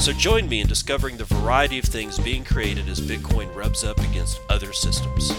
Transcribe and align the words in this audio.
So 0.00 0.12
join 0.12 0.48
me 0.48 0.60
in 0.60 0.68
discovering 0.68 1.16
the 1.18 1.24
variety 1.24 1.78
of 1.78 1.84
things 1.84 2.18
being 2.20 2.42
created 2.42 2.88
as 2.88 2.98
Bitcoin 3.00 3.54
rubs 3.54 3.84
up 3.84 3.98
against 3.98 4.40
other 4.48 4.72
systems. 4.72 5.30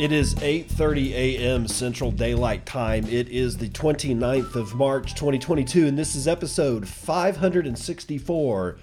It 0.00 0.10
is 0.10 0.34
8:30 0.36 1.12
a.m. 1.12 1.68
Central 1.68 2.10
Daylight 2.10 2.66
Time. 2.66 3.04
It 3.04 3.28
is 3.28 3.58
the 3.58 3.68
29th 3.68 4.56
of 4.56 4.74
March 4.74 5.14
2022 5.14 5.86
and 5.86 5.96
this 5.96 6.16
is 6.16 6.26
episode 6.26 6.88
564 6.88 8.78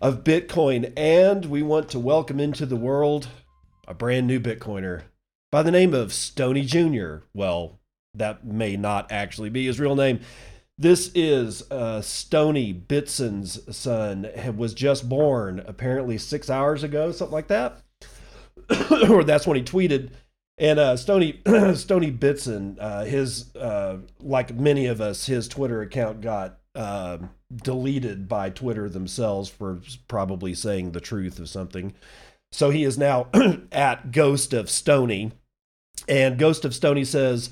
of 0.00 0.22
Bitcoin, 0.22 0.92
and 0.96 1.46
we 1.46 1.62
want 1.62 1.88
to 1.88 1.98
welcome 1.98 2.38
into 2.38 2.66
the 2.66 2.76
world 2.76 3.28
a 3.86 3.94
brand 3.94 4.26
new 4.26 4.40
Bitcoiner 4.40 5.02
by 5.50 5.62
the 5.62 5.70
name 5.70 5.94
of 5.94 6.12
Stony 6.12 6.62
Jr. 6.62 7.18
Well, 7.32 7.80
that 8.14 8.44
may 8.44 8.76
not 8.76 9.10
actually 9.10 9.50
be 9.50 9.66
his 9.66 9.80
real 9.80 9.96
name. 9.96 10.20
This 10.76 11.10
is 11.14 11.70
uh, 11.70 12.00
Stony 12.00 12.74
Bitson's 12.74 13.76
son. 13.76 14.28
Was 14.56 14.74
just 14.74 15.08
born 15.08 15.62
apparently 15.66 16.18
six 16.18 16.50
hours 16.50 16.82
ago, 16.82 17.12
something 17.12 17.32
like 17.32 17.48
that, 17.48 17.80
or 19.08 19.22
that's 19.22 19.46
when 19.46 19.56
he 19.56 19.62
tweeted. 19.62 20.10
And 20.58 20.78
uh, 20.78 20.96
Stony 20.96 21.40
Stony 21.74 22.10
Bitson, 22.10 22.76
uh, 22.80 23.04
his 23.04 23.54
uh, 23.54 23.98
like 24.20 24.54
many 24.54 24.86
of 24.86 25.00
us, 25.00 25.26
his 25.26 25.46
Twitter 25.46 25.82
account 25.82 26.20
got 26.20 26.58
uh, 26.74 27.18
deleted 27.54 28.28
by 28.28 28.50
Twitter 28.50 28.88
themselves 28.88 29.48
for 29.48 29.80
probably 30.08 30.54
saying 30.54 30.92
the 30.92 31.00
truth 31.00 31.38
of 31.38 31.48
something. 31.48 31.94
So 32.54 32.70
he 32.70 32.84
is 32.84 32.96
now 32.96 33.26
at 33.72 34.12
Ghost 34.12 34.52
of 34.52 34.70
Stony. 34.70 35.32
And 36.08 36.38
Ghost 36.38 36.64
of 36.64 36.72
Stony 36.72 37.04
says 37.04 37.50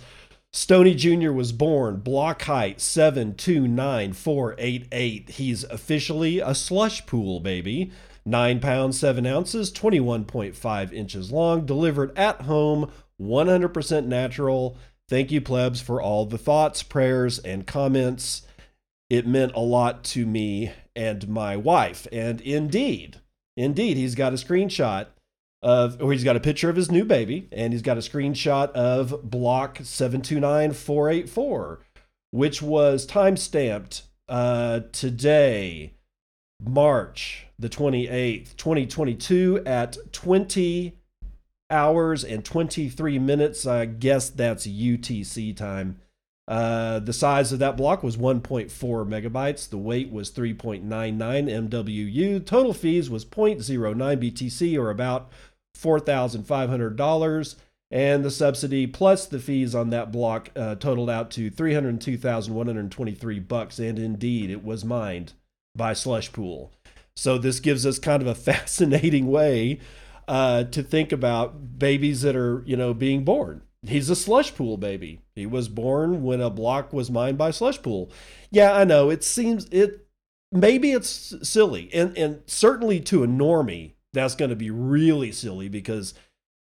Stony 0.52 0.94
Jr. 0.94 1.32
was 1.32 1.50
born, 1.50 1.96
block 1.96 2.42
height 2.42 2.80
729,488. 2.80 5.30
He's 5.30 5.64
officially 5.64 6.38
a 6.38 6.54
slush 6.54 7.04
pool 7.06 7.40
baby. 7.40 7.90
9 8.24 8.60
pounds 8.60 9.00
7 9.00 9.26
ounces, 9.26 9.72
21.5 9.72 10.92
inches 10.92 11.32
long, 11.32 11.66
delivered 11.66 12.16
at 12.16 12.42
home, 12.42 12.88
100% 13.20 14.06
natural. 14.06 14.76
Thank 15.08 15.32
you, 15.32 15.40
plebs, 15.40 15.80
for 15.80 16.00
all 16.00 16.26
the 16.26 16.38
thoughts, 16.38 16.84
prayers, 16.84 17.40
and 17.40 17.66
comments 17.66 18.42
it 19.10 19.26
meant 19.26 19.56
a 19.56 19.60
lot 19.60 20.04
to 20.04 20.24
me 20.24 20.70
and 20.94 21.28
my 21.28 21.56
wife. 21.56 22.06
And 22.12 22.40
indeed, 22.40 23.16
indeed, 23.56 23.96
he's 23.96 24.14
got 24.14 24.32
a 24.32 24.36
screenshot 24.36 25.06
of, 25.62 26.00
or 26.02 26.12
he's 26.12 26.24
got 26.24 26.36
a 26.36 26.40
picture 26.40 26.68
of 26.68 26.76
his 26.76 26.90
new 26.90 27.04
baby, 27.04 27.48
and 27.52 27.72
he's 27.72 27.82
got 27.82 27.96
a 27.96 28.00
screenshot 28.00 28.70
of 28.72 29.30
block 29.30 29.78
729484, 29.82 31.80
which 32.30 32.62
was 32.62 33.06
time 33.06 33.36
stamped 33.36 34.02
uh, 34.28 34.80
today, 34.92 35.94
March 36.60 37.46
the 37.58 37.68
28th, 37.68 38.56
2022, 38.56 39.62
at 39.64 39.96
20 40.12 40.98
hours 41.70 42.24
and 42.24 42.44
23 42.44 43.18
minutes. 43.18 43.66
I 43.66 43.86
guess 43.86 44.28
that's 44.30 44.66
UTC 44.66 45.56
time. 45.56 46.00
Uh, 46.52 46.98
the 46.98 47.14
size 47.14 47.50
of 47.50 47.60
that 47.60 47.78
block 47.78 48.02
was 48.02 48.18
1.4 48.18 48.68
megabytes. 48.68 49.66
The 49.66 49.78
weight 49.78 50.12
was 50.12 50.30
3.99 50.30 50.84
MWU. 50.86 52.44
Total 52.44 52.74
fees 52.74 53.08
was 53.08 53.24
0.09 53.24 53.96
BTC 53.96 54.78
or 54.78 54.90
about 54.90 55.30
$4,500. 55.74 57.54
And 57.90 58.22
the 58.22 58.30
subsidy 58.30 58.86
plus 58.86 59.24
the 59.24 59.38
fees 59.38 59.74
on 59.74 59.88
that 59.90 60.12
block 60.12 60.50
uh, 60.54 60.74
totaled 60.74 61.08
out 61.08 61.30
to 61.30 61.48
302,123 61.48 63.38
bucks. 63.40 63.78
And 63.78 63.98
indeed, 63.98 64.50
it 64.50 64.62
was 64.62 64.84
mined 64.84 65.32
by 65.74 65.94
Slush 65.94 66.32
Pool. 66.32 66.70
So 67.16 67.38
this 67.38 67.60
gives 67.60 67.86
us 67.86 67.98
kind 67.98 68.20
of 68.20 68.28
a 68.28 68.34
fascinating 68.52 69.28
way 69.28 69.80
uh, 70.28 70.64
to 70.64 70.82
think 70.82 71.12
about 71.12 71.78
babies 71.78 72.20
that 72.20 72.36
are, 72.36 72.62
you 72.66 72.76
know, 72.76 72.92
being 72.92 73.24
born 73.24 73.62
he's 73.86 74.10
a 74.10 74.16
slush 74.16 74.54
pool 74.54 74.76
baby. 74.76 75.20
He 75.34 75.46
was 75.46 75.68
born 75.68 76.22
when 76.22 76.40
a 76.40 76.50
block 76.50 76.92
was 76.92 77.10
mined 77.10 77.38
by 77.38 77.50
slush 77.50 77.82
pool. 77.82 78.10
Yeah, 78.50 78.72
I 78.72 78.84
know. 78.84 79.10
It 79.10 79.24
seems 79.24 79.66
it 79.66 80.06
maybe 80.50 80.92
it's 80.92 81.34
silly. 81.42 81.90
And 81.92 82.16
and 82.16 82.42
certainly 82.46 83.00
to 83.00 83.24
a 83.24 83.26
normie, 83.26 83.92
that's 84.12 84.34
going 84.34 84.50
to 84.50 84.56
be 84.56 84.70
really 84.70 85.32
silly 85.32 85.68
because 85.68 86.14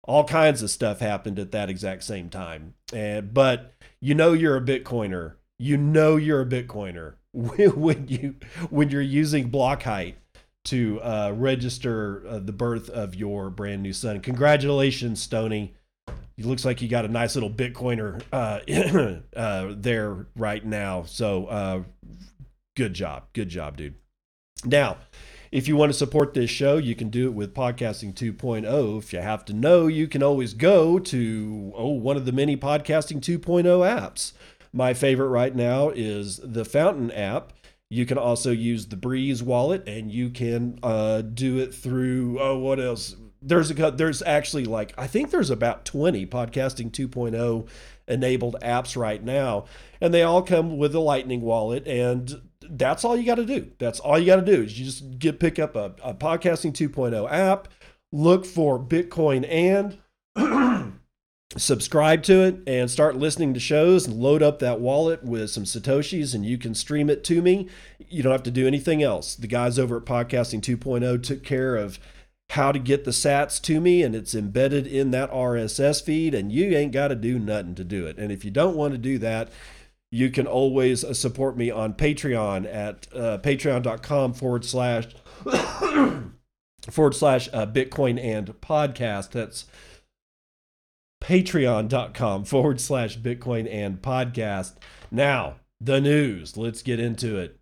all 0.04 0.24
kinds 0.24 0.62
of 0.62 0.72
stuff 0.72 1.00
happened 1.00 1.38
at 1.40 1.52
that 1.52 1.70
exact 1.70 2.04
same 2.04 2.30
time. 2.30 2.76
And 2.94 3.34
but 3.34 3.74
you 4.00 4.16
know 4.16 4.34
you're 4.34 4.58
a 4.58 4.62
bitcoiner. 4.62 5.34
You 5.58 5.78
know 5.78 6.16
you're 6.16 6.42
a 6.42 6.46
bitcoiner 6.46 7.16
when 7.34 8.08
you 8.08 8.36
when 8.70 8.90
you're 8.90 9.02
using 9.02 9.50
block 9.50 9.84
height 9.84 10.18
to 10.66 11.02
uh, 11.02 11.34
register 11.36 12.24
uh, 12.28 12.40
the 12.40 12.52
birth 12.52 12.90
of 12.90 13.16
your 13.16 13.50
brand 13.50 13.82
new 13.82 13.94
son. 13.94 14.20
Congratulations, 14.20 15.22
Stony 15.22 15.74
he 16.38 16.44
looks 16.44 16.64
like 16.64 16.80
he 16.80 16.88
got 16.88 17.06
a 17.06 17.10
nice 17.10 17.36
little 17.36 17.50
Bitcoiner 17.50 18.22
uh, 18.32 18.60
uh, 19.36 19.74
there 19.76 20.28
right 20.36 20.66
now. 20.66 21.04
So 21.04 21.46
uh, 21.48 21.84
good 22.78 22.94
job. 22.94 23.26
Good 23.34 23.50
job, 23.50 23.78
dude. 23.78 23.96
Now, 24.64 24.98
if 25.52 25.68
you 25.68 25.76
want 25.76 25.92
to 25.92 25.98
support 25.98 26.34
this 26.34 26.50
show, 26.50 26.78
you 26.78 26.96
can 26.96 27.10
do 27.10 27.28
it 27.28 27.34
with 27.34 27.56
Podcasting 27.56 28.14
2.0. 28.14 29.00
If 29.00 29.14
you 29.14 29.20
have 29.20 29.44
to 29.46 29.54
know, 29.54 29.88
you 29.88 30.08
can 30.08 30.22
always 30.22 30.54
go 30.54 31.00
to 31.00 31.74
oh 31.76 31.90
one 31.90 32.18
of 32.18 32.26
the 32.26 32.32
many 32.32 32.56
Podcasting 32.56 33.20
2.0 33.20 33.64
apps. 33.64 34.34
My 34.72 34.94
favorite 34.94 35.30
right 35.30 35.56
now 35.56 35.90
is 35.90 36.38
the 36.44 36.66
Fountain 36.66 37.12
app. 37.12 37.54
You 37.90 38.06
can 38.06 38.20
also 38.20 38.52
use 38.52 38.86
the 38.86 38.96
Breez 38.96 39.42
wallet, 39.42 39.88
and 39.88 40.12
you 40.12 40.30
can 40.30 40.78
uh, 40.84 41.22
do 41.22 41.58
it 41.58 41.74
through 41.74 42.40
oh 42.40 42.60
what 42.60 42.80
else? 42.80 43.16
There's 43.42 43.72
a 43.72 43.92
there's 43.92 44.22
actually 44.24 44.66
like 44.66 44.94
I 44.98 45.08
think 45.08 45.32
there's 45.32 45.50
about 45.50 45.86
20 45.86 46.26
podcasting 46.28 46.92
2.0 46.92 47.68
enabled 48.08 48.58
apps 48.62 48.98
right 48.98 49.24
now 49.24 49.66
and 50.02 50.14
they 50.14 50.24
all 50.24 50.42
come 50.42 50.78
with 50.78 50.94
a 50.96 51.00
lightning 51.00 51.42
wallet 51.42 51.88
and 51.88 52.42
that's 52.72 53.04
all 53.04 53.18
you 53.18 53.26
got 53.26 53.36
to 53.36 53.46
do. 53.46 53.72
That's 53.80 54.00
all 54.00 54.20
you 54.20 54.26
got 54.26 54.38
to 54.38 54.56
do 54.56 54.64
is 54.64 54.78
you 54.78 54.86
just 54.86 55.18
get 55.18 55.40
pick 55.40 55.58
up 55.58 55.76
a, 55.76 55.96
a 56.04 56.14
podcasting 56.14 56.74
2.0 56.74 57.32
app 57.32 57.68
look 58.12 58.46
for 58.46 58.80
bitcoin 58.80 59.48
and 59.50 60.00
subscribe 61.58 62.24
to 62.24 62.42
it 62.42 62.60
and 62.68 62.90
start 62.90 63.16
listening 63.16 63.54
to 63.54 63.60
shows 63.60 64.06
and 64.06 64.20
load 64.20 64.44
up 64.44 64.60
that 64.60 64.80
wallet 64.80 65.24
with 65.24 65.50
some 65.50 65.64
satoshis 65.64 66.34
and 66.36 66.46
you 66.46 66.58
can 66.58 66.76
stream 66.76 67.10
it 67.10 67.24
to 67.24 67.42
me. 67.42 67.68
You 68.08 68.24
don't 68.24 68.32
have 68.32 68.44
to 68.44 68.52
do 68.52 68.68
anything 68.68 69.02
else. 69.02 69.36
The 69.36 69.48
guys 69.48 69.80
over 69.80 69.98
at 69.98 70.06
podcasting 70.06 70.62
2.0 70.62 71.24
took 71.24 71.44
care 71.44 71.76
of 71.76 72.00
how 72.52 72.72
to 72.72 72.80
get 72.80 73.06
the 73.06 73.12
sats 73.12 73.62
to 73.62 73.80
me 73.80 74.02
and 74.02 74.16
it's 74.16 74.34
embedded 74.34 74.88
in 74.88 75.12
that 75.12 75.32
RSS 75.32 76.04
feed 76.04 76.34
and 76.34 76.52
you 76.52 76.76
ain't 76.76 76.92
got 76.92 77.10
to 77.10 77.16
do 77.16 77.38
nothing 77.38 77.76
to 77.76 77.84
do 77.84 78.08
it. 78.08 78.18
And 78.18 78.32
if 78.32 78.44
you 78.44 78.50
don't 78.50 78.76
want 78.76 78.94
to 78.94 78.98
do 78.98 79.20
that, 79.20 79.50
you 80.12 80.32
can 80.32 80.48
always 80.48 81.04
uh, 81.04 81.14
support 81.14 81.56
me 81.56 81.70
on 81.70 81.94
Patreon 81.94 82.66
at 82.74 83.08
uh, 83.14 83.38
patreon.com 83.38 84.34
forward 84.34 84.66
slash 84.66 85.08
forward 86.90 87.14
slash 87.14 87.50
uh, 87.54 87.68
Bitcoin 87.68 88.20
and 88.24 88.48
podcast. 88.62 89.32
That's 89.32 89.66
patreon.com 91.22 92.46
forward 92.46 92.82
slash 92.82 93.20
Bitcoin 93.20 93.72
and 93.72 94.02
podcast. 94.02 94.74
Now, 95.12 95.58
the 95.80 96.02
news. 96.02 96.58
Let's 96.58 96.82
get 96.82 97.00
into 97.00 97.38
it. 97.38 97.59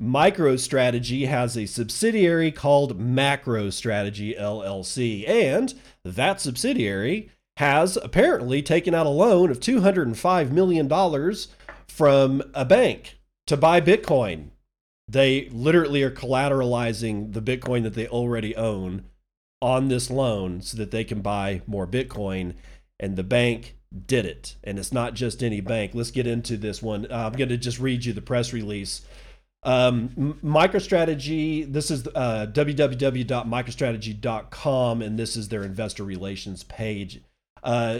MicroStrategy 0.00 1.26
has 1.28 1.56
a 1.56 1.66
subsidiary 1.66 2.50
called 2.50 2.98
MacroStrategy 2.98 4.38
LLC, 4.38 5.28
and 5.28 5.74
that 6.04 6.40
subsidiary 6.40 7.30
has 7.58 7.98
apparently 7.98 8.62
taken 8.62 8.94
out 8.94 9.06
a 9.06 9.10
loan 9.10 9.50
of 9.50 9.60
$205 9.60 10.50
million 10.50 10.88
from 11.86 12.42
a 12.54 12.64
bank 12.64 13.18
to 13.46 13.56
buy 13.56 13.80
Bitcoin. 13.80 14.50
They 15.06 15.48
literally 15.50 16.02
are 16.02 16.10
collateralizing 16.10 17.32
the 17.32 17.42
Bitcoin 17.42 17.82
that 17.82 17.94
they 17.94 18.06
already 18.06 18.56
own 18.56 19.04
on 19.60 19.88
this 19.88 20.08
loan 20.08 20.62
so 20.62 20.78
that 20.78 20.90
they 20.90 21.04
can 21.04 21.20
buy 21.20 21.62
more 21.66 21.86
Bitcoin. 21.86 22.54
And 22.98 23.16
the 23.16 23.24
bank 23.24 23.76
did 24.06 24.24
it. 24.24 24.56
And 24.62 24.78
it's 24.78 24.92
not 24.92 25.14
just 25.14 25.42
any 25.42 25.60
bank. 25.60 25.92
Let's 25.94 26.10
get 26.10 26.26
into 26.26 26.56
this 26.56 26.80
one. 26.80 27.10
Uh, 27.10 27.26
I'm 27.26 27.32
going 27.32 27.48
to 27.48 27.56
just 27.56 27.80
read 27.80 28.04
you 28.04 28.12
the 28.12 28.22
press 28.22 28.52
release. 28.52 29.02
Um, 29.62 30.38
MicroStrategy, 30.42 31.70
this 31.70 31.90
is 31.90 32.08
uh, 32.14 32.46
www.microstrategy.com, 32.52 35.02
and 35.02 35.18
this 35.18 35.36
is 35.36 35.48
their 35.48 35.62
investor 35.62 36.04
relations 36.04 36.62
page. 36.64 37.20
Uh, 37.62 37.98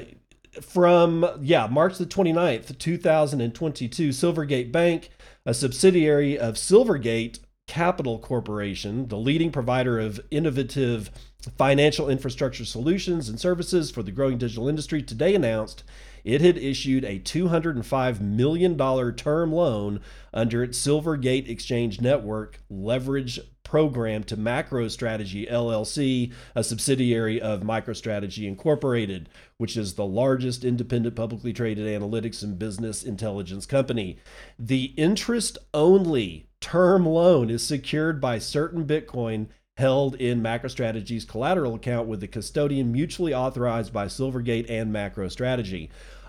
from, 0.62 1.26
yeah, 1.42 1.66
March 1.66 1.98
the 1.98 2.06
29th, 2.06 2.78
2022, 2.78 4.08
Silvergate 4.08 4.72
Bank, 4.72 5.10
a 5.44 5.52
subsidiary 5.54 6.38
of 6.38 6.54
Silvergate 6.54 7.40
Capital 7.68 8.18
Corporation, 8.18 9.08
the 9.08 9.18
leading 9.18 9.52
provider 9.52 10.00
of 10.00 10.18
innovative 10.30 11.10
financial 11.56 12.08
infrastructure 12.08 12.64
solutions 12.64 13.28
and 13.28 13.38
services 13.38 13.90
for 13.90 14.02
the 14.02 14.10
growing 14.10 14.38
digital 14.38 14.66
industry, 14.68 15.02
today 15.02 15.34
announced 15.34 15.84
it 16.24 16.40
had 16.40 16.56
issued 16.56 17.04
a 17.04 17.18
$205 17.20 18.20
million 18.20 18.76
term 19.16 19.52
loan 19.52 20.00
under 20.32 20.62
its 20.62 20.78
Silvergate 20.78 21.48
Exchange 21.48 22.00
Network 22.00 22.60
leverage 22.68 23.40
program 23.70 24.24
to 24.24 24.36
MacroStrategy 24.36 25.48
LLC, 25.48 26.32
a 26.56 26.64
subsidiary 26.64 27.40
of 27.40 27.60
MicroStrategy 27.60 28.48
Incorporated, 28.48 29.28
which 29.58 29.76
is 29.76 29.94
the 29.94 30.04
largest 30.04 30.64
independent 30.64 31.14
publicly 31.14 31.52
traded 31.52 31.86
analytics 31.86 32.42
and 32.42 32.58
business 32.58 33.04
intelligence 33.04 33.66
company. 33.66 34.18
The 34.58 34.86
interest 34.96 35.56
only 35.72 36.48
term 36.60 37.06
loan 37.06 37.48
is 37.48 37.64
secured 37.64 38.20
by 38.20 38.40
certain 38.40 38.84
Bitcoin 38.86 39.46
held 39.80 40.14
in 40.14 40.40
MacroStrategy's 40.42 41.24
collateral 41.24 41.74
account 41.74 42.06
with 42.06 42.20
the 42.20 42.28
custodian 42.28 42.92
mutually 42.92 43.34
authorized 43.34 43.92
by 43.92 44.06
Silvergate 44.06 44.70
and 44.70 44.94
MacroStrategy. 44.94 45.88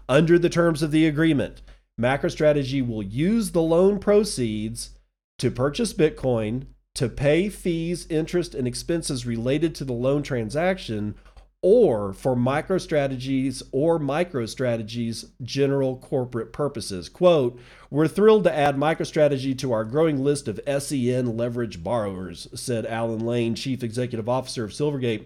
Under 0.10 0.40
the 0.40 0.50
terms 0.50 0.82
of 0.82 0.92
the 0.92 1.06
agreement, 1.06 1.62
MacroStrategy 2.00 2.86
will 2.86 3.04
use 3.04 3.52
the 3.52 3.62
loan 3.62 4.00
proceeds 4.00 4.92
to 5.38 5.52
purchase 5.52 5.94
Bitcoin, 5.94 6.66
to 6.96 7.08
pay 7.08 7.50
fees, 7.50 8.08
interest, 8.10 8.56
and 8.56 8.68
expenses 8.68 9.26
related 9.26 9.76
to 9.76 9.86
the 9.86 9.94
loan 9.94 10.24
transaction, 10.24 11.16
or 11.62 12.12
for 12.14 12.36
MicroStrategies 12.36 13.62
or 13.72 14.00
MicroStrategies 14.00 15.30
general 15.44 15.98
corporate 15.98 16.52
purposes. 16.52 17.08
Quote, 17.08 17.60
we're 17.92 18.08
thrilled 18.08 18.46
to 18.46 18.56
add 18.56 18.78
MicroStrategy 18.78 19.56
to 19.60 19.74
our 19.74 19.84
growing 19.84 20.24
list 20.24 20.48
of 20.48 20.62
SEN 20.66 21.38
leverage 21.38 21.84
borrowers, 21.84 22.48
said 22.56 22.86
Alan 22.86 23.20
Lane, 23.20 23.54
Chief 23.54 23.84
Executive 23.84 24.30
Officer 24.30 24.64
of 24.64 24.72
Silvergate. 24.72 25.26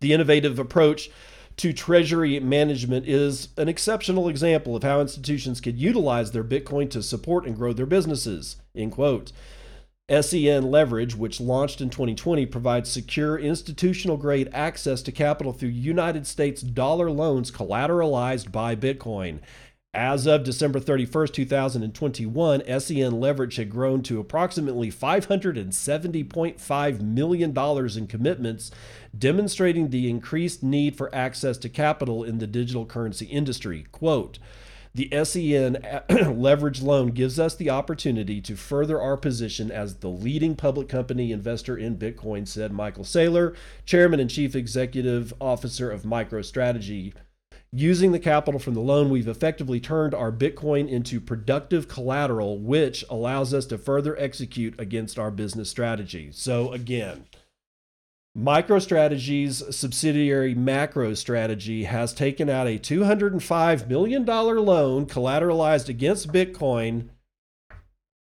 The 0.00 0.14
innovative 0.14 0.58
approach 0.58 1.10
to 1.58 1.74
treasury 1.74 2.40
management 2.40 3.06
is 3.06 3.48
an 3.58 3.68
exceptional 3.68 4.28
example 4.28 4.74
of 4.74 4.82
how 4.82 5.00
institutions 5.00 5.60
could 5.60 5.78
utilize 5.78 6.32
their 6.32 6.44
Bitcoin 6.44 6.90
to 6.90 7.02
support 7.02 7.46
and 7.46 7.54
grow 7.54 7.74
their 7.74 7.86
businesses. 7.86 8.56
End 8.74 8.92
quote. 8.92 9.32
SEN 10.08 10.70
Leverage, 10.70 11.16
which 11.16 11.40
launched 11.40 11.80
in 11.80 11.90
2020, 11.90 12.46
provides 12.46 12.88
secure 12.88 13.36
institutional 13.36 14.16
grade 14.16 14.48
access 14.52 15.02
to 15.02 15.10
capital 15.10 15.52
through 15.52 15.70
United 15.70 16.28
States 16.28 16.62
dollar 16.62 17.10
loans 17.10 17.50
collateralized 17.50 18.52
by 18.52 18.76
Bitcoin. 18.76 19.40
As 19.96 20.26
of 20.26 20.44
December 20.44 20.78
31st, 20.78 21.32
2021, 21.32 22.80
SEN 22.80 23.18
leverage 23.18 23.56
had 23.56 23.70
grown 23.70 24.02
to 24.02 24.20
approximately 24.20 24.92
$570.5 24.92 27.00
million 27.00 27.58
in 27.96 28.06
commitments, 28.06 28.70
demonstrating 29.18 29.88
the 29.88 30.10
increased 30.10 30.62
need 30.62 30.96
for 30.96 31.14
access 31.14 31.56
to 31.56 31.70
capital 31.70 32.24
in 32.24 32.36
the 32.36 32.46
digital 32.46 32.84
currency 32.84 33.24
industry. 33.24 33.86
Quote, 33.90 34.38
the 34.94 35.08
SEN 35.24 35.78
leverage 36.38 36.82
loan 36.82 37.08
gives 37.08 37.40
us 37.40 37.54
the 37.54 37.70
opportunity 37.70 38.42
to 38.42 38.54
further 38.54 39.00
our 39.00 39.16
position 39.16 39.70
as 39.70 39.94
the 39.96 40.10
leading 40.10 40.56
public 40.56 40.90
company 40.90 41.32
investor 41.32 41.74
in 41.74 41.96
Bitcoin, 41.96 42.46
said 42.46 42.70
Michael 42.70 43.04
Saylor, 43.04 43.56
Chairman 43.86 44.20
and 44.20 44.28
Chief 44.28 44.54
Executive 44.54 45.32
Officer 45.40 45.90
of 45.90 46.02
MicroStrategy. 46.02 47.14
Using 47.72 48.12
the 48.12 48.18
capital 48.18 48.60
from 48.60 48.74
the 48.74 48.80
loan, 48.80 49.10
we've 49.10 49.28
effectively 49.28 49.80
turned 49.80 50.14
our 50.14 50.32
Bitcoin 50.32 50.88
into 50.88 51.20
productive 51.20 51.88
collateral, 51.88 52.58
which 52.58 53.04
allows 53.10 53.52
us 53.52 53.66
to 53.66 53.78
further 53.78 54.16
execute 54.18 54.78
against 54.80 55.18
our 55.18 55.30
business 55.30 55.68
strategy. 55.68 56.30
So, 56.32 56.72
again, 56.72 57.26
MicroStrategy's 58.36 59.76
subsidiary 59.76 60.54
MacroStrategy 60.54 61.86
has 61.86 62.12
taken 62.12 62.50
out 62.50 62.66
a 62.66 62.78
$205 62.78 63.88
million 63.88 64.24
loan 64.24 65.06
collateralized 65.06 65.88
against 65.88 66.32
Bitcoin 66.32 67.08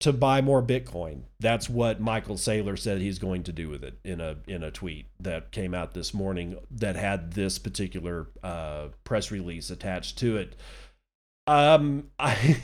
to 0.00 0.12
buy 0.14 0.40
more 0.40 0.62
Bitcoin. 0.62 1.22
That's 1.38 1.68
what 1.68 2.00
Michael 2.00 2.36
Saylor 2.36 2.78
said 2.78 3.00
he's 3.00 3.18
going 3.18 3.42
to 3.44 3.52
do 3.52 3.68
with 3.68 3.84
it 3.84 3.98
in 4.02 4.20
a 4.20 4.36
in 4.46 4.62
a 4.62 4.70
tweet 4.70 5.06
that 5.20 5.52
came 5.52 5.74
out 5.74 5.94
this 5.94 6.12
morning 6.14 6.56
that 6.70 6.96
had 6.96 7.32
this 7.32 7.58
particular 7.58 8.28
uh, 8.42 8.88
press 9.04 9.30
release 9.30 9.70
attached 9.70 10.18
to 10.18 10.38
it. 10.38 10.56
Um, 11.46 12.10
I 12.18 12.56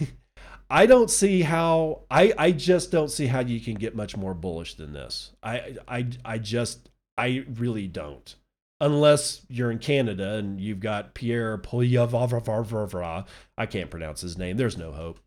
I 0.70 0.86
don't 0.86 1.10
see 1.10 1.42
how 1.42 2.04
I 2.10 2.32
I 2.38 2.52
just 2.52 2.90
don't 2.90 3.10
see 3.10 3.26
how 3.26 3.40
you 3.40 3.60
can 3.60 3.74
get 3.74 3.94
much 3.94 4.16
more 4.16 4.34
bullish 4.34 4.74
than 4.74 4.94
this. 4.94 5.32
I 5.42 5.76
I 5.86 6.06
I 6.24 6.38
just 6.38 6.88
I 7.18 7.44
really 7.54 7.86
don't. 7.86 8.34
Unless 8.78 9.46
you're 9.48 9.70
in 9.70 9.78
Canada 9.78 10.34
and 10.34 10.60
you've 10.60 10.80
got 10.80 11.14
Pierre 11.14 11.56
Poilievre, 11.56 13.24
I 13.56 13.66
can't 13.66 13.90
pronounce 13.90 14.20
his 14.20 14.36
name. 14.36 14.58
There's 14.58 14.76
no 14.76 14.92
hope. 14.92 15.18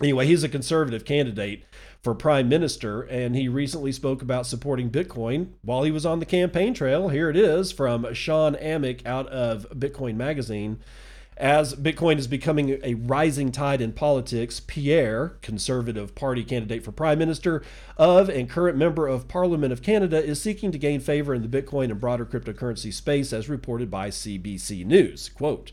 Anyway, 0.00 0.26
he's 0.26 0.44
a 0.44 0.48
conservative 0.48 1.04
candidate 1.04 1.64
for 2.02 2.14
prime 2.14 2.48
minister, 2.48 3.02
and 3.02 3.34
he 3.34 3.48
recently 3.48 3.90
spoke 3.90 4.22
about 4.22 4.46
supporting 4.46 4.90
Bitcoin 4.90 5.48
while 5.62 5.82
he 5.82 5.90
was 5.90 6.06
on 6.06 6.20
the 6.20 6.26
campaign 6.26 6.72
trail. 6.72 7.08
Here 7.08 7.28
it 7.28 7.36
is 7.36 7.72
from 7.72 8.12
Shawn 8.14 8.54
Amick 8.54 9.04
out 9.04 9.26
of 9.28 9.68
Bitcoin 9.70 10.14
Magazine. 10.14 10.78
As 11.36 11.74
Bitcoin 11.74 12.18
is 12.18 12.26
becoming 12.26 12.80
a 12.82 12.94
rising 12.94 13.52
tide 13.52 13.80
in 13.80 13.92
politics, 13.92 14.60
Pierre, 14.60 15.36
Conservative 15.40 16.14
Party 16.16 16.42
candidate 16.42 16.84
for 16.84 16.90
Prime 16.90 17.18
Minister 17.18 17.62
of 17.96 18.28
and 18.28 18.50
current 18.50 18.76
member 18.76 19.06
of 19.06 19.28
Parliament 19.28 19.72
of 19.72 19.82
Canada, 19.82 20.22
is 20.22 20.40
seeking 20.40 20.72
to 20.72 20.78
gain 20.78 20.98
favor 20.98 21.34
in 21.34 21.42
the 21.42 21.62
Bitcoin 21.62 21.90
and 21.90 22.00
broader 22.00 22.26
cryptocurrency 22.26 22.92
space, 22.92 23.32
as 23.32 23.48
reported 23.48 23.88
by 23.88 24.10
CBC 24.10 24.84
News. 24.84 25.28
Quote, 25.28 25.70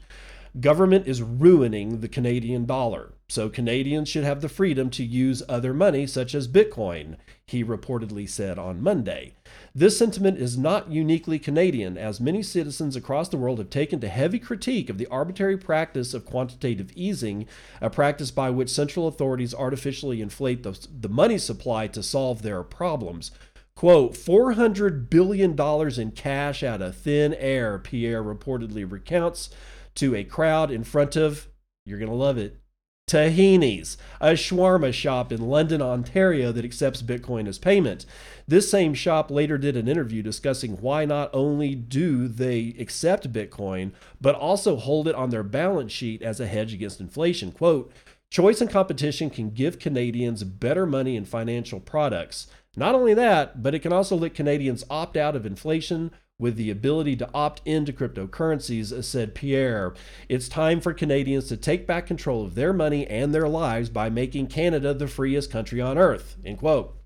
Government 0.60 1.06
is 1.06 1.22
ruining 1.22 2.00
the 2.00 2.08
Canadian 2.08 2.66
dollar, 2.66 3.12
so 3.28 3.50
Canadians 3.50 4.08
should 4.08 4.24
have 4.24 4.40
the 4.40 4.48
freedom 4.48 4.90
to 4.92 5.04
use 5.04 5.44
other 5.50 5.74
money, 5.74 6.08
such 6.08 6.34
as 6.34 6.48
Bitcoin, 6.48 7.18
he 7.46 7.62
reportedly 7.62 8.30
said 8.30 8.58
on 8.58 8.82
Monday. 8.82 9.34
This 9.74 9.98
sentiment 9.98 10.38
is 10.38 10.58
not 10.58 10.90
uniquely 10.90 11.40
Canadian, 11.40 11.98
as 11.98 12.22
many 12.22 12.42
citizens 12.42 12.96
across 12.96 13.28
the 13.28 13.36
world 13.36 13.58
have 13.58 13.70
taken 13.70 14.00
to 14.00 14.08
heavy 14.08 14.40
critique 14.40 14.90
of 14.90 14.98
the 14.98 15.08
arbitrary 15.08 15.58
practice 15.58 16.14
of 16.14 16.26
quantitative 16.26 16.90
easing, 16.96 17.48
a 17.82 17.90
practice 17.90 18.32
by 18.32 18.50
which 18.50 18.70
central 18.70 19.10
authorities 19.10 19.54
artificially 19.54 20.22
inflate 20.22 20.64
the, 20.64 20.88
the 21.02 21.10
money 21.10 21.38
supply 21.38 21.88
to 21.88 22.02
solve 22.02 22.44
their 22.44 22.64
problems. 22.64 23.32
Quote, 23.76 24.14
$400 24.14 25.10
billion 25.10 25.60
in 26.00 26.12
cash 26.12 26.64
out 26.64 26.82
of 26.82 26.96
thin 26.96 27.34
air, 27.34 27.78
Pierre 27.78 28.24
reportedly 28.24 28.90
recounts 28.90 29.50
to 29.96 30.16
a 30.16 30.24
crowd 30.24 30.72
in 30.72 30.84
front 30.84 31.16
of, 31.16 31.48
you're 31.86 32.00
going 32.00 32.12
to 32.12 32.16
love 32.16 32.38
it, 32.38 32.60
Tahini's, 33.08 33.98
a 34.20 34.32
shawarma 34.32 34.92
shop 34.92 35.32
in 35.32 35.48
London, 35.48 35.80
Ontario 35.80 36.52
that 36.52 36.66
accepts 36.66 37.04
Bitcoin 37.04 37.48
as 37.48 37.60
payment. 37.60 38.04
This 38.48 38.70
same 38.70 38.96
shop 38.96 39.30
later 39.30 39.60
did 39.60 39.78
an 39.78 39.88
interview 39.88 40.24
discussing 40.24 40.78
why 40.78 41.06
not 41.06 41.30
only 41.32 41.76
do 41.76 42.28
they 42.28 42.76
accept 42.80 43.32
Bitcoin, 43.32 43.92
but 44.20 44.34
also 44.34 44.76
hold 44.76 45.08
it 45.08 45.14
on 45.14 45.30
their 45.30 45.44
balance 45.44 45.92
sheet 45.92 46.24
as 46.24 46.40
a 46.40 46.48
hedge 46.48 46.74
against 46.74 47.00
inflation. 47.00 47.52
Quote, 47.52 47.92
Choice 48.32 48.60
and 48.60 48.72
competition 48.72 49.30
can 49.30 49.52
give 49.52 49.78
Canadians 49.78 50.44
better 50.44 50.88
money 50.88 51.16
and 51.16 51.28
financial 51.28 51.80
products. 51.80 52.48
Not 52.76 52.96
only 52.96 53.14
that, 53.14 53.62
but 53.62 53.76
it 53.76 53.80
can 53.80 53.94
also 53.94 54.16
let 54.16 54.34
Canadians 54.34 54.84
opt 54.90 55.16
out 55.16 55.36
of 55.36 55.46
inflation 55.46 56.12
with 56.38 56.56
the 56.58 56.70
ability 56.70 57.16
to 57.16 57.30
opt 57.34 57.62
into 57.66 57.94
cryptocurrencies, 57.94 59.04
said 59.04 59.36
Pierre. 59.36 59.94
It's 60.28 60.50
time 60.50 60.82
for 60.82 60.94
Canadians 60.94 61.48
to 61.48 61.58
take 61.58 61.88
back 61.88 62.06
control 62.06 62.44
of 62.44 62.56
their 62.56 62.74
money 62.74 63.08
and 63.08 63.34
their 63.34 63.48
lives 63.48 63.90
by 63.90 64.10
making 64.10 64.48
Canada 64.48 64.94
the 64.94 65.08
freest 65.08 65.52
country 65.52 65.80
on 65.80 65.98
earth. 65.98 66.38
End 66.44 66.60
quote. 66.60 66.98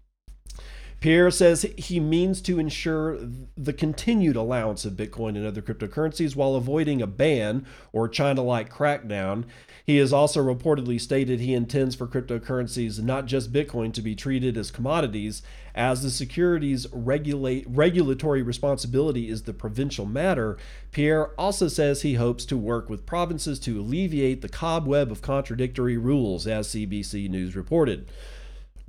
Pierre 0.99 1.31
says 1.31 1.61
he 1.77 1.97
means 1.97 2.41
to 2.41 2.59
ensure 2.59 3.17
the 3.55 3.71
continued 3.71 4.35
allowance 4.35 4.83
of 4.83 4.93
Bitcoin 4.93 5.29
and 5.29 5.45
other 5.45 5.61
cryptocurrencies 5.61 6.35
while 6.35 6.55
avoiding 6.55 7.01
a 7.01 7.07
ban 7.07 7.65
or 7.93 8.09
China 8.09 8.41
like 8.41 8.69
crackdown. 8.69 9.45
He 9.85 9.95
has 9.97 10.11
also 10.11 10.43
reportedly 10.43 10.99
stated 10.99 11.39
he 11.39 11.53
intends 11.53 11.95
for 11.95 12.05
cryptocurrencies, 12.05 13.01
not 13.01 13.27
just 13.27 13.53
Bitcoin, 13.53 13.93
to 13.93 14.01
be 14.01 14.13
treated 14.13 14.57
as 14.57 14.71
commodities, 14.71 15.41
as 15.73 16.03
the 16.03 16.09
securities 16.09 16.85
regulate, 16.91 17.65
regulatory 17.69 18.41
responsibility 18.41 19.29
is 19.29 19.43
the 19.43 19.53
provincial 19.53 20.05
matter. 20.05 20.57
Pierre 20.91 21.27
also 21.39 21.69
says 21.69 22.01
he 22.01 22.15
hopes 22.15 22.43
to 22.43 22.57
work 22.57 22.89
with 22.89 23.05
provinces 23.05 23.57
to 23.61 23.79
alleviate 23.79 24.41
the 24.41 24.49
cobweb 24.49 25.11
of 25.11 25.21
contradictory 25.21 25.97
rules, 25.97 26.45
as 26.45 26.67
CBC 26.67 27.29
News 27.29 27.55
reported. 27.55 28.09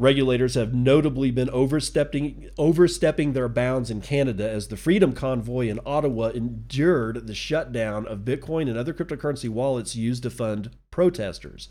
Regulators 0.00 0.54
have 0.54 0.72
notably 0.72 1.30
been 1.30 1.50
overstepping, 1.50 2.48
overstepping 2.56 3.34
their 3.34 3.50
bounds 3.50 3.90
in 3.90 4.00
Canada 4.00 4.48
as 4.48 4.68
the 4.68 4.78
Freedom 4.78 5.12
Convoy 5.12 5.68
in 5.68 5.78
Ottawa 5.84 6.28
endured 6.28 7.26
the 7.26 7.34
shutdown 7.34 8.06
of 8.06 8.20
Bitcoin 8.20 8.62
and 8.62 8.78
other 8.78 8.94
cryptocurrency 8.94 9.50
wallets 9.50 9.94
used 9.94 10.22
to 10.22 10.30
fund 10.30 10.70
protesters. 10.90 11.68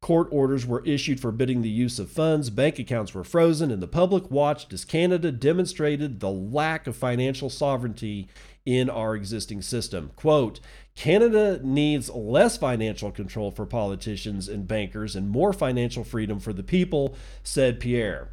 Court 0.00 0.28
orders 0.30 0.64
were 0.64 0.84
issued 0.86 1.18
forbidding 1.18 1.62
the 1.62 1.68
use 1.68 1.98
of 1.98 2.12
funds, 2.12 2.48
bank 2.48 2.78
accounts 2.78 3.12
were 3.12 3.24
frozen, 3.24 3.72
and 3.72 3.82
the 3.82 3.88
public 3.88 4.30
watched 4.30 4.72
as 4.72 4.84
Canada 4.84 5.32
demonstrated 5.32 6.20
the 6.20 6.30
lack 6.30 6.86
of 6.86 6.94
financial 6.94 7.50
sovereignty 7.50 8.28
in 8.64 8.88
our 8.88 9.16
existing 9.16 9.62
system. 9.62 10.12
Quote 10.14 10.60
Canada 10.98 11.60
needs 11.62 12.10
less 12.10 12.56
financial 12.56 13.12
control 13.12 13.52
for 13.52 13.64
politicians 13.64 14.48
and 14.48 14.66
bankers 14.66 15.14
and 15.14 15.30
more 15.30 15.52
financial 15.52 16.02
freedom 16.02 16.40
for 16.40 16.52
the 16.52 16.64
people, 16.64 17.14
said 17.44 17.78
Pierre. 17.78 18.30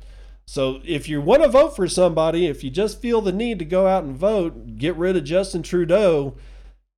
So 0.48 0.82
if 0.84 1.08
you 1.08 1.22
want 1.22 1.44
to 1.44 1.50
vote 1.50 1.76
for 1.76 1.88
somebody, 1.88 2.48
if 2.48 2.64
you 2.64 2.72
just 2.72 3.00
feel 3.00 3.22
the 3.22 3.32
need 3.32 3.60
to 3.60 3.66
go 3.66 3.86
out 3.86 4.04
and 4.04 4.18
vote, 4.18 4.78
get 4.78 4.96
rid 4.96 5.16
of 5.16 5.24
Justin 5.26 5.62
Trudeau. 5.62 6.38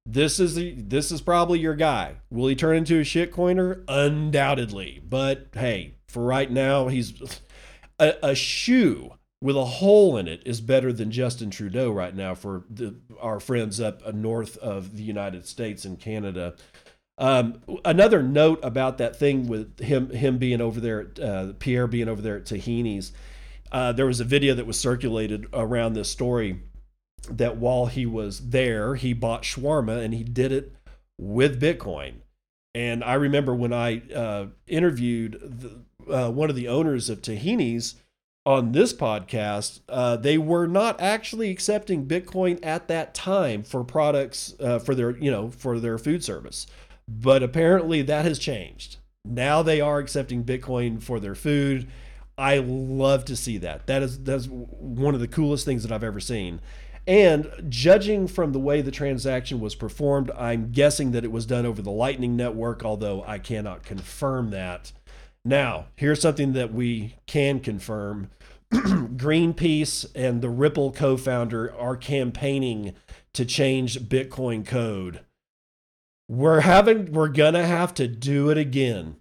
This 0.05 0.39
is 0.39 0.55
the, 0.55 0.71
this 0.77 1.11
is 1.11 1.19
probably 1.19 1.59
your 1.59 1.75
guy. 1.75 2.15
Will 2.29 2.47
he 2.47 2.55
turn 2.55 2.77
into 2.77 2.99
a 2.99 3.03
shitcoiner? 3.03 3.83
Undoubtedly. 3.89 5.01
But 5.05 5.47
hey, 5.53 5.95
for 6.07 6.23
right 6.23 6.49
now, 6.49 6.87
he's 6.87 7.13
a, 7.99 8.13
a 8.23 8.35
shoe 8.35 9.16
with 9.41 9.55
a 9.55 9.65
hole 9.65 10.17
in 10.17 10.27
it 10.27 10.41
is 10.45 10.61
better 10.61 10.91
than 10.91 11.11
Justin 11.11 11.49
Trudeau 11.49 11.91
right 11.91 12.15
now 12.15 12.33
for 12.33 12.63
the, 12.69 12.95
our 13.19 13.39
friends 13.39 13.79
up 13.79 14.13
north 14.13 14.57
of 14.57 14.97
the 14.97 15.03
United 15.03 15.45
States 15.45 15.85
and 15.85 15.99
Canada. 15.99 16.55
Um, 17.19 17.61
another 17.85 18.21
note 18.21 18.59
about 18.63 18.97
that 18.99 19.15
thing 19.15 19.47
with 19.47 19.79
him 19.79 20.11
him 20.11 20.37
being 20.37 20.61
over 20.61 20.79
there, 20.79 21.11
uh, 21.21 21.53
Pierre 21.59 21.87
being 21.87 22.07
over 22.07 22.21
there 22.21 22.37
at 22.37 22.45
Tahini's. 22.45 23.11
Uh, 23.71 23.91
there 23.91 24.05
was 24.05 24.19
a 24.19 24.25
video 24.25 24.53
that 24.55 24.65
was 24.65 24.79
circulated 24.79 25.47
around 25.53 25.93
this 25.93 26.09
story 26.09 26.61
that 27.29 27.57
while 27.57 27.87
he 27.87 28.05
was 28.05 28.49
there, 28.49 28.95
he 28.95 29.13
bought 29.13 29.43
shawarma 29.43 30.03
and 30.03 30.13
he 30.13 30.23
did 30.23 30.51
it 30.51 30.75
with 31.17 31.61
Bitcoin. 31.61 32.21
And 32.73 33.03
I 33.03 33.15
remember 33.15 33.53
when 33.55 33.73
I 33.73 34.03
uh, 34.13 34.47
interviewed 34.67 35.39
the, 35.41 36.13
uh, 36.13 36.31
one 36.31 36.49
of 36.49 36.55
the 36.55 36.67
owners 36.67 37.09
of 37.09 37.21
Tahini's 37.21 37.95
on 38.47 38.71
this 38.71 38.93
podcast, 38.93 39.81
uh, 39.89 40.15
they 40.15 40.37
were 40.37 40.67
not 40.67 41.01
actually 41.01 41.51
accepting 41.51 42.05
Bitcoin 42.05 42.57
at 42.63 42.87
that 42.87 43.13
time 43.13 43.61
for 43.61 43.83
products 43.83 44.55
uh, 44.61 44.79
for 44.79 44.95
their 44.95 45.17
you 45.17 45.29
know 45.29 45.51
for 45.51 45.81
their 45.81 45.97
food 45.97 46.23
service, 46.23 46.65
but 47.09 47.43
apparently 47.43 48.01
that 48.01 48.23
has 48.23 48.39
changed. 48.39 48.97
Now 49.25 49.61
they 49.61 49.81
are 49.81 49.99
accepting 49.99 50.45
Bitcoin 50.45 51.03
for 51.03 51.19
their 51.19 51.35
food. 51.35 51.89
I 52.37 52.59
love 52.59 53.25
to 53.25 53.35
see 53.35 53.57
that. 53.57 53.85
That 53.87 54.01
is 54.01 54.23
that's 54.23 54.45
one 54.47 55.13
of 55.13 55.19
the 55.19 55.27
coolest 55.27 55.65
things 55.65 55.83
that 55.83 55.91
I've 55.91 56.03
ever 56.03 56.21
seen. 56.21 56.61
And 57.05 57.51
judging 57.67 58.27
from 58.27 58.53
the 58.53 58.59
way 58.59 58.81
the 58.81 58.91
transaction 58.91 59.59
was 59.59 59.75
performed, 59.75 60.31
I'm 60.31 60.71
guessing 60.71 61.11
that 61.11 61.25
it 61.25 61.31
was 61.33 61.45
done 61.45 61.65
over 61.65 61.81
the 61.81 61.91
Lightning 61.91 62.37
Network, 62.37 62.85
although 62.85 63.25
I 63.27 63.39
cannot 63.39 63.83
confirm 63.83 64.51
that. 64.51 64.93
Now, 65.47 65.85
here's 65.95 66.19
something 66.19 66.51
that 66.53 66.73
we 66.73 67.15
can 67.25 67.61
confirm 67.61 68.31
Greenpeace 68.73 70.05
and 70.13 70.41
the 70.41 70.49
Ripple 70.49 70.91
co 70.91 71.15
founder 71.15 71.73
are 71.73 71.95
campaigning 71.95 72.95
to 73.31 73.45
change 73.45 74.01
Bitcoin 74.01 74.65
code. 74.65 75.21
We're 76.27 76.59
having, 76.59 77.13
we're 77.13 77.29
gonna 77.29 77.65
have 77.65 77.93
to 77.93 78.09
do 78.09 78.49
it 78.49 78.57
again. 78.57 79.15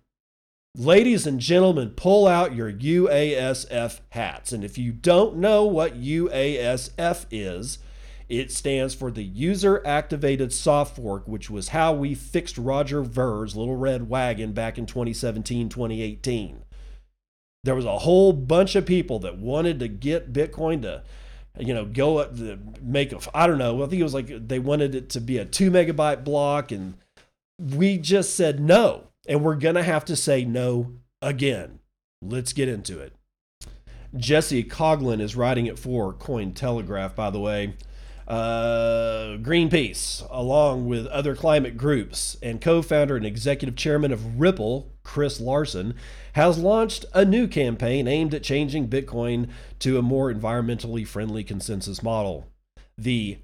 Ladies 0.77 1.29
and 1.29 1.39
gentlemen, 1.39 1.91
pull 1.91 2.27
out 2.27 2.57
your 2.57 2.73
UASF 2.73 4.01
hats. 4.09 4.53
And 4.53 4.65
if 4.65 4.77
you 4.77 4.91
don't 4.91 5.37
know 5.37 5.65
what 5.65 5.95
UASF 5.95 7.27
is, 7.31 7.79
it 8.29 8.51
stands 8.51 8.95
for 8.95 9.11
the 9.11 9.23
User 9.23 9.83
Activated 9.87 10.53
Soft 10.53 10.97
Fork, 10.97 11.29
which 11.29 11.49
was 11.49 11.69
how 11.69 11.93
we 11.93 12.15
fixed 12.15 12.59
Roger 12.59 13.03
Ver's 13.03 13.57
Little 13.57 13.77
Red 13.77 14.09
Wagon 14.09 14.53
back 14.53 14.79
in 14.79 14.87
2017 14.87 15.69
2018 15.69 16.63
there 17.67 17.75
was 17.75 17.85
a 17.85 17.99
whole 17.99 18.33
bunch 18.33 18.77
of 18.77 18.87
people 18.87 19.19
that 19.19 19.39
wanted 19.39 19.81
to 19.81 19.89
get 19.89 20.33
Bitcoin 20.33 20.83
to, 20.83 21.03
you 21.59 21.75
know, 21.75 21.85
go 21.85 22.19
up 22.19 22.37
the 22.37 22.59
make 22.81 23.13
a, 23.13 23.19
I 23.35 23.47
don't 23.49 23.59
know, 23.59 23.83
I 23.83 23.89
think 23.89 24.01
it 24.01 24.05
was 24.05 24.15
like 24.15 24.49
they 24.49 24.61
wanted 24.61 24.95
it 24.95 25.11
to 25.11 25.21
be 25.21 25.37
a 25.39 25.45
two 25.45 25.71
megabyte 25.71 26.25
block. 26.25 26.71
And 26.71 26.95
we 27.59 27.99
just 27.99 28.35
said 28.35 28.61
no. 28.61 29.09
And 29.29 29.43
we're 29.43 29.57
going 29.57 29.75
to 29.75 29.83
have 29.83 30.05
to 30.07 30.17
say 30.17 30.45
no 30.45 30.93
again. 31.21 31.81
Let's 32.23 32.53
get 32.53 32.69
into 32.69 33.01
it. 33.01 33.13
Jesse 34.17 34.63
Coghlan 34.63 35.21
is 35.21 35.35
writing 35.35 35.67
it 35.67 35.79
for 35.79 36.15
Cointelegraph, 36.15 37.17
by 37.17 37.31
the 37.31 37.41
way. 37.41 37.75
Uh, 38.27 39.37
Greenpeace, 39.41 40.27
along 40.31 40.87
with 40.87 41.07
other 41.07 41.37
climate 41.37 41.77
groups, 41.77 42.37
and 42.43 42.61
co 42.61 42.83
founder 42.83 43.17
and 43.17 43.25
executive 43.25 43.77
chairman 43.77 44.11
of 44.11 44.41
Ripple, 44.41 44.93
Chris 45.05 45.41
Larsen, 45.41 45.95
has 46.33 46.59
launched 46.59 47.05
a 47.15 47.25
new 47.25 47.47
campaign 47.47 48.09
aimed 48.09 48.35
at 48.35 48.43
changing 48.43 48.89
Bitcoin 48.89 49.49
to 49.79 49.99
a 49.99 50.03
more 50.03 50.33
environmentally 50.33 51.07
friendly 51.07 51.45
consensus 51.45 52.03
model. 52.03 52.49
The 52.99 53.39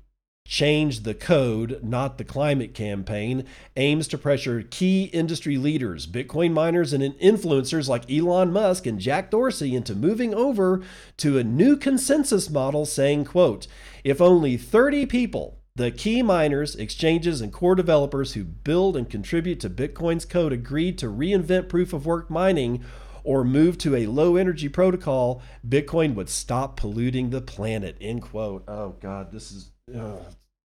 Change 0.52 1.04
the 1.04 1.14
Code, 1.14 1.80
Not 1.82 2.18
the 2.18 2.24
Climate 2.24 2.74
campaign 2.74 3.46
aims 3.74 4.06
to 4.08 4.18
pressure 4.18 4.62
key 4.62 5.04
industry 5.04 5.56
leaders, 5.56 6.06
Bitcoin 6.06 6.52
miners, 6.52 6.92
and 6.92 7.02
influencers 7.02 7.88
like 7.88 8.10
Elon 8.10 8.52
Musk 8.52 8.84
and 8.84 8.98
Jack 8.98 9.30
Dorsey 9.30 9.74
into 9.74 9.94
moving 9.94 10.34
over 10.34 10.82
to 11.16 11.38
a 11.38 11.44
new 11.44 11.76
consensus 11.76 12.50
model 12.50 12.84
saying, 12.84 13.24
quote, 13.24 13.66
if 14.04 14.20
only 14.20 14.58
30 14.58 15.06
people 15.06 15.58
the 15.74 15.90
key 15.90 16.20
miners, 16.20 16.76
exchanges, 16.76 17.40
and 17.40 17.50
core 17.50 17.74
developers 17.74 18.34
who 18.34 18.44
build 18.44 18.94
and 18.94 19.08
contribute 19.08 19.58
to 19.60 19.70
Bitcoin's 19.70 20.26
code 20.26 20.52
agreed 20.52 20.98
to 20.98 21.06
reinvent 21.06 21.70
proof 21.70 21.94
of 21.94 22.04
work 22.04 22.28
mining 22.28 22.84
or 23.24 23.44
move 23.44 23.78
to 23.78 23.96
a 23.96 24.06
low 24.06 24.36
energy 24.36 24.68
protocol, 24.68 25.42
Bitcoin 25.66 26.14
would 26.14 26.28
stop 26.28 26.76
polluting 26.76 27.30
the 27.30 27.40
planet. 27.40 27.96
End 28.00 28.22
quote. 28.22 28.64
Oh 28.68 28.96
God, 29.00 29.32
this 29.32 29.52
is 29.52 29.70
uh, 29.94 30.18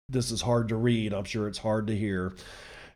this 0.09 0.31
is 0.31 0.43
hard 0.43 0.69
to 0.69 0.77
read. 0.77 1.13
I'm 1.13 1.25
sure 1.25 1.49
it's 1.49 1.59
hard 1.59 1.87
to 1.87 1.97
hear. 1.97 2.35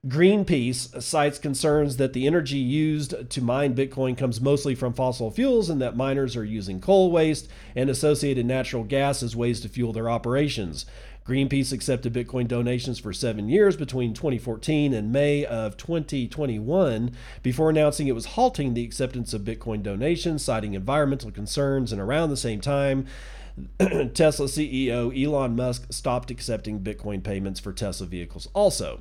Greenpeace 0.06 1.02
cites 1.02 1.38
concerns 1.38 1.96
that 1.96 2.12
the 2.12 2.28
energy 2.28 2.58
used 2.58 3.28
to 3.30 3.40
mine 3.42 3.74
Bitcoin 3.74 4.16
comes 4.16 4.40
mostly 4.40 4.76
from 4.76 4.92
fossil 4.92 5.32
fuels 5.32 5.68
and 5.68 5.80
that 5.80 5.96
miners 5.96 6.36
are 6.36 6.44
using 6.44 6.80
coal 6.80 7.10
waste 7.10 7.48
and 7.74 7.90
associated 7.90 8.46
natural 8.46 8.84
gas 8.84 9.22
as 9.22 9.34
ways 9.34 9.60
to 9.60 9.68
fuel 9.68 9.92
their 9.92 10.08
operations. 10.08 10.86
Greenpeace 11.26 11.72
accepted 11.72 12.12
Bitcoin 12.12 12.46
donations 12.46 13.00
for 13.00 13.12
seven 13.12 13.48
years 13.48 13.76
between 13.76 14.14
2014 14.14 14.94
and 14.94 15.10
May 15.10 15.44
of 15.44 15.76
2021 15.76 17.10
before 17.42 17.68
announcing 17.68 18.06
it 18.06 18.14
was 18.14 18.26
halting 18.26 18.74
the 18.74 18.84
acceptance 18.84 19.34
of 19.34 19.42
Bitcoin 19.42 19.82
donations, 19.82 20.44
citing 20.44 20.74
environmental 20.74 21.32
concerns. 21.32 21.90
And 21.90 22.00
around 22.00 22.30
the 22.30 22.36
same 22.36 22.60
time, 22.60 23.06
Tesla 23.78 24.46
CEO 24.46 25.12
Elon 25.20 25.56
Musk 25.56 25.92
stopped 25.92 26.30
accepting 26.30 26.78
Bitcoin 26.78 27.24
payments 27.24 27.58
for 27.58 27.72
Tesla 27.72 28.06
vehicles. 28.06 28.48
Also, 28.54 29.00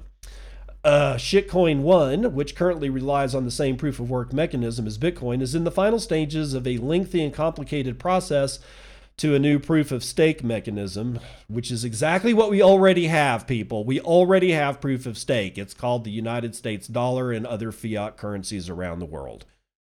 uh, 0.83 1.15
Shitcoin 1.15 1.81
One, 1.81 2.33
which 2.33 2.55
currently 2.55 2.89
relies 2.89 3.35
on 3.35 3.45
the 3.45 3.51
same 3.51 3.77
proof 3.77 3.99
of 3.99 4.09
work 4.09 4.33
mechanism 4.33 4.87
as 4.87 4.97
Bitcoin, 4.97 5.41
is 5.41 5.53
in 5.53 5.63
the 5.63 5.71
final 5.71 5.99
stages 5.99 6.55
of 6.55 6.65
a 6.65 6.77
lengthy 6.77 7.23
and 7.23 7.33
complicated 7.33 7.99
process 7.99 8.59
to 9.17 9.33
a 9.33 9.39
new 9.39 9.59
proof 9.59 9.91
of 9.91 10.03
stake 10.03 10.43
mechanism, 10.43 11.19
which 11.47 11.71
is 11.71 11.83
exactly 11.85 12.33
what 12.33 12.49
we 12.49 12.61
already 12.61 13.07
have, 13.07 13.47
people. 13.47 13.85
We 13.85 13.99
already 14.01 14.51
have 14.51 14.81
proof 14.81 15.05
of 15.05 15.17
stake. 15.17 15.57
It's 15.57 15.73
called 15.73 16.03
the 16.03 16.11
United 16.11 16.55
States 16.55 16.87
dollar 16.87 17.31
and 17.31 17.47
other 17.47 17.71
fiat 17.71 18.17
currencies 18.17 18.69
around 18.69 18.99
the 18.99 19.05
world. 19.05 19.45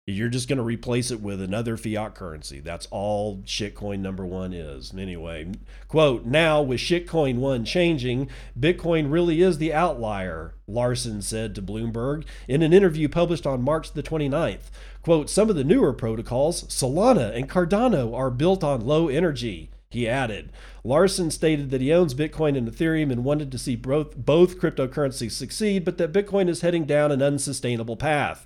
You're 0.07 0.29
just 0.29 0.47
going 0.47 0.57
to 0.57 0.63
replace 0.63 1.09
it 1.09 1.19
with 1.19 1.41
another 1.41 1.77
fiat 1.77 2.13
currency. 2.13 2.59
That's 2.59 2.87
all 2.91 3.37
shitcoin 3.37 4.01
number 4.01 4.23
one 4.23 4.53
is. 4.53 4.93
Anyway, 4.95 5.53
quote, 5.87 6.25
now 6.25 6.61
with 6.61 6.79
shitcoin 6.79 7.37
one 7.37 7.65
changing, 7.65 8.29
Bitcoin 8.59 9.11
really 9.11 9.41
is 9.41 9.57
the 9.57 9.73
outlier, 9.73 10.53
Larsen 10.67 11.23
said 11.23 11.55
to 11.55 11.61
Bloomberg 11.63 12.23
in 12.47 12.61
an 12.61 12.71
interview 12.71 13.09
published 13.09 13.47
on 13.47 13.63
March 13.63 13.93
the 13.93 14.03
29th. 14.03 14.69
Quote, 15.01 15.27
some 15.27 15.49
of 15.49 15.55
the 15.55 15.63
newer 15.63 15.91
protocols, 15.91 16.65
Solana 16.65 17.35
and 17.35 17.49
Cardano, 17.49 18.15
are 18.15 18.29
built 18.29 18.63
on 18.63 18.85
low 18.85 19.07
energy. 19.07 19.71
He 19.89 20.07
added. 20.07 20.51
Larsen 20.83 21.31
stated 21.31 21.71
that 21.71 21.81
he 21.81 21.91
owns 21.91 22.13
Bitcoin 22.13 22.55
and 22.55 22.67
Ethereum 22.67 23.11
and 23.11 23.23
wanted 23.23 23.51
to 23.51 23.57
see 23.57 23.75
both, 23.75 24.15
both 24.15 24.59
cryptocurrencies 24.59 25.31
succeed, 25.31 25.83
but 25.83 25.97
that 25.97 26.13
Bitcoin 26.13 26.47
is 26.47 26.61
heading 26.61 26.85
down 26.85 27.11
an 27.11 27.23
unsustainable 27.23 27.95
path. 27.95 28.45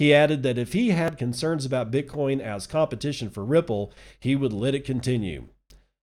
He 0.00 0.14
added 0.14 0.42
that 0.44 0.56
if 0.56 0.72
he 0.72 0.92
had 0.92 1.18
concerns 1.18 1.66
about 1.66 1.90
Bitcoin 1.90 2.40
as 2.40 2.66
competition 2.66 3.28
for 3.28 3.44
Ripple, 3.44 3.92
he 4.18 4.34
would 4.34 4.50
let 4.50 4.74
it 4.74 4.86
continue. 4.86 5.48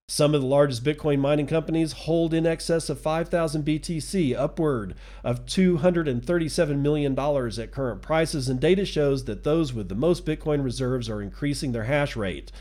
Some 0.06 0.36
of 0.36 0.40
the 0.40 0.46
largest 0.46 0.84
Bitcoin 0.84 1.18
mining 1.18 1.48
companies 1.48 1.94
hold 1.94 2.32
in 2.32 2.46
excess 2.46 2.88
of 2.88 3.00
5,000 3.00 3.64
BTC, 3.64 4.36
upward 4.36 4.94
of 5.24 5.46
$237 5.46 6.78
million 6.78 7.18
at 7.18 7.72
current 7.72 8.00
prices, 8.00 8.48
and 8.48 8.60
data 8.60 8.84
shows 8.84 9.24
that 9.24 9.42
those 9.42 9.74
with 9.74 9.88
the 9.88 9.96
most 9.96 10.24
Bitcoin 10.24 10.62
reserves 10.62 11.10
are 11.10 11.20
increasing 11.20 11.72
their 11.72 11.84
hash 11.84 12.14
rate. 12.14 12.52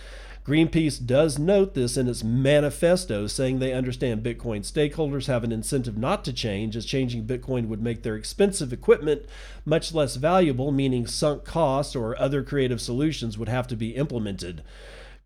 Greenpeace 0.47 1.05
does 1.05 1.37
note 1.37 1.73
this 1.73 1.97
in 1.97 2.07
its 2.07 2.23
manifesto, 2.23 3.27
saying 3.27 3.59
they 3.59 3.73
understand 3.73 4.23
Bitcoin 4.23 4.61
stakeholders 4.61 5.27
have 5.27 5.43
an 5.43 5.51
incentive 5.51 5.97
not 5.97 6.23
to 6.23 6.31
change, 6.31 6.77
as 6.77 6.85
changing 6.85 7.25
Bitcoin 7.25 7.67
would 7.67 7.81
make 7.81 8.03
their 8.03 8.15
expensive 8.15 8.71
equipment 8.71 9.25
much 9.65 9.93
less 9.93 10.15
valuable, 10.15 10.71
meaning 10.71 11.05
sunk 11.05 11.43
costs 11.43 11.97
or 11.97 12.17
other 12.17 12.43
creative 12.43 12.79
solutions 12.79 13.37
would 13.37 13.49
have 13.49 13.67
to 13.67 13.75
be 13.75 13.89
implemented. 13.89 14.63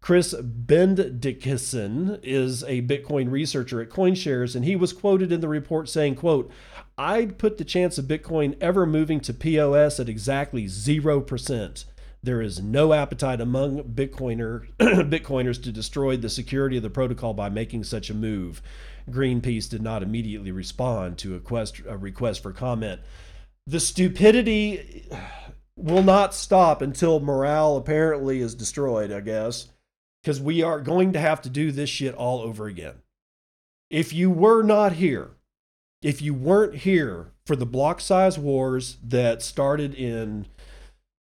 Chris 0.01 0.33
Bendiksen 0.33 2.19
is 2.23 2.63
a 2.63 2.81
Bitcoin 2.81 3.29
researcher 3.29 3.79
at 3.79 3.91
CoinShares, 3.91 4.55
and 4.55 4.65
he 4.65 4.75
was 4.75 4.91
quoted 4.91 5.31
in 5.31 5.39
the 5.39 5.47
report 5.47 5.87
saying, 5.87 6.15
quote, 6.15 6.49
I'd 6.97 7.37
put 7.37 7.59
the 7.59 7.63
chance 7.63 7.99
of 7.99 8.05
Bitcoin 8.05 8.57
ever 8.59 8.87
moving 8.87 9.19
to 9.19 9.35
POS 9.35 9.99
at 9.99 10.09
exactly 10.09 10.65
0%. 10.65 11.85
There 12.23 12.41
is 12.41 12.61
no 12.61 12.93
appetite 12.93 13.41
among 13.41 13.83
Bitcoiner 13.83 14.67
Bitcoiners 14.79 15.61
to 15.63 15.71
destroy 15.71 16.17
the 16.17 16.29
security 16.29 16.77
of 16.77 16.83
the 16.83 16.89
protocol 16.89 17.33
by 17.33 17.49
making 17.49 17.83
such 17.83 18.09
a 18.09 18.15
move. 18.15 18.61
Greenpeace 19.09 19.67
did 19.67 19.81
not 19.81 20.03
immediately 20.03 20.51
respond 20.51 21.17
to 21.19 21.35
a, 21.35 21.39
quest, 21.39 21.81
a 21.87 21.97
request 21.97 22.43
for 22.43 22.51
comment. 22.51 23.01
The 23.65 23.79
stupidity 23.79 25.09
will 25.75 26.03
not 26.03 26.35
stop 26.35 26.81
until 26.81 27.19
morale 27.19 27.77
apparently 27.77 28.39
is 28.39 28.53
destroyed, 28.53 29.11
I 29.11 29.21
guess, 29.21 29.69
because 30.21 30.39
we 30.39 30.61
are 30.61 30.79
going 30.79 31.13
to 31.13 31.19
have 31.19 31.41
to 31.43 31.49
do 31.49 31.71
this 31.71 31.89
shit 31.89 32.13
all 32.13 32.41
over 32.41 32.67
again. 32.67 32.95
If 33.89 34.13
you 34.13 34.29
were 34.29 34.61
not 34.61 34.93
here, 34.93 35.31
if 36.01 36.21
you 36.21 36.33
weren't 36.33 36.75
here 36.75 37.31
for 37.45 37.55
the 37.55 37.65
block 37.65 37.99
size 37.99 38.37
wars 38.37 38.97
that 39.03 39.41
started 39.41 39.93
in 39.95 40.45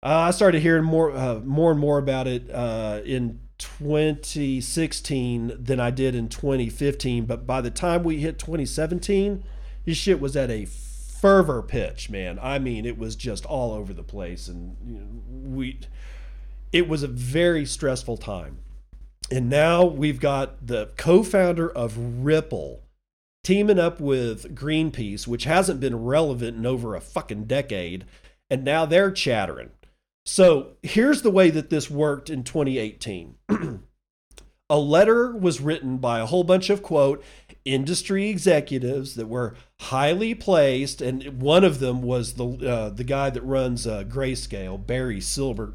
uh, 0.02 0.08
I 0.08 0.30
started 0.32 0.62
hearing 0.62 0.84
more, 0.84 1.12
uh, 1.12 1.40
more 1.44 1.70
and 1.70 1.78
more 1.78 1.98
about 1.98 2.26
it 2.26 2.50
uh, 2.50 3.02
in 3.04 3.38
2016 3.58 5.56
than 5.56 5.78
I 5.78 5.92
did 5.92 6.16
in 6.16 6.28
2015. 6.28 7.24
But 7.26 7.46
by 7.46 7.60
the 7.60 7.70
time 7.70 8.02
we 8.02 8.18
hit 8.18 8.38
2017, 8.40 9.44
this 9.84 9.96
shit 9.96 10.20
was 10.20 10.36
at 10.36 10.50
a 10.50 10.64
fervor 10.64 11.62
pitch, 11.62 12.10
man. 12.10 12.40
I 12.42 12.58
mean, 12.58 12.84
it 12.84 12.98
was 12.98 13.14
just 13.14 13.46
all 13.46 13.72
over 13.72 13.92
the 13.92 14.02
place, 14.02 14.48
and 14.48 14.76
you 14.84 14.98
know, 14.98 15.06
we. 15.28 15.78
It 16.72 16.88
was 16.88 17.02
a 17.02 17.08
very 17.08 17.66
stressful 17.66 18.16
time, 18.16 18.58
and 19.30 19.48
now 19.50 19.84
we've 19.84 20.18
got 20.18 20.66
the 20.66 20.90
co-founder 20.96 21.70
of 21.70 22.24
Ripple 22.24 22.82
teaming 23.44 23.78
up 23.78 24.00
with 24.00 24.54
Greenpeace, 24.54 25.26
which 25.26 25.44
hasn't 25.44 25.80
been 25.80 26.02
relevant 26.02 26.56
in 26.56 26.64
over 26.64 26.94
a 26.96 27.00
fucking 27.00 27.44
decade, 27.44 28.06
and 28.50 28.64
now 28.64 28.86
they're 28.86 29.10
chattering 29.10 29.70
so 30.24 30.72
here's 30.82 31.22
the 31.22 31.30
way 31.30 31.50
that 31.50 31.70
this 31.70 31.90
worked 31.90 32.30
in 32.30 32.44
2018. 32.44 33.36
a 34.70 34.78
letter 34.78 35.36
was 35.36 35.60
written 35.60 35.98
by 35.98 36.20
a 36.20 36.26
whole 36.26 36.44
bunch 36.44 36.70
of 36.70 36.82
quote 36.82 37.22
industry 37.64 38.28
executives 38.28 39.14
that 39.16 39.28
were 39.28 39.54
highly 39.80 40.34
placed, 40.34 41.02
and 41.02 41.40
one 41.40 41.64
of 41.64 41.78
them 41.78 42.02
was 42.02 42.34
the 42.34 42.46
uh, 42.46 42.88
the 42.90 43.04
guy 43.04 43.30
that 43.30 43.42
runs 43.42 43.86
uh, 43.86 44.04
Grayscale, 44.04 44.84
Barry 44.84 45.20
Silbert. 45.20 45.74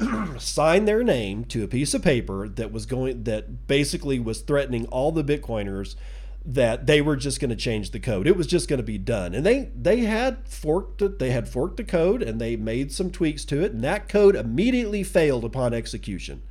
signed 0.38 0.86
their 0.86 1.02
name 1.02 1.44
to 1.44 1.64
a 1.64 1.68
piece 1.68 1.92
of 1.92 2.00
paper 2.02 2.48
that 2.48 2.70
was 2.70 2.86
going 2.86 3.24
that 3.24 3.66
basically 3.66 4.20
was 4.20 4.40
threatening 4.40 4.86
all 4.86 5.10
the 5.10 5.24
Bitcoiners 5.24 5.96
that 6.44 6.86
they 6.86 7.00
were 7.00 7.16
just 7.16 7.40
going 7.40 7.50
to 7.50 7.56
change 7.56 7.90
the 7.90 8.00
code. 8.00 8.26
It 8.26 8.36
was 8.36 8.46
just 8.46 8.68
going 8.68 8.78
to 8.78 8.84
be 8.84 8.98
done. 8.98 9.34
And 9.34 9.44
they 9.44 9.70
they 9.74 10.00
had 10.00 10.48
forked 10.48 11.02
it, 11.02 11.18
they 11.18 11.30
had 11.30 11.48
forked 11.48 11.76
the 11.76 11.84
code 11.84 12.22
and 12.22 12.40
they 12.40 12.56
made 12.56 12.92
some 12.92 13.10
tweaks 13.10 13.44
to 13.46 13.62
it 13.62 13.72
and 13.72 13.84
that 13.84 14.08
code 14.08 14.34
immediately 14.34 15.02
failed 15.02 15.44
upon 15.44 15.74
execution. 15.74 16.42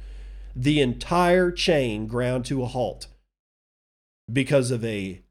The 0.56 0.82
entire 0.82 1.52
chain 1.52 2.08
ground 2.08 2.46
to 2.46 2.64
a 2.64 2.68
halt 2.68 3.08
because 4.32 4.72
of 4.72 4.84
a 4.84 5.24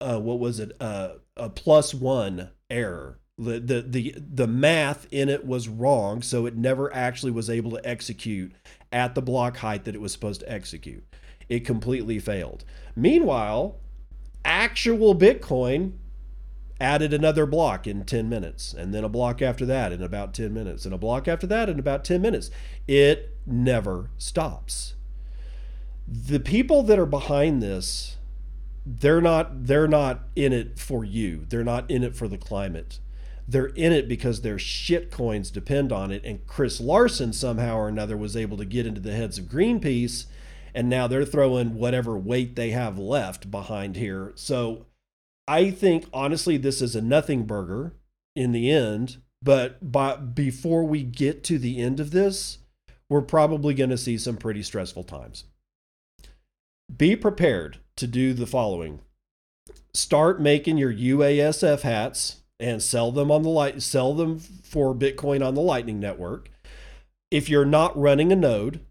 uh, 0.00 0.18
what 0.18 0.38
was 0.38 0.60
it 0.60 0.72
uh, 0.80 1.14
a 1.36 1.50
plus 1.50 1.92
1 1.92 2.50
error. 2.70 3.18
The, 3.36 3.58
the 3.58 3.80
the 3.80 4.14
the 4.18 4.46
math 4.46 5.06
in 5.10 5.30
it 5.30 5.46
was 5.46 5.66
wrong, 5.66 6.20
so 6.20 6.44
it 6.44 6.56
never 6.56 6.94
actually 6.94 7.32
was 7.32 7.48
able 7.48 7.70
to 7.70 7.88
execute 7.88 8.52
at 8.92 9.14
the 9.14 9.22
block 9.22 9.56
height 9.56 9.84
that 9.84 9.94
it 9.94 10.00
was 10.00 10.12
supposed 10.12 10.40
to 10.40 10.52
execute. 10.52 11.02
It 11.50 11.66
completely 11.66 12.20
failed. 12.20 12.64
Meanwhile, 12.96 13.76
actual 14.44 15.14
Bitcoin 15.14 15.92
added 16.80 17.12
another 17.12 17.44
block 17.44 17.86
in 17.86 18.04
10 18.04 18.28
minutes, 18.28 18.72
and 18.72 18.94
then 18.94 19.04
a 19.04 19.08
block 19.08 19.42
after 19.42 19.66
that 19.66 19.92
in 19.92 20.02
about 20.02 20.32
10 20.32 20.54
minutes, 20.54 20.86
and 20.86 20.94
a 20.94 20.98
block 20.98 21.28
after 21.28 21.46
that 21.48 21.68
in 21.68 21.78
about 21.78 22.04
10 22.04 22.22
minutes. 22.22 22.50
It 22.86 23.36
never 23.44 24.10
stops. 24.16 24.94
The 26.06 26.40
people 26.40 26.84
that 26.84 26.98
are 26.98 27.06
behind 27.06 27.62
this, 27.62 28.16
they're 28.86 29.20
not 29.20 29.66
they're 29.66 29.86
not 29.86 30.22
in 30.34 30.52
it 30.52 30.78
for 30.78 31.04
you. 31.04 31.44
They're 31.48 31.62
not 31.62 31.90
in 31.90 32.02
it 32.02 32.16
for 32.16 32.28
the 32.28 32.38
climate. 32.38 32.98
They're 33.46 33.66
in 33.66 33.92
it 33.92 34.08
because 34.08 34.40
their 34.40 34.58
shit 34.58 35.10
coins 35.10 35.50
depend 35.50 35.92
on 35.92 36.10
it. 36.10 36.24
And 36.24 36.46
Chris 36.46 36.80
Larsen 36.80 37.32
somehow 37.32 37.76
or 37.76 37.88
another 37.88 38.16
was 38.16 38.36
able 38.36 38.56
to 38.56 38.64
get 38.64 38.86
into 38.86 39.00
the 39.00 39.12
heads 39.12 39.38
of 39.38 39.46
Greenpeace 39.46 40.26
and 40.74 40.88
now 40.88 41.06
they're 41.06 41.24
throwing 41.24 41.74
whatever 41.74 42.16
weight 42.16 42.56
they 42.56 42.70
have 42.70 42.98
left 42.98 43.50
behind 43.50 43.96
here. 43.96 44.32
So 44.34 44.86
I 45.46 45.70
think 45.70 46.06
honestly 46.12 46.56
this 46.56 46.80
is 46.80 46.94
a 46.94 47.00
nothing 47.00 47.44
burger 47.44 47.94
in 48.36 48.52
the 48.52 48.70
end, 48.70 49.18
but 49.42 49.92
by, 49.92 50.16
before 50.16 50.84
we 50.84 51.02
get 51.02 51.42
to 51.44 51.58
the 51.58 51.80
end 51.80 52.00
of 52.00 52.10
this, 52.10 52.58
we're 53.08 53.22
probably 53.22 53.74
going 53.74 53.90
to 53.90 53.98
see 53.98 54.16
some 54.16 54.36
pretty 54.36 54.62
stressful 54.62 55.04
times. 55.04 55.44
Be 56.96 57.16
prepared 57.16 57.78
to 57.96 58.06
do 58.06 58.32
the 58.32 58.46
following. 58.46 59.00
Start 59.92 60.40
making 60.40 60.78
your 60.78 60.92
UASF 60.92 61.80
hats 61.80 62.42
and 62.60 62.82
sell 62.82 63.10
them 63.10 63.30
on 63.30 63.42
the 63.42 63.48
light 63.48 63.82
sell 63.82 64.14
them 64.14 64.38
for 64.38 64.94
Bitcoin 64.94 65.44
on 65.44 65.54
the 65.54 65.60
Lightning 65.60 65.98
network. 65.98 66.50
If 67.30 67.48
you're 67.48 67.64
not 67.64 67.98
running 67.98 68.30
a 68.30 68.36
node, 68.36 68.84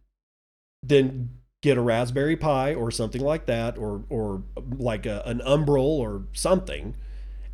then 0.82 1.30
get 1.62 1.78
a 1.78 1.82
Raspberry 1.82 2.38
Pi 2.38 2.74
or 2.74 2.92
something 2.92 3.22
like 3.22 3.46
that, 3.48 3.78
or 3.78 4.04
or 4.10 4.44
like 4.78 5.06
a, 5.06 5.22
an 5.26 5.42
Umbrel 5.46 5.84
or 6.00 6.24
something, 6.34 6.96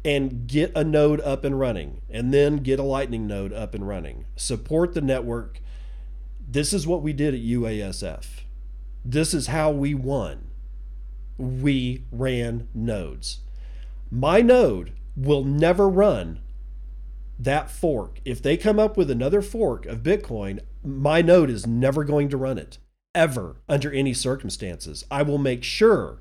and 0.03 0.47
get 0.47 0.71
a 0.75 0.83
node 0.83 1.21
up 1.21 1.43
and 1.43 1.59
running, 1.59 2.01
and 2.09 2.33
then 2.33 2.57
get 2.57 2.79
a 2.79 2.83
Lightning 2.83 3.27
node 3.27 3.53
up 3.53 3.73
and 3.73 3.87
running. 3.87 4.25
Support 4.35 4.93
the 4.93 5.01
network. 5.01 5.59
This 6.47 6.73
is 6.73 6.85
what 6.85 7.01
we 7.01 7.13
did 7.13 7.33
at 7.33 7.41
UASF. 7.41 8.25
This 9.03 9.33
is 9.33 9.47
how 9.47 9.71
we 9.71 9.93
won. 9.93 10.47
We 11.37 12.03
ran 12.11 12.67
nodes. 12.73 13.39
My 14.11 14.41
node 14.41 14.93
will 15.17 15.43
never 15.43 15.89
run 15.89 16.39
that 17.37 17.69
fork. 17.69 18.19
If 18.23 18.41
they 18.41 18.55
come 18.55 18.79
up 18.79 18.95
with 18.95 19.09
another 19.09 19.41
fork 19.41 19.85
of 19.85 20.03
Bitcoin, 20.03 20.59
my 20.83 21.21
node 21.21 21.49
is 21.49 21.67
never 21.67 22.03
going 22.03 22.29
to 22.29 22.37
run 22.37 22.57
it 22.57 22.77
ever 23.15 23.55
under 23.67 23.91
any 23.91 24.13
circumstances. 24.13 25.03
I 25.09 25.23
will 25.23 25.39
make 25.39 25.63
sure 25.63 26.19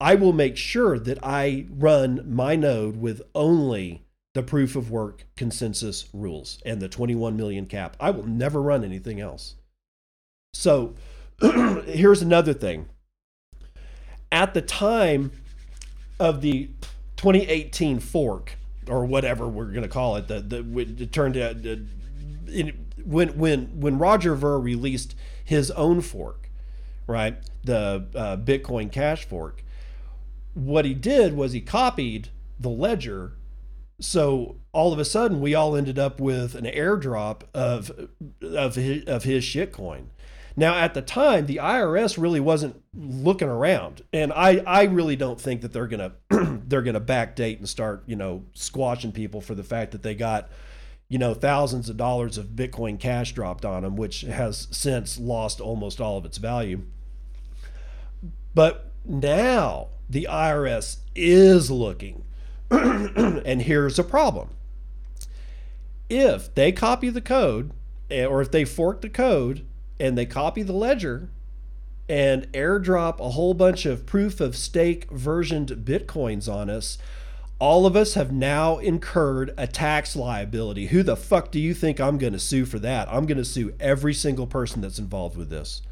I 0.00 0.14
will 0.14 0.32
make 0.32 0.56
sure 0.56 0.98
that 0.98 1.18
I 1.22 1.66
run 1.68 2.24
my 2.26 2.56
node 2.56 2.96
with 2.96 3.20
only 3.34 4.06
the 4.32 4.42
proof 4.42 4.74
of 4.74 4.90
work 4.90 5.26
consensus 5.36 6.06
rules 6.14 6.58
and 6.64 6.80
the 6.80 6.88
21 6.88 7.36
million 7.36 7.66
cap. 7.66 7.96
I 8.00 8.10
will 8.10 8.26
never 8.26 8.62
run 8.62 8.82
anything 8.82 9.20
else. 9.20 9.56
So 10.54 10.94
here's 11.40 12.22
another 12.22 12.54
thing. 12.54 12.88
At 14.32 14.54
the 14.54 14.62
time 14.62 15.32
of 16.18 16.40
the 16.40 16.70
2018 17.16 18.00
fork, 18.00 18.56
or 18.88 19.04
whatever 19.04 19.46
we're 19.46 19.66
going 19.66 19.82
to 19.82 19.88
call 19.88 20.16
it, 20.16 20.28
the, 20.28 20.40
the, 20.40 21.02
it 21.02 21.12
turned 21.12 21.36
out, 21.36 21.56
when 23.04 23.38
when 23.38 23.80
when 23.80 23.98
Roger 23.98 24.34
Ver 24.34 24.58
released 24.58 25.14
his 25.50 25.72
own 25.72 26.00
fork, 26.00 26.48
right, 27.08 27.36
the 27.64 28.06
uh, 28.14 28.36
Bitcoin 28.36 28.90
Cash 28.90 29.24
fork, 29.24 29.64
what 30.54 30.84
he 30.84 30.94
did 30.94 31.34
was 31.34 31.50
he 31.50 31.60
copied 31.60 32.28
the 32.60 32.68
ledger. 32.68 33.32
So 34.00 34.60
all 34.70 34.92
of 34.92 35.00
a 35.00 35.04
sudden, 35.04 35.40
we 35.40 35.56
all 35.56 35.74
ended 35.74 35.98
up 35.98 36.20
with 36.20 36.54
an 36.54 36.66
airdrop 36.66 37.42
of 37.52 37.90
of 38.40 38.76
his, 38.76 39.04
of 39.06 39.24
his 39.24 39.42
shitcoin. 39.42 40.04
Now, 40.54 40.76
at 40.76 40.94
the 40.94 41.02
time, 41.02 41.46
the 41.46 41.56
IRS 41.56 42.16
really 42.16 42.38
wasn't 42.38 42.80
looking 42.94 43.48
around, 43.48 44.02
and 44.12 44.32
I, 44.32 44.58
I 44.64 44.84
really 44.84 45.16
don't 45.16 45.40
think 45.40 45.62
that 45.62 45.72
they're 45.72 45.88
gonna 45.88 46.12
they're 46.30 46.82
gonna 46.82 47.00
backdate 47.00 47.58
and 47.58 47.68
start 47.68 48.04
you 48.06 48.14
know 48.14 48.44
squashing 48.54 49.10
people 49.10 49.40
for 49.40 49.56
the 49.56 49.64
fact 49.64 49.90
that 49.90 50.04
they 50.04 50.14
got 50.14 50.48
you 51.10 51.18
know 51.18 51.34
thousands 51.34 51.90
of 51.90 51.96
dollars 51.96 52.38
of 52.38 52.56
Bitcoin 52.56 52.98
Cash 52.98 53.32
dropped 53.32 53.64
on 53.66 53.82
them, 53.82 53.96
which 53.96 54.22
has 54.22 54.68
since 54.70 55.18
lost 55.18 55.60
almost 55.60 56.00
all 56.00 56.16
of 56.16 56.24
its 56.24 56.38
value. 56.38 56.82
But 58.54 58.90
now 59.04 59.88
the 60.08 60.28
IRS 60.30 60.98
is 61.16 61.70
looking, 61.70 62.24
and 62.70 63.62
here's 63.62 63.98
a 63.98 64.04
problem: 64.04 64.50
if 66.08 66.54
they 66.54 66.70
copy 66.70 67.10
the 67.10 67.20
code, 67.20 67.72
eh, 68.08 68.24
or 68.24 68.40
if 68.40 68.52
they 68.52 68.64
fork 68.64 69.00
the 69.00 69.10
code 69.10 69.66
and 69.98 70.16
they 70.16 70.26
copy 70.26 70.62
the 70.62 70.72
ledger 70.72 71.28
and 72.08 72.50
airdrop 72.52 73.18
a 73.18 73.30
whole 73.30 73.54
bunch 73.54 73.84
of 73.84 74.06
proof 74.06 74.40
of 74.40 74.56
stake 74.56 75.10
versioned 75.10 75.70
bitcoins 75.84 76.52
on 76.52 76.70
us, 76.70 76.98
all 77.60 77.84
of 77.86 77.94
us 77.94 78.14
have 78.14 78.32
now 78.32 78.78
incurred 78.78 79.52
a 79.56 79.66
tax 79.66 80.16
liability. 80.16 80.86
Who 80.86 81.02
the 81.02 81.16
fuck 81.16 81.52
do 81.52 81.60
you 81.60 81.74
think 81.74 82.00
I'm 82.00 82.18
going 82.18 82.32
to 82.32 82.38
sue 82.38 82.64
for 82.64 82.78
that? 82.80 83.06
I'm 83.12 83.26
going 83.26 83.38
to 83.38 83.44
sue 83.44 83.74
every 83.78 84.14
single 84.14 84.46
person 84.46 84.80
that's 84.80 84.98
involved 84.98 85.36
with 85.36 85.50
this. 85.50 85.82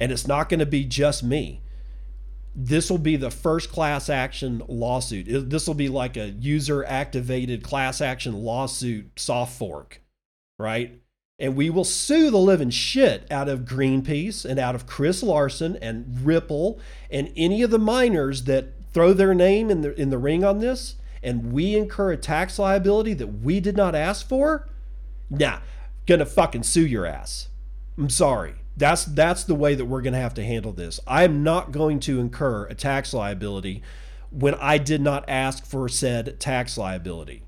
And 0.00 0.10
it's 0.10 0.26
not 0.26 0.48
going 0.48 0.60
to 0.60 0.66
be 0.66 0.84
just 0.84 1.22
me. 1.22 1.60
This 2.54 2.90
will 2.90 2.98
be 2.98 3.16
the 3.16 3.30
first 3.30 3.70
class 3.70 4.08
action 4.08 4.62
lawsuit. 4.66 5.50
This 5.50 5.66
will 5.66 5.74
be 5.74 5.88
like 5.88 6.16
a 6.16 6.30
user 6.30 6.84
activated 6.84 7.62
class 7.62 8.00
action 8.00 8.34
lawsuit 8.42 9.10
soft 9.16 9.56
fork, 9.56 10.00
right? 10.58 10.98
and 11.38 11.56
we 11.56 11.68
will 11.68 11.82
sue 11.82 12.30
the 12.30 12.38
living 12.38 12.70
shit 12.70 13.26
out 13.28 13.48
of 13.48 13.64
Greenpeace 13.64 14.44
and 14.44 14.60
out 14.60 14.76
of 14.76 14.86
Chris 14.86 15.24
Larsen 15.24 15.76
and 15.82 16.24
Ripple 16.24 16.78
and 17.10 17.32
any 17.36 17.62
of 17.62 17.70
the 17.70 17.80
miners 17.80 18.44
that 18.44 18.74
throw 18.94 19.12
their 19.12 19.34
name 19.34 19.68
in 19.68 19.80
the 19.80 19.92
in 20.00 20.10
the 20.10 20.18
ring 20.18 20.44
on 20.44 20.60
this 20.60 20.94
and 21.22 21.52
we 21.52 21.76
incur 21.76 22.12
a 22.12 22.16
tax 22.16 22.58
liability 22.58 23.14
that 23.14 23.42
we 23.42 23.60
did 23.60 23.76
not 23.76 23.94
ask 23.94 24.28
for, 24.28 24.68
nah, 25.30 25.58
gonna 26.06 26.26
fucking 26.26 26.62
sue 26.62 26.86
your 26.86 27.06
ass. 27.06 27.48
I'm 27.96 28.10
sorry. 28.10 28.54
That's 28.76 29.04
that's 29.04 29.44
the 29.44 29.54
way 29.54 29.74
that 29.74 29.84
we're 29.84 30.02
gonna 30.02 30.20
have 30.20 30.34
to 30.34 30.44
handle 30.44 30.72
this. 30.72 30.98
I'm 31.06 31.42
not 31.42 31.72
going 31.72 32.00
to 32.00 32.20
incur 32.20 32.66
a 32.66 32.74
tax 32.74 33.12
liability 33.12 33.82
when 34.30 34.54
I 34.54 34.78
did 34.78 35.02
not 35.02 35.24
ask 35.28 35.64
for 35.66 35.88
said 35.88 36.40
tax 36.40 36.78
liability. 36.78 37.42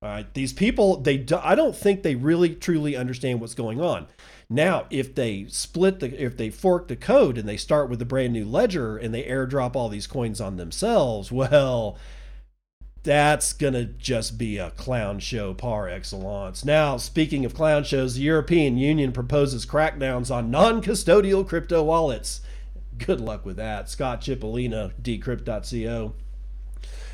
All 0.00 0.08
right, 0.08 0.32
these 0.32 0.52
people, 0.52 1.00
they 1.00 1.16
do, 1.16 1.40
I 1.42 1.56
don't 1.56 1.74
think 1.74 2.02
they 2.02 2.14
really 2.14 2.54
truly 2.54 2.94
understand 2.94 3.40
what's 3.40 3.54
going 3.54 3.80
on. 3.80 4.06
Now, 4.48 4.86
if 4.90 5.12
they 5.14 5.46
split 5.48 5.98
the, 5.98 6.22
if 6.22 6.36
they 6.36 6.50
fork 6.50 6.86
the 6.86 6.94
code 6.94 7.36
and 7.36 7.48
they 7.48 7.56
start 7.56 7.90
with 7.90 8.00
a 8.00 8.04
brand 8.04 8.32
new 8.32 8.44
ledger 8.44 8.96
and 8.96 9.12
they 9.12 9.24
airdrop 9.24 9.74
all 9.74 9.88
these 9.88 10.06
coins 10.06 10.40
on 10.40 10.56
themselves, 10.56 11.32
well, 11.32 11.98
that's 13.08 13.54
gonna 13.54 13.86
just 13.86 14.36
be 14.36 14.58
a 14.58 14.70
clown 14.72 15.18
show 15.18 15.54
par 15.54 15.88
excellence. 15.88 16.62
Now, 16.62 16.98
speaking 16.98 17.46
of 17.46 17.54
clown 17.54 17.84
shows, 17.84 18.16
the 18.16 18.20
European 18.20 18.76
Union 18.76 19.12
proposes 19.12 19.64
crackdowns 19.64 20.30
on 20.30 20.50
non-custodial 20.50 21.48
crypto 21.48 21.82
wallets. 21.82 22.42
Good 22.98 23.18
luck 23.18 23.46
with 23.46 23.56
that. 23.56 23.88
Scott 23.88 24.20
Chipolina, 24.20 24.92
decrypt.co. 25.00 26.12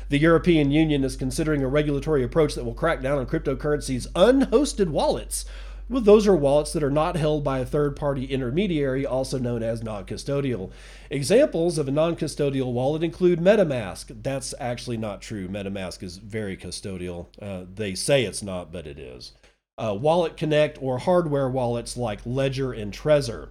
The 0.09 0.17
European 0.17 0.69
Union 0.69 1.05
is 1.05 1.15
considering 1.15 1.63
a 1.63 1.69
regulatory 1.69 2.25
approach 2.25 2.55
that 2.55 2.65
will 2.65 2.73
crack 2.73 3.01
down 3.01 3.17
on 3.17 3.25
cryptocurrency's 3.25 4.07
unhosted 4.07 4.89
wallets. 4.89 5.45
Well, 5.87 6.01
those 6.01 6.25
are 6.25 6.35
wallets 6.35 6.73
that 6.73 6.83
are 6.83 6.89
not 6.89 7.15
held 7.15 7.43
by 7.43 7.59
a 7.59 7.65
third 7.65 7.95
party 7.95 8.25
intermediary, 8.25 9.05
also 9.05 9.37
known 9.37 9.61
as 9.61 9.83
non 9.83 10.05
custodial. 10.05 10.71
Examples 11.11 11.77
of 11.77 11.87
a 11.87 11.91
non 11.91 12.15
custodial 12.15 12.73
wallet 12.73 13.03
include 13.03 13.39
MetaMask. 13.39 14.23
That's 14.23 14.55
actually 14.59 14.97
not 14.97 15.21
true. 15.21 15.47
MetaMask 15.47 16.01
is 16.01 16.17
very 16.17 16.57
custodial. 16.57 17.27
Uh, 17.39 17.65
they 17.71 17.93
say 17.93 18.23
it's 18.23 18.41
not, 18.41 18.71
but 18.71 18.87
it 18.87 18.97
is. 18.97 19.33
Uh, 19.77 19.95
Wallet 19.99 20.37
Connect 20.37 20.81
or 20.81 20.97
hardware 20.99 21.49
wallets 21.49 21.97
like 21.97 22.25
Ledger 22.25 22.73
and 22.73 22.91
Trezor. 22.91 23.49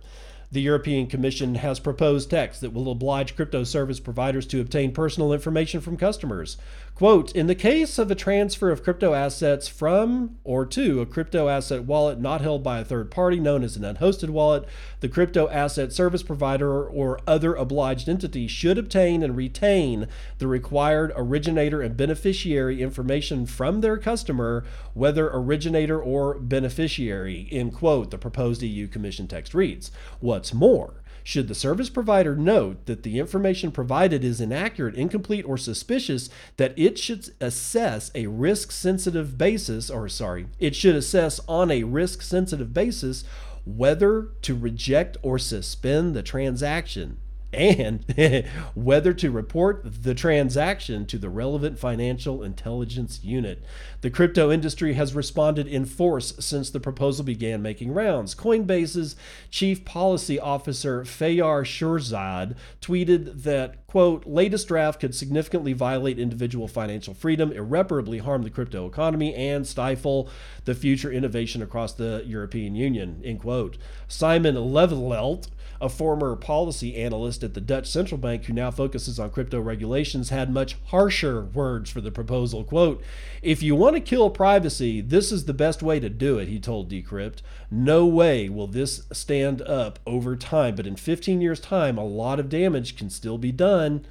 The 0.51 0.61
European 0.61 1.09
Commission 1.09 1.57
has 1.57 1.81
proposed 1.81 2.31
text 2.31 2.61
that 2.61 2.73
will 2.73 2.91
oblige 2.91 3.35
crypto 3.35 3.65
service 3.65 3.99
providers 3.99 4.47
to 4.47 4.61
obtain 4.61 4.93
personal 4.93 5.33
information 5.33 5.81
from 5.81 5.97
customers. 5.97 6.57
Quote 6.95 7.33
In 7.33 7.49
the 7.49 7.57
case 7.57 7.99
of 7.99 8.09
a 8.09 8.15
transfer 8.15 8.71
of 8.71 8.85
crypto 8.85 9.15
assets 9.15 9.67
from 9.67 10.37
or 10.45 10.65
to 10.67 11.01
a 11.01 11.07
crypto 11.07 11.49
asset 11.49 11.83
wallet 11.83 12.21
not 12.21 12.41
held 12.41 12.63
by 12.63 12.79
a 12.79 12.85
third 12.85 13.11
party 13.11 13.41
known 13.41 13.65
as 13.65 13.77
an 13.77 13.85
unhosted 13.85 14.31
wallet, 14.31 14.65
the 15.01 15.09
crypto 15.09 15.49
asset 15.49 15.93
service 15.93 16.23
provider 16.23 16.87
or 16.87 17.19
other 17.27 17.55
obliged 17.55 18.09
entity 18.09 18.47
should 18.47 18.79
obtain 18.79 19.25
and 19.25 19.37
retain 19.37 20.07
the 20.39 20.47
required 20.47 21.13
originator 21.17 21.83
and 21.83 21.97
beneficiary 21.97 22.81
information 22.81 23.45
from 23.45 23.81
their 23.81 23.99
customer, 23.99 24.65
whether 24.93 25.29
originator 25.33 26.01
or 26.01 26.39
beneficiary. 26.39 27.49
End 27.51 27.75
quote. 27.75 28.13
The 28.13 28.19
proposed 28.19 28.63
EU 28.63 28.87
Commission 28.87 29.27
text 29.27 29.53
reads. 29.53 29.91
What's 30.21 30.55
more, 30.55 31.03
should 31.25 31.49
the 31.49 31.55
service 31.55 31.89
provider 31.89 32.37
note 32.37 32.85
that 32.85 33.03
the 33.03 33.19
information 33.19 33.73
provided 33.73 34.23
is 34.23 34.43
inaccurate, 34.43 34.95
incomplete, 34.95 35.47
or 35.47 35.57
suspicious, 35.57 36.29
that 36.59 36.79
it 36.79 36.99
should 36.99 37.31
assess 37.41 38.11
a 38.15 38.27
risk 38.27 38.71
sensitive 38.71 39.39
basis, 39.39 39.91
or 39.91 40.07
sorry, 40.09 40.47
it 40.61 40.77
should 40.77 40.95
assess 40.95 41.41
on 41.49 41.71
a 41.71 41.83
risk 41.83 42.21
sensitive 42.21 42.75
basis 42.75 43.25
whether 43.65 44.29
to 44.43 44.55
reject 44.55 45.17
or 45.23 45.39
suspend 45.39 46.15
the 46.15 46.23
transaction 46.23 47.17
and 47.55 48.05
whether 48.75 49.13
to 49.15 49.31
report 49.31 49.83
the 50.03 50.15
transaction 50.15 51.07
to 51.07 51.19
the 51.19 51.31
relevant 51.31 51.79
financial 51.79 52.43
intelligence 52.43 53.21
unit. 53.23 53.63
The 54.05 54.11
crypto 54.11 54.53
industry 54.53 54.93
has 54.93 55.15
responded 55.15 55.67
in 55.67 55.87
force 55.87 56.35
since 56.39 56.69
the 56.69 56.79
proposal 56.79 57.25
began 57.25 57.63
making 57.63 57.95
rounds. 57.95 58.35
Coinbase's 58.35 59.17
chief 59.51 59.83
policy 59.87 60.39
officer 60.39 61.05
Faryar 61.05 61.65
Shirzad 61.65 62.55
tweeted 62.83 63.45
that, 63.45 63.87
quote, 63.87 64.27
latest 64.27 64.69
draft 64.69 65.01
could 65.01 65.15
significantly 65.15 65.73
violate 65.73 66.19
individual 66.19 66.69
financial 66.69 67.15
freedom, 67.15 67.51
irreparably 67.51 68.19
harm 68.19 68.43
the 68.43 68.51
crypto 68.51 68.85
economy, 68.85 69.35
and 69.35 69.67
stifle 69.67 70.29
the 70.67 70.75
future 70.75 71.11
innovation 71.11 71.63
across 71.63 71.95
the 71.95 72.23
European 72.27 72.75
Union, 72.75 73.23
end 73.25 73.41
quote. 73.41 73.79
Simon 74.07 74.55
Lelieveldt 74.55 75.49
a 75.81 75.89
former 75.89 76.35
policy 76.37 76.97
analyst 76.97 77.43
at 77.43 77.55
the 77.55 77.61
Dutch 77.61 77.87
central 77.87 78.19
bank 78.19 78.45
who 78.45 78.53
now 78.53 78.71
focuses 78.71 79.19
on 79.19 79.31
crypto 79.31 79.61
regulations, 79.61 80.31
had 80.31 80.51
much 80.51 80.77
harsher 80.87 81.43
words 81.43 81.91
for 81.91 82.01
the 82.01 82.11
proposal. 82.11 82.65
Quote, 82.65 83.03
If 83.43 83.63
you 83.63 83.77
want 83.77 83.94
to 83.95 84.01
kill 84.01 84.31
privacy, 84.31 85.01
this 85.01 85.33
is 85.33 85.45
the 85.45 85.55
best 85.55 85.83
way 85.83 86.01
to 86.01 86.09
do 86.09 86.39
it, 86.39 86.49
he 86.49 86.61
told 86.61 86.91
Decrypt. 86.91 87.43
No 87.71 88.07
way 88.07 88.49
will 88.49 88.67
this 88.67 89.03
stand 89.13 89.63
up 89.63 89.99
over 90.07 90.37
time, 90.37 90.75
but 90.75 90.87
in 90.87 90.97
15 90.97 91.41
years' 91.41 91.61
time, 91.61 91.99
a 91.99 92.05
lot 92.05 92.39
of 92.39 92.49
damage 92.49 92.97
can 92.97 93.11
still 93.11 93.39
be 93.39 93.53
done. 93.53 94.07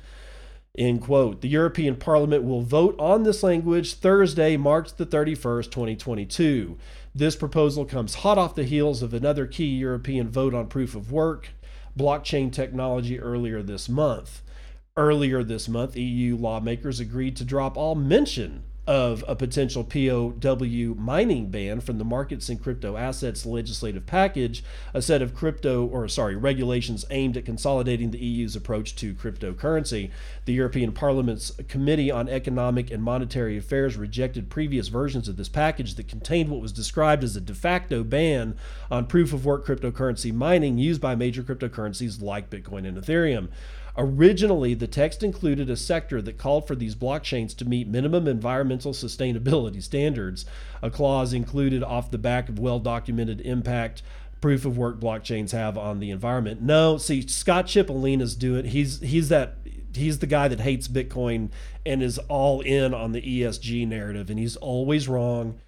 End 0.77 1.01
quote. 1.01 1.41
The 1.41 1.49
European 1.49 1.95
Parliament 1.95 2.43
will 2.43 2.61
vote 2.61 2.95
on 2.97 3.23
this 3.23 3.43
language 3.43 3.93
Thursday, 3.93 4.57
March 4.57 4.95
the 4.95 5.05
31st, 5.05 5.71
2022. 5.71 6.77
This 7.13 7.35
proposal 7.35 7.85
comes 7.85 8.15
hot 8.15 8.37
off 8.37 8.55
the 8.55 8.63
heels 8.63 9.03
of 9.03 9.13
another 9.13 9.45
key 9.45 9.67
European 9.67 10.29
vote 10.29 10.53
on 10.53 10.67
proof 10.67 10.95
of 10.95 11.11
work, 11.11 11.49
blockchain 11.97 12.51
technology 12.51 13.19
earlier 13.19 13.61
this 13.61 13.87
month. 13.87 14.41
Earlier 14.97 15.43
this 15.43 15.69
month, 15.69 15.95
EU 15.95 16.35
lawmakers 16.35 16.99
agreed 16.99 17.35
to 17.37 17.45
drop 17.45 17.77
all 17.77 17.95
mention 17.95 18.63
of 18.85 19.23
a 19.27 19.35
potential 19.35 19.83
POW 19.83 20.95
mining 20.97 21.49
ban 21.49 21.79
from 21.79 21.97
the 21.97 22.03
markets 22.03 22.49
and 22.49 22.61
crypto 22.61 22.97
assets 22.97 23.45
legislative 23.45 24.05
package, 24.05 24.63
a 24.93 25.01
set 25.01 25.21
of 25.21 25.33
crypto 25.33 25.85
or 25.85 26.07
sorry, 26.09 26.35
regulations 26.35 27.05
aimed 27.09 27.37
at 27.37 27.45
consolidating 27.45 28.11
the 28.11 28.17
EU's 28.19 28.55
approach 28.55 28.95
to 28.97 29.13
cryptocurrency. 29.13 30.11
The 30.45 30.53
European 30.53 30.91
Parliament's 30.91 31.51
Committee 31.69 32.11
on 32.11 32.27
Economic 32.27 32.91
and 32.91 33.01
Monetary 33.01 33.57
Affairs 33.57 33.95
rejected 33.95 34.49
previous 34.49 34.89
versions 34.89 35.29
of 35.29 35.37
this 35.37 35.49
package 35.49 35.95
that 35.95 36.09
contained 36.09 36.49
what 36.49 36.61
was 36.61 36.73
described 36.73 37.23
as 37.23 37.37
a 37.37 37.41
de 37.41 37.53
facto 37.53 38.03
ban 38.03 38.55
on 38.91 39.07
proof 39.07 39.31
of 39.31 39.45
work 39.45 39.65
cryptocurrency 39.65 40.33
mining 40.33 40.77
used 40.77 40.99
by 40.99 41.15
major 41.15 41.41
cryptocurrencies 41.41 42.21
like 42.21 42.49
Bitcoin 42.49 42.85
and 42.85 42.97
Ethereum. 42.97 43.47
Originally, 43.95 44.73
the 44.73 44.87
text 44.87 45.21
included 45.21 45.69
a 45.69 45.77
sector 45.77 46.21
that 46.21 46.37
called 46.37 46.65
for 46.65 46.75
these 46.75 46.95
blockchains 46.95 47.55
to 47.57 47.65
meet 47.65 47.87
minimum 47.87 48.27
environmental 48.27 48.91
sustainability 48.91 49.83
standards. 49.83 50.45
A 50.81 50.89
clause 50.89 51.31
included 51.31 51.83
off 51.83 52.09
the 52.09 52.17
back 52.17 52.49
of 52.49 52.57
well 52.57 52.79
documented 52.79 53.41
impact 53.41 54.01
proof 54.43 54.65
of 54.65 54.77
work 54.77 54.99
blockchains 54.99 55.51
have 55.51 55.77
on 55.77 56.01
the 56.01 56.11
environment. 56.11 56.61
No, 56.61 56.97
see, 56.97 57.25
Scott 57.25 57.67
Chipolina's 57.67 58.35
doing. 58.35 58.65
He's 58.65 58.99
he's 58.99 59.29
that 59.29 59.55
he's 59.95 60.19
the 60.19 60.27
guy 60.27 60.49
that 60.49 60.59
hates 60.59 60.89
Bitcoin 60.89 61.49
and 61.85 62.03
is 62.03 62.17
all 62.27 62.59
in 62.59 62.93
on 62.93 63.13
the 63.13 63.21
ESG 63.21 63.87
narrative, 63.87 64.29
and 64.29 64.37
he's 64.37 64.57
always 64.57 65.07
wrong. 65.07 65.61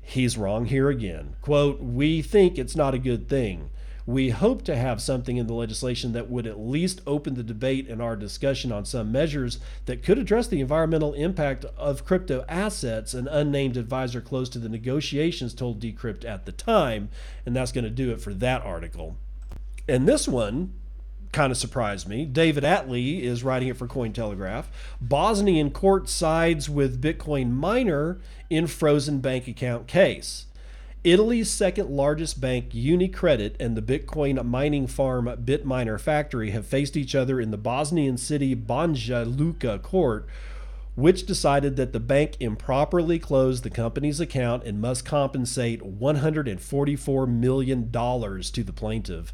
He's 0.00 0.36
wrong 0.36 0.64
here 0.64 0.88
again. 0.88 1.36
Quote: 1.42 1.80
We 1.80 2.22
think 2.22 2.58
it's 2.58 2.74
not 2.74 2.92
a 2.92 2.98
good 2.98 3.28
thing. 3.28 3.70
We 4.06 4.30
hope 4.30 4.62
to 4.64 4.76
have 4.76 5.00
something 5.00 5.36
in 5.36 5.46
the 5.46 5.54
legislation 5.54 6.12
that 6.12 6.28
would 6.28 6.46
at 6.46 6.58
least 6.58 7.00
open 7.06 7.34
the 7.34 7.42
debate 7.42 7.88
and 7.88 8.02
our 8.02 8.16
discussion 8.16 8.72
on 8.72 8.84
some 8.84 9.12
measures 9.12 9.58
that 9.86 10.02
could 10.02 10.18
address 10.18 10.48
the 10.48 10.60
environmental 10.60 11.14
impact 11.14 11.64
of 11.76 12.04
crypto 12.04 12.44
assets, 12.48 13.14
an 13.14 13.28
unnamed 13.28 13.76
advisor 13.76 14.20
close 14.20 14.48
to 14.50 14.58
the 14.58 14.68
negotiations 14.68 15.54
told 15.54 15.80
Decrypt 15.80 16.24
at 16.24 16.46
the 16.46 16.52
time. 16.52 17.10
And 17.46 17.54
that's 17.54 17.72
going 17.72 17.84
to 17.84 17.90
do 17.90 18.10
it 18.10 18.20
for 18.20 18.34
that 18.34 18.62
article. 18.62 19.16
And 19.88 20.08
this 20.08 20.26
one, 20.26 20.72
kind 21.32 21.50
of 21.50 21.56
surprised 21.56 22.06
me. 22.06 22.24
David 22.26 22.62
Atley 22.62 23.22
is 23.22 23.42
writing 23.42 23.68
it 23.68 23.76
for 23.76 23.88
Cointelegraph. 23.88 24.66
Bosnian 25.00 25.70
court 25.70 26.08
sides 26.08 26.68
with 26.68 27.02
Bitcoin 27.02 27.52
miner 27.52 28.20
in 28.50 28.66
frozen 28.66 29.20
bank 29.20 29.48
account 29.48 29.86
case. 29.86 30.46
Italy's 31.04 31.50
second 31.50 31.90
largest 31.90 32.40
bank, 32.40 32.70
UniCredit, 32.70 33.56
and 33.58 33.76
the 33.76 33.82
Bitcoin 33.82 34.44
mining 34.44 34.86
farm 34.86 35.26
Bitminer 35.44 36.00
Factory 36.00 36.50
have 36.50 36.64
faced 36.64 36.96
each 36.96 37.16
other 37.16 37.40
in 37.40 37.50
the 37.50 37.58
Bosnian 37.58 38.16
city 38.16 38.54
Banja 38.54 39.24
Luka 39.24 39.80
court, 39.80 40.28
which 40.94 41.26
decided 41.26 41.74
that 41.74 41.92
the 41.92 41.98
bank 41.98 42.36
improperly 42.38 43.18
closed 43.18 43.64
the 43.64 43.70
company's 43.70 44.20
account 44.20 44.62
and 44.62 44.80
must 44.80 45.04
compensate 45.04 45.82
$144 45.82 47.28
million 47.28 47.90
to 47.90 48.62
the 48.62 48.72
plaintiff. 48.72 49.32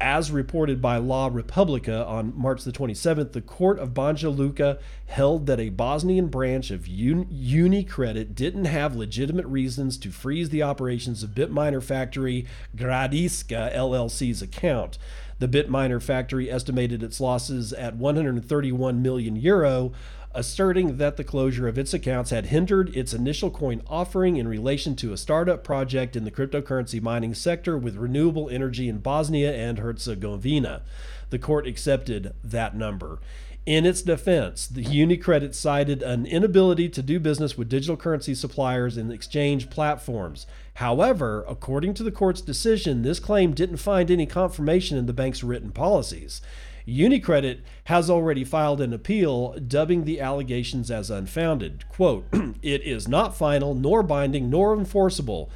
As 0.00 0.32
reported 0.32 0.82
by 0.82 0.96
La 0.96 1.28
Repubblica 1.28 2.04
on 2.04 2.32
March 2.36 2.64
the 2.64 2.72
27th, 2.72 3.32
the 3.32 3.40
court 3.40 3.78
of 3.78 3.94
Banja 3.94 4.36
Luka 4.36 4.78
held 5.06 5.46
that 5.46 5.60
a 5.60 5.70
Bosnian 5.70 6.26
branch 6.26 6.72
of 6.72 6.82
UniCredit 6.82 8.34
didn't 8.34 8.64
have 8.64 8.96
legitimate 8.96 9.46
reasons 9.46 9.96
to 9.98 10.10
freeze 10.10 10.50
the 10.50 10.64
operations 10.64 11.22
of 11.22 11.30
Bitminer 11.30 11.82
Factory 11.82 12.44
Gradiska 12.76 13.72
LLC's 13.72 14.42
account. 14.42 14.98
The 15.38 15.48
Bitminer 15.48 16.02
Factory 16.02 16.50
estimated 16.50 17.02
its 17.02 17.20
losses 17.20 17.72
at 17.72 17.96
131 17.96 19.00
million 19.00 19.36
euro, 19.36 19.92
asserting 20.34 20.96
that 20.96 21.16
the 21.16 21.24
closure 21.24 21.68
of 21.68 21.78
its 21.78 21.94
accounts 21.94 22.30
had 22.30 22.46
hindered 22.46 22.94
its 22.96 23.14
initial 23.14 23.50
coin 23.50 23.82
offering 23.86 24.36
in 24.36 24.48
relation 24.48 24.96
to 24.96 25.12
a 25.12 25.16
startup 25.16 25.62
project 25.62 26.16
in 26.16 26.24
the 26.24 26.30
cryptocurrency 26.30 27.00
mining 27.00 27.34
sector 27.34 27.78
with 27.78 27.96
renewable 27.96 28.50
energy 28.50 28.88
in 28.88 28.98
Bosnia 28.98 29.54
and 29.54 29.78
Herzegovina. 29.78 30.82
The 31.30 31.38
court 31.38 31.66
accepted 31.66 32.34
that 32.42 32.76
number. 32.76 33.20
In 33.66 33.86
its 33.86 34.02
defense, 34.02 34.66
the 34.66 34.84
UniCredit 34.84 35.54
cited 35.54 36.02
an 36.02 36.26
inability 36.26 36.90
to 36.90 37.02
do 37.02 37.18
business 37.18 37.56
with 37.56 37.70
digital 37.70 37.96
currency 37.96 38.34
suppliers 38.34 38.98
and 38.98 39.10
exchange 39.10 39.70
platforms. 39.70 40.46
However, 40.74 41.46
according 41.48 41.94
to 41.94 42.02
the 42.02 42.12
court's 42.12 42.42
decision, 42.42 43.02
this 43.02 43.18
claim 43.18 43.54
didn't 43.54 43.78
find 43.78 44.10
any 44.10 44.26
confirmation 44.26 44.98
in 44.98 45.06
the 45.06 45.14
bank's 45.14 45.42
written 45.42 45.70
policies. 45.70 46.42
UniCredit 46.86 47.60
has 47.84 48.10
already 48.10 48.44
filed 48.44 48.80
an 48.80 48.92
appeal 48.92 49.54
dubbing 49.54 50.04
the 50.04 50.20
allegations 50.20 50.90
as 50.90 51.10
unfounded. 51.10 51.88
Quote, 51.88 52.26
it 52.62 52.82
is 52.82 53.08
not 53.08 53.36
final, 53.36 53.74
nor 53.74 54.02
binding, 54.02 54.50
nor 54.50 54.76
enforceable. 54.76 55.50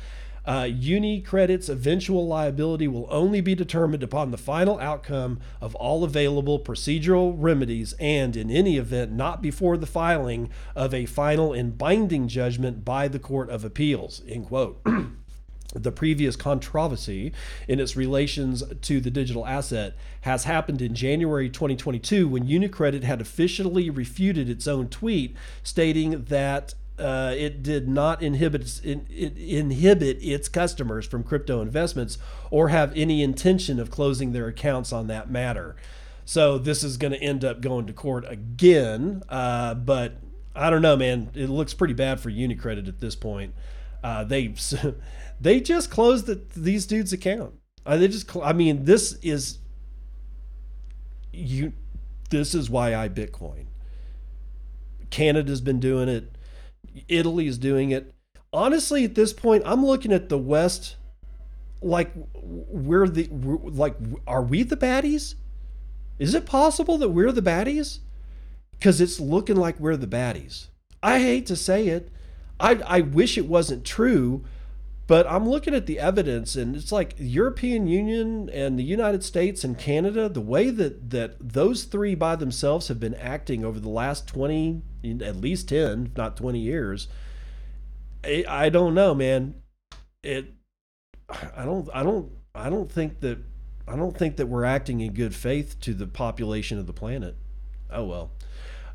Uh, 0.46 0.62
UniCredit's 0.62 1.68
eventual 1.68 2.26
liability 2.26 2.88
will 2.88 3.06
only 3.10 3.42
be 3.42 3.54
determined 3.54 4.02
upon 4.02 4.30
the 4.30 4.38
final 4.38 4.78
outcome 4.80 5.38
of 5.60 5.74
all 5.74 6.04
available 6.04 6.58
procedural 6.58 7.34
remedies 7.36 7.92
and, 8.00 8.34
in 8.34 8.50
any 8.50 8.78
event, 8.78 9.12
not 9.12 9.42
before 9.42 9.76
the 9.76 9.86
filing 9.86 10.48
of 10.74 10.94
a 10.94 11.04
final 11.04 11.52
and 11.52 11.76
binding 11.76 12.28
judgment 12.28 12.82
by 12.82 13.08
the 13.08 13.18
Court 13.18 13.50
of 13.50 13.62
Appeals. 13.62 14.22
End 14.26 14.46
quote. 14.46 14.80
the 15.74 15.92
previous 15.92 16.34
controversy 16.34 17.32
in 17.66 17.78
its 17.78 17.94
relations 17.94 18.62
to 18.80 19.00
the 19.00 19.10
digital 19.10 19.46
asset 19.46 19.94
has 20.22 20.44
happened 20.44 20.80
in 20.80 20.94
January 20.94 21.50
2022 21.50 22.26
when 22.28 22.46
UniCredit 22.46 23.02
had 23.02 23.20
officially 23.20 23.90
refuted 23.90 24.48
its 24.48 24.66
own 24.66 24.88
tweet 24.88 25.36
stating 25.62 26.24
that 26.24 26.74
uh, 26.98 27.32
it 27.36 27.62
did 27.62 27.88
not 27.88 28.22
inhibit 28.22 28.80
it, 28.82 29.06
it 29.08 29.36
inhibit 29.36 30.18
its 30.20 30.48
customers 30.48 31.06
from 31.06 31.22
crypto 31.22 31.60
investments 31.60 32.18
or 32.50 32.68
have 32.68 32.92
any 32.96 33.22
intention 33.22 33.78
of 33.78 33.90
closing 33.90 34.32
their 34.32 34.48
accounts 34.48 34.92
on 34.92 35.06
that 35.06 35.30
matter. 35.30 35.76
So 36.24 36.58
this 36.58 36.82
is 36.82 36.96
going 36.96 37.12
to 37.12 37.22
end 37.22 37.44
up 37.44 37.60
going 37.60 37.86
to 37.86 37.92
court 37.92 38.24
again, 38.28 39.22
uh, 39.28 39.74
but 39.74 40.14
I 40.54 40.70
don't 40.70 40.82
know, 40.82 40.96
man. 40.96 41.30
It 41.34 41.48
looks 41.48 41.72
pretty 41.72 41.94
bad 41.94 42.20
for 42.20 42.30
UniCredit 42.30 42.88
at 42.88 43.00
this 43.00 43.14
point. 43.14 43.54
Uh, 44.02 44.24
they 44.24 44.54
they 45.40 45.60
just 45.60 45.90
closed 45.90 46.26
the, 46.26 46.40
these 46.56 46.86
dudes' 46.86 47.12
account. 47.12 47.54
Uh, 47.84 47.96
they 47.96 48.08
just, 48.08 48.34
I 48.36 48.52
mean, 48.52 48.84
this 48.84 49.14
is 49.22 49.58
you. 51.32 51.72
This 52.30 52.54
is 52.54 52.68
why 52.68 52.94
I 52.94 53.08
Bitcoin. 53.08 53.66
Canada's 55.10 55.62
been 55.62 55.80
doing 55.80 56.08
it. 56.08 56.36
Italy's 57.08 57.56
doing 57.56 57.90
it. 57.90 58.14
Honestly, 58.52 59.04
at 59.04 59.14
this 59.14 59.32
point, 59.32 59.62
I'm 59.64 59.84
looking 59.84 60.12
at 60.12 60.28
the 60.28 60.38
West 60.38 60.96
like 61.80 62.10
we're 62.34 63.08
the 63.08 63.28
we're, 63.28 63.70
like 63.70 63.96
are 64.26 64.42
we 64.42 64.62
the 64.62 64.76
baddies? 64.76 65.34
Is 66.18 66.34
it 66.34 66.46
possible 66.46 66.98
that 66.98 67.10
we're 67.10 67.32
the 67.32 67.42
baddies? 67.42 68.00
Because 68.72 69.00
it's 69.00 69.20
looking 69.20 69.56
like 69.56 69.78
we're 69.78 69.96
the 69.96 70.06
baddies. 70.06 70.66
I 71.02 71.20
hate 71.20 71.46
to 71.46 71.56
say 71.56 71.88
it. 71.88 72.10
I 72.60 72.80
I 72.86 73.00
wish 73.00 73.38
it 73.38 73.46
wasn't 73.46 73.84
true, 73.84 74.44
but 75.08 75.26
I'm 75.26 75.48
looking 75.48 75.74
at 75.74 75.86
the 75.86 75.98
evidence, 75.98 76.54
and 76.54 76.76
it's 76.76 76.92
like 76.92 77.14
European 77.16 77.86
Union 77.86 78.50
and 78.52 78.78
the 78.78 78.84
United 78.84 79.24
States 79.24 79.64
and 79.64 79.78
Canada, 79.78 80.28
the 80.28 80.42
way 80.42 80.68
that, 80.68 81.08
that 81.08 81.36
those 81.40 81.84
three 81.84 82.14
by 82.14 82.36
themselves 82.36 82.88
have 82.88 83.00
been 83.00 83.14
acting 83.14 83.64
over 83.64 83.80
the 83.80 83.88
last 83.88 84.26
20, 84.26 84.82
at 85.22 85.36
least 85.36 85.70
10, 85.70 86.08
if 86.10 86.16
not 86.18 86.36
20 86.36 86.58
years. 86.58 87.08
I, 88.22 88.44
I 88.46 88.68
don't 88.68 88.92
know, 88.92 89.14
man. 89.14 89.54
It, 90.22 90.52
I 91.30 91.64
don't, 91.64 91.88
I 91.94 92.02
don't, 92.02 92.30
I 92.54 92.68
don't 92.68 92.92
think 92.92 93.20
that, 93.20 93.38
I 93.86 93.96
don't 93.96 94.14
think 94.14 94.36
that 94.36 94.48
we're 94.48 94.66
acting 94.66 95.00
in 95.00 95.14
good 95.14 95.34
faith 95.34 95.80
to 95.80 95.94
the 95.94 96.06
population 96.06 96.78
of 96.78 96.86
the 96.86 96.92
planet. 96.92 97.34
Oh 97.90 98.04
well. 98.04 98.30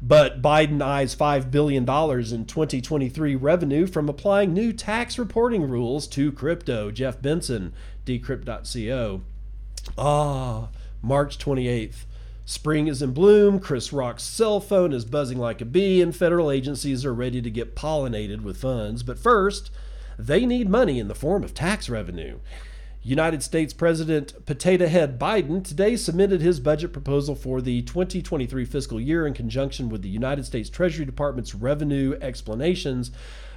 But 0.05 0.41
Biden 0.41 0.81
eyes 0.81 1.15
$5 1.15 1.49
billion 1.49 1.83
in 1.83 2.45
2023 2.45 3.35
revenue 3.37 3.87
from 3.87 4.09
applying 4.09 4.53
new 4.53 4.73
tax 4.73 5.17
reporting 5.17 5.69
rules 5.69 6.07
to 6.07 6.33
crypto. 6.33 6.91
Jeff 6.91 7.21
Benson, 7.21 7.73
decrypt.co. 8.05 9.21
Ah, 9.97 10.67
March 11.01 11.37
28th. 11.37 12.03
Spring 12.43 12.87
is 12.87 13.01
in 13.01 13.13
bloom, 13.13 13.61
Chris 13.61 13.93
Rock's 13.93 14.23
cell 14.23 14.59
phone 14.59 14.91
is 14.91 15.05
buzzing 15.05 15.37
like 15.37 15.61
a 15.61 15.65
bee, 15.65 16.01
and 16.01 16.13
federal 16.13 16.51
agencies 16.51 17.05
are 17.05 17.13
ready 17.13 17.41
to 17.41 17.49
get 17.49 17.73
pollinated 17.73 18.41
with 18.41 18.57
funds. 18.57 19.03
But 19.03 19.17
first, 19.17 19.71
they 20.19 20.45
need 20.45 20.67
money 20.67 20.99
in 20.99 21.07
the 21.07 21.15
form 21.15 21.45
of 21.45 21.53
tax 21.53 21.87
revenue. 21.87 22.39
United 23.05 23.43
States 23.43 23.73
President 23.73 24.45
Potato 24.45 24.87
Head 24.87 25.19
Biden 25.19 25.61
today 25.61 25.97
submitted 25.97 26.39
his 26.39 26.61
budget 26.61 26.93
proposal 26.93 27.35
for 27.35 27.61
the 27.61 27.81
2023 27.81 28.63
fiscal 28.63 28.97
year 28.97 29.27
in 29.27 29.33
conjunction 29.33 29.89
with 29.89 30.01
the 30.03 30.09
United 30.09 30.45
States 30.45 30.69
Treasury 30.69 31.03
Department's 31.03 31.53
revenue 31.53 32.17
explanations. 32.21 33.11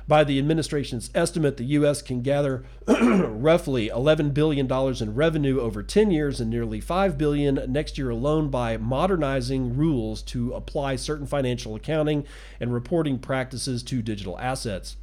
By 0.08 0.24
the 0.24 0.40
administration's 0.40 1.10
estimate, 1.14 1.58
the 1.58 1.64
U.S. 1.64 2.02
can 2.02 2.22
gather 2.22 2.64
roughly 2.88 3.88
$11 3.88 4.34
billion 4.34 4.66
in 5.00 5.14
revenue 5.14 5.60
over 5.60 5.80
10 5.80 6.10
years 6.10 6.40
and 6.40 6.50
nearly 6.50 6.80
5 6.80 7.16
billion 7.16 7.60
next 7.68 7.96
year 7.98 8.10
alone 8.10 8.50
by 8.50 8.76
modernizing 8.76 9.76
rules 9.76 10.22
to 10.22 10.54
apply 10.54 10.96
certain 10.96 11.26
financial 11.26 11.76
accounting 11.76 12.24
and 12.58 12.74
reporting 12.74 13.20
practices 13.20 13.84
to 13.84 14.02
digital 14.02 14.36
assets. 14.40 14.96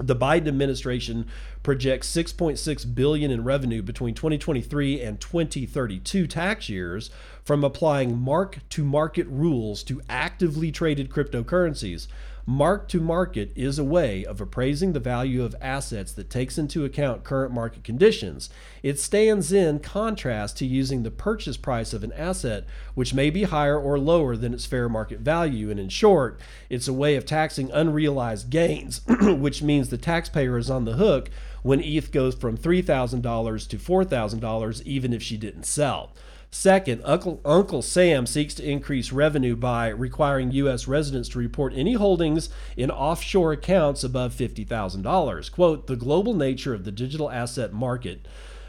The 0.00 0.16
Biden 0.16 0.46
administration 0.46 1.26
projects 1.62 2.08
6.6 2.10 2.94
billion 2.94 3.30
in 3.30 3.42
revenue 3.42 3.82
between 3.82 4.14
2023 4.14 5.00
and 5.00 5.20
2032 5.20 6.26
tax 6.26 6.68
years 6.68 7.10
from 7.44 7.64
applying 7.64 8.16
mark 8.16 8.60
to 8.70 8.84
market 8.84 9.26
rules 9.28 9.82
to 9.84 10.00
actively 10.08 10.70
traded 10.70 11.10
cryptocurrencies. 11.10 12.06
Mark 12.48 12.88
to 12.88 12.98
market 12.98 13.52
is 13.54 13.78
a 13.78 13.84
way 13.84 14.24
of 14.24 14.40
appraising 14.40 14.94
the 14.94 14.98
value 14.98 15.44
of 15.44 15.54
assets 15.60 16.12
that 16.12 16.30
takes 16.30 16.56
into 16.56 16.82
account 16.82 17.22
current 17.22 17.52
market 17.52 17.84
conditions. 17.84 18.48
It 18.82 18.98
stands 18.98 19.52
in 19.52 19.80
contrast 19.80 20.56
to 20.56 20.64
using 20.64 21.02
the 21.02 21.10
purchase 21.10 21.58
price 21.58 21.92
of 21.92 22.02
an 22.02 22.12
asset, 22.14 22.64
which 22.94 23.12
may 23.12 23.28
be 23.28 23.42
higher 23.42 23.78
or 23.78 23.98
lower 23.98 24.34
than 24.34 24.54
its 24.54 24.64
fair 24.64 24.88
market 24.88 25.20
value. 25.20 25.70
And 25.70 25.78
in 25.78 25.90
short, 25.90 26.40
it's 26.70 26.88
a 26.88 26.92
way 26.94 27.16
of 27.16 27.26
taxing 27.26 27.70
unrealized 27.70 28.48
gains, 28.48 29.02
which 29.20 29.62
means 29.62 29.90
the 29.90 29.98
taxpayer 29.98 30.56
is 30.56 30.70
on 30.70 30.86
the 30.86 30.96
hook 30.96 31.28
when 31.62 31.82
ETH 31.82 32.10
goes 32.12 32.34
from 32.34 32.56
$3,000 32.56 33.68
to 33.68 33.76
$4,000, 33.76 34.82
even 34.84 35.12
if 35.12 35.22
she 35.22 35.36
didn't 35.36 35.64
sell. 35.64 36.12
Second, 36.50 37.02
Uncle, 37.04 37.40
Uncle 37.44 37.82
Sam 37.82 38.26
seeks 38.26 38.54
to 38.54 38.68
increase 38.68 39.12
revenue 39.12 39.54
by 39.54 39.88
requiring 39.88 40.50
U.S. 40.52 40.88
residents 40.88 41.28
to 41.30 41.38
report 41.38 41.74
any 41.76 41.92
holdings 41.92 42.48
in 42.76 42.90
offshore 42.90 43.52
accounts 43.52 44.02
above 44.02 44.32
$50,000. 44.34 45.52
Quote, 45.52 45.86
the 45.86 45.96
global 45.96 46.32
nature 46.32 46.72
of 46.72 46.84
the 46.84 46.92
digital 46.92 47.30
asset 47.30 47.74
market 47.74 48.26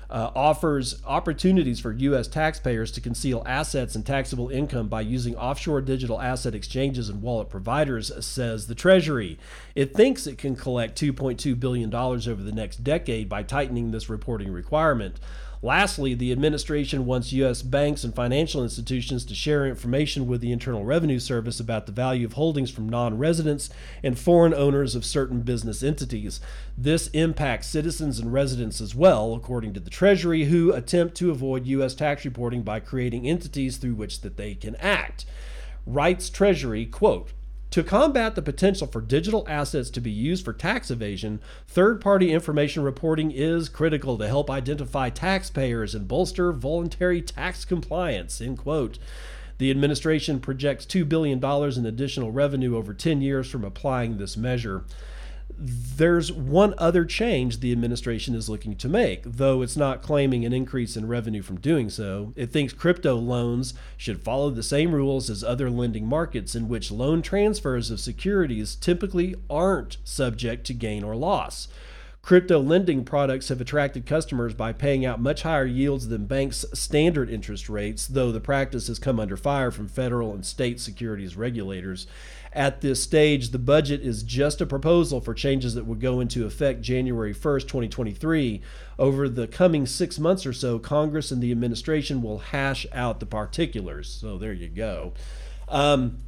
uh, 0.10 0.32
offers 0.36 1.02
opportunities 1.06 1.80
for 1.80 1.92
U.S. 1.92 2.28
taxpayers 2.28 2.92
to 2.92 3.02
conceal 3.02 3.44
assets 3.46 3.96
and 3.96 4.06
taxable 4.06 4.50
income 4.50 4.88
by 4.88 5.02
using 5.02 5.36
offshore 5.36 5.82
digital 5.82 6.20
asset 6.20 6.56
exchanges 6.56 7.10
and 7.10 7.22
wallet 7.22 7.50
providers, 7.50 8.12
says 8.26 8.68
the 8.68 8.76
Treasury. 8.76 9.38
It 9.76 9.94
thinks 9.94 10.26
it 10.26 10.38
can 10.38 10.56
collect 10.56 11.00
$2.2 11.00 11.60
billion 11.60 11.94
over 11.94 12.44
the 12.44 12.52
next 12.52 12.84
decade 12.84 13.30
by 13.30 13.44
tightening 13.44 13.92
this 13.92 14.10
reporting 14.10 14.52
requirement. 14.52 15.20
Lastly, 15.62 16.14
the 16.14 16.32
administration 16.32 17.06
wants 17.06 17.34
U.S. 17.34 17.62
banks 17.62 18.06
and 18.06 18.16
financial 18.16 18.64
institutions 18.64 19.26
to 19.26 19.36
share 19.36 19.68
information 19.68 20.26
with 20.26 20.40
the 20.40 20.54
Internal 20.54 20.86
Revenue 20.86 21.20
Service 21.20 21.60
about 21.60 21.86
the 21.86 21.92
value 21.92 22.26
of 22.26 22.34
holdings 22.34 22.72
from 22.72 22.88
non 22.88 23.18
residents 23.18 23.70
and 24.02 24.18
foreign 24.18 24.54
owners 24.54 24.96
of 24.96 25.04
certain 25.04 25.42
business 25.42 25.84
entities. 25.84 26.40
This 26.78 27.08
impacts 27.08 27.68
citizens 27.68 28.20
and 28.20 28.32
residents 28.32 28.80
as 28.80 28.96
well, 28.96 29.34
according 29.34 29.74
to 29.74 29.82
the 29.82 29.90
Treasury, 29.90 30.46
who 30.46 30.72
attempt 30.72 31.16
to 31.16 31.30
avoid 31.30 31.66
U.S. 31.66 31.94
tax 31.94 32.24
reporting 32.24 32.62
by 32.62 32.80
creating 32.80 33.28
entities 33.28 33.76
through 33.76 33.96
which 33.96 34.22
that 34.22 34.38
they 34.38 34.56
can 34.56 34.78
act. 34.78 35.26
Writes 35.86 36.30
Treasury, 36.30 36.86
quote, 36.86 37.32
to 37.72 37.84
combat 37.84 38.36
the 38.36 38.42
potential 38.42 38.88
for 38.88 39.02
digital 39.02 39.46
assets 39.48 39.90
to 39.92 40.02
be 40.02 40.10
used 40.10 40.44
for 40.44 40.54
tax 40.54 40.90
evasion, 40.90 41.40
third 41.68 42.02
party 42.02 42.32
information 42.32 42.84
reporting 42.84 43.32
is 43.32 43.70
critical 43.70 44.18
to 44.18 44.28
help 44.28 44.50
identify 44.50 45.10
taxpayers 45.10 45.94
and 45.94 46.08
bolster 46.08 46.52
voluntary 46.52 47.22
tax 47.22 47.66
compliance. 47.66 48.42
End 48.42 48.58
quote. 48.58 48.98
The 49.60 49.70
administration 49.70 50.40
projects 50.40 50.86
$2 50.86 51.08
billion 51.08 51.44
in 51.44 51.86
additional 51.86 52.32
revenue 52.32 52.78
over 52.78 52.94
10 52.94 53.22
years 53.22 53.50
from 53.50 53.66
applying 53.66 54.18
this 54.18 54.38
measure 54.38 54.86
there's 55.62 56.32
one 56.32 56.74
other 56.78 57.04
change 57.04 57.60
the 57.60 57.74
administration 57.74 58.34
is 58.34 58.50
looking 58.50 58.76
to 58.78 58.88
make, 58.88 59.24
though 59.24 59.62
it's 59.62 59.76
not 59.76 60.02
claiming 60.02 60.46
an 60.46 60.54
increase 60.54 60.96
in 60.96 61.08
revenue 61.08 61.42
from 61.42 61.60
doing 61.60 61.90
so. 61.90 62.32
It 62.38 62.52
thinks 62.52 62.72
crypto 62.72 63.16
loans 63.16 63.74
should 63.98 64.24
follow 64.24 64.50
the 64.52 64.64
same 64.64 64.94
rules 64.94 65.30
as 65.30 65.44
other 65.44 65.70
lending 65.70 66.06
markets, 66.06 66.56
in 66.56 66.70
which 66.70 66.92
loan 66.92 67.22
transfers 67.22 67.92
of 67.92 68.00
securities 68.00 68.76
typically 68.76 69.36
aren't 69.50 69.98
subject 70.06 70.66
to 70.68 70.74
gain 70.74 71.04
or 71.04 71.16
loss. 71.16 71.68
Crypto 72.22 72.60
lending 72.60 73.04
products 73.04 73.50
have 73.50 73.60
attracted 73.60 74.06
customers 74.06 74.54
by 74.54 74.72
paying 74.72 75.06
out 75.06 75.20
much 75.20 75.42
higher 75.42 75.66
yields 75.66 76.10
than 76.10 76.26
banks' 76.26 76.66
standard 76.74 77.30
interest 77.30 77.70
rates, 77.70 78.08
though 78.08 78.32
the 78.32 78.40
practice 78.40 78.88
has 78.88 79.00
come 79.00 79.20
under 79.20 79.36
fire 79.36 79.72
from 79.72 79.88
federal 79.88 80.34
and 80.34 80.46
state 80.46 80.80
securities 80.80 81.36
regulators. 81.36 82.08
At 82.52 82.82
this 82.82 83.02
stage, 83.04 83.50
the 83.50 83.60
budget 83.60 84.02
is 84.02 84.24
just 84.24 84.60
a 84.60 84.66
proposal 84.66 85.22
for 85.22 85.34
changes 85.36 85.76
that 85.76 85.86
would 85.86 86.00
go 86.00 86.20
into 86.20 86.46
effect 86.46 86.82
January 86.82 87.34
1st, 87.34 87.62
2023. 87.62 88.62
Over 88.98 89.30
the 89.30 89.48
coming 89.48 89.86
six 89.86 90.18
months 90.18 90.46
or 90.46 90.54
so, 90.54 90.80
Congress 90.80 91.30
and 91.32 91.42
the 91.42 91.52
administration 91.52 92.22
will 92.24 92.40
hash 92.40 92.88
out 92.92 93.20
the 93.20 93.28
particulars. 93.28 94.10
So 94.10 94.38
there 94.38 94.54
you 94.54 94.68
go. 94.68 95.14
Um, 95.68 96.20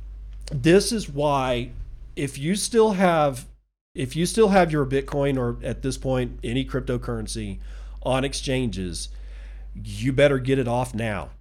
this 0.51 0.91
is 0.91 1.09
why, 1.09 1.71
if 2.15 2.37
you 2.37 2.55
still 2.55 2.93
have 2.93 3.45
if 3.93 4.15
you 4.15 4.25
still 4.25 4.49
have 4.49 4.71
your 4.71 4.85
Bitcoin 4.85 5.37
or 5.37 5.57
at 5.65 5.81
this 5.81 5.97
point 5.97 6.39
any 6.43 6.63
cryptocurrency 6.63 7.59
on 8.03 8.23
exchanges, 8.23 9.09
you 9.75 10.13
better 10.13 10.39
get 10.39 10.57
it 10.57 10.67
off 10.67 10.93
now. 10.93 11.31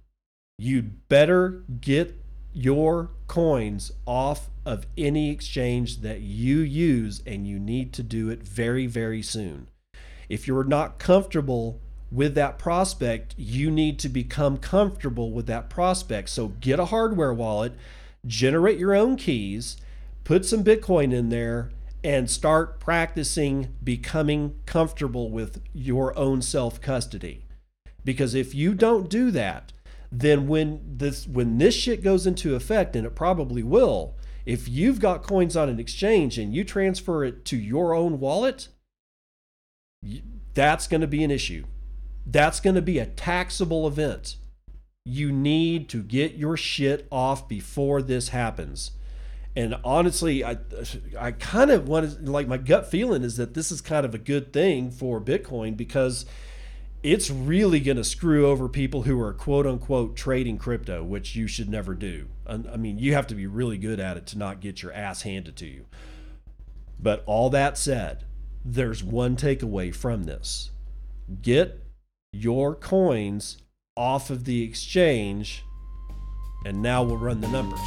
You 0.57 0.81
better 0.81 1.63
get 1.79 2.20
your 2.53 3.11
coins 3.27 3.91
off 4.05 4.49
of 4.65 4.85
any 4.97 5.29
exchange 5.29 6.01
that 6.01 6.21
you 6.21 6.59
use, 6.59 7.21
and 7.25 7.47
you 7.47 7.59
need 7.59 7.93
to 7.93 8.03
do 8.03 8.29
it 8.29 8.43
very, 8.43 8.85
very 8.87 9.21
soon. 9.21 9.67
If 10.29 10.47
you're 10.47 10.63
not 10.63 10.99
comfortable 10.99 11.79
with 12.11 12.35
that 12.35 12.59
prospect, 12.59 13.33
you 13.37 13.71
need 13.71 13.97
to 13.99 14.09
become 14.09 14.57
comfortable 14.57 15.31
with 15.31 15.47
that 15.47 15.69
prospect. 15.69 16.29
So 16.29 16.49
get 16.49 16.79
a 16.79 16.85
hardware 16.85 17.33
wallet, 17.33 17.73
generate 18.25 18.77
your 18.77 18.93
own 18.93 19.15
keys, 19.15 19.77
put 20.23 20.45
some 20.45 20.63
Bitcoin 20.63 21.13
in 21.13 21.29
there 21.29 21.71
and 22.03 22.29
start 22.29 22.79
practicing 22.79 23.75
becoming 23.83 24.55
comfortable 24.65 25.29
with 25.29 25.61
your 25.73 26.17
own 26.17 26.41
self 26.41 26.81
custody. 26.81 27.45
Because 28.03 28.33
if 28.33 28.55
you 28.55 28.73
don't 28.73 29.09
do 29.09 29.31
that, 29.31 29.71
then 30.11 30.47
when 30.47 30.81
this 30.97 31.25
when 31.25 31.57
this 31.57 31.73
shit 31.73 32.03
goes 32.03 32.27
into 32.27 32.55
effect 32.55 32.95
and 32.95 33.05
it 33.07 33.15
probably 33.15 33.63
will, 33.63 34.15
if 34.45 34.67
you've 34.67 34.99
got 34.99 35.23
coins 35.23 35.55
on 35.55 35.69
an 35.69 35.79
exchange 35.79 36.37
and 36.37 36.53
you 36.53 36.63
transfer 36.63 37.23
it 37.23 37.45
to 37.45 37.57
your 37.57 37.93
own 37.93 38.19
wallet, 38.19 38.67
that's 40.53 40.87
going 40.87 41.01
to 41.01 41.07
be 41.07 41.23
an 41.23 41.31
issue. 41.31 41.63
That's 42.25 42.59
going 42.59 42.75
to 42.75 42.81
be 42.81 42.99
a 42.99 43.05
taxable 43.05 43.87
event. 43.87 44.35
You 45.05 45.31
need 45.31 45.89
to 45.89 46.03
get 46.03 46.35
your 46.35 46.57
shit 46.57 47.07
off 47.11 47.47
before 47.47 48.01
this 48.01 48.29
happens. 48.29 48.91
And 49.55 49.75
honestly, 49.83 50.43
I 50.43 50.57
I 51.19 51.31
kind 51.31 51.71
of 51.71 51.87
want 51.87 52.25
to 52.25 52.31
like 52.31 52.47
my 52.47 52.57
gut 52.57 52.89
feeling 52.89 53.23
is 53.23 53.37
that 53.37 53.53
this 53.53 53.71
is 53.71 53.81
kind 53.81 54.05
of 54.05 54.13
a 54.13 54.19
good 54.19 54.53
thing 54.53 54.91
for 54.91 55.19
Bitcoin 55.19 55.75
because 55.75 56.25
it's 57.03 57.31
really 57.31 57.79
going 57.79 57.97
to 57.97 58.03
screw 58.03 58.47
over 58.47 58.69
people 58.69 59.03
who 59.03 59.19
are 59.19 59.33
quote 59.33 59.65
unquote 59.65 60.15
trading 60.15 60.57
crypto, 60.57 61.03
which 61.03 61.35
you 61.35 61.47
should 61.47 61.69
never 61.69 61.93
do. 61.93 62.27
I 62.45 62.77
mean, 62.77 62.99
you 62.99 63.13
have 63.13 63.27
to 63.27 63.35
be 63.35 63.47
really 63.47 63.77
good 63.77 63.99
at 63.99 64.17
it 64.17 64.27
to 64.27 64.37
not 64.37 64.59
get 64.59 64.83
your 64.83 64.93
ass 64.93 65.23
handed 65.23 65.55
to 65.57 65.65
you. 65.65 65.85
But 66.99 67.23
all 67.25 67.49
that 67.49 67.77
said, 67.77 68.25
there's 68.63 69.03
one 69.03 69.35
takeaway 69.35 69.93
from 69.93 70.25
this 70.25 70.71
get 71.41 71.81
your 72.33 72.75
coins 72.75 73.57
off 73.95 74.29
of 74.29 74.45
the 74.45 74.63
exchange, 74.63 75.63
and 76.65 76.81
now 76.81 77.03
we'll 77.03 77.17
run 77.17 77.41
the 77.41 77.47
numbers. 77.47 77.79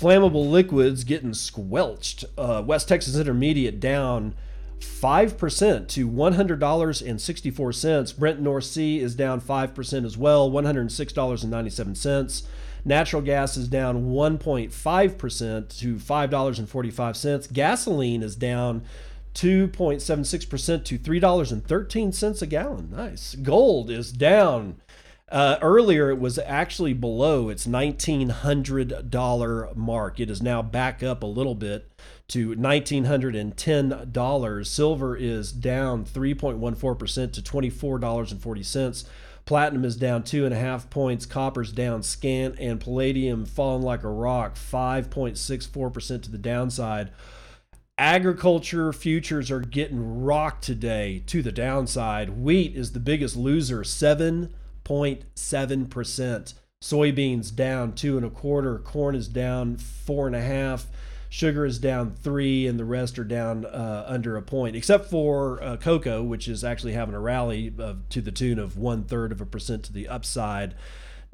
Flammable 0.00 0.50
liquids 0.50 1.04
getting 1.04 1.34
squelched. 1.34 2.24
Uh, 2.38 2.62
West 2.64 2.88
Texas 2.88 3.16
Intermediate 3.16 3.80
down 3.80 4.34
5% 4.80 5.88
to 5.88 6.08
$100.64. 6.08 8.18
Brent 8.18 8.40
North 8.40 8.64
Sea 8.64 9.00
is 9.00 9.14
down 9.14 9.38
5% 9.40 10.06
as 10.06 10.16
well, 10.16 10.50
$106.97. 10.50 12.42
Natural 12.82 13.20
gas 13.20 13.58
is 13.58 13.68
down 13.68 14.06
1.5% 14.06 15.78
to 15.78 15.96
$5.45. 15.96 17.52
Gasoline 17.52 18.22
is 18.22 18.36
down 18.36 18.82
2.76% 19.34 20.84
to 20.84 20.98
$3.13 20.98 22.42
a 22.42 22.46
gallon. 22.46 22.90
Nice. 22.90 23.34
Gold 23.36 23.90
is 23.90 24.12
down 24.12 24.80
uh, 25.30 25.58
earlier, 25.62 26.10
it 26.10 26.18
was 26.18 26.40
actually 26.40 26.92
below 26.92 27.48
its 27.48 27.64
$1,900 27.66 29.76
mark. 29.76 30.18
It 30.18 30.28
is 30.28 30.42
now 30.42 30.60
back 30.60 31.04
up 31.04 31.22
a 31.22 31.26
little 31.26 31.54
bit 31.54 31.88
to 32.28 32.54
$1,910. 32.56 34.66
Silver 34.66 35.16
is 35.16 35.52
down 35.52 36.04
3.14% 36.04 37.32
to 37.32 37.42
$24.40. 37.42 39.04
Platinum 39.44 39.84
is 39.84 39.96
down 39.96 40.24
two 40.24 40.44
and 40.44 40.54
a 40.54 40.58
half 40.58 40.90
points. 40.90 41.26
Copper's 41.26 41.72
down 41.72 42.02
scant, 42.02 42.56
and 42.58 42.80
palladium 42.80 43.46
falling 43.46 43.82
like 43.82 44.02
a 44.04 44.08
rock, 44.08 44.56
5.64% 44.56 46.22
to 46.22 46.30
the 46.30 46.38
downside. 46.38 47.10
Agriculture 47.98 48.92
futures 48.92 49.50
are 49.50 49.60
getting 49.60 50.22
rocked 50.22 50.64
today 50.64 51.22
to 51.26 51.42
the 51.42 51.52
downside. 51.52 52.30
Wheat 52.30 52.74
is 52.74 52.92
the 52.92 53.00
biggest 53.00 53.36
loser, 53.36 53.84
seven 53.84 54.54
0.7%. 54.90 56.54
Soybeans 56.82 57.54
down 57.54 57.92
two 57.92 58.16
and 58.16 58.26
a 58.26 58.30
quarter. 58.30 58.78
Corn 58.78 59.14
is 59.14 59.28
down 59.28 59.76
four 59.76 60.26
and 60.26 60.34
a 60.34 60.40
half. 60.40 60.86
Sugar 61.28 61.64
is 61.64 61.78
down 61.78 62.10
three, 62.10 62.66
and 62.66 62.76
the 62.76 62.84
rest 62.84 63.16
are 63.16 63.24
down 63.24 63.64
uh, 63.64 64.04
under 64.08 64.36
a 64.36 64.42
point, 64.42 64.74
except 64.74 65.08
for 65.08 65.62
uh, 65.62 65.76
cocoa, 65.76 66.24
which 66.24 66.48
is 66.48 66.64
actually 66.64 66.94
having 66.94 67.14
a 67.14 67.20
rally 67.20 67.72
to 68.08 68.20
the 68.20 68.32
tune 68.32 68.58
of 68.58 68.76
one 68.76 69.04
third 69.04 69.30
of 69.30 69.40
a 69.40 69.46
percent 69.46 69.84
to 69.84 69.92
the 69.92 70.08
upside. 70.08 70.74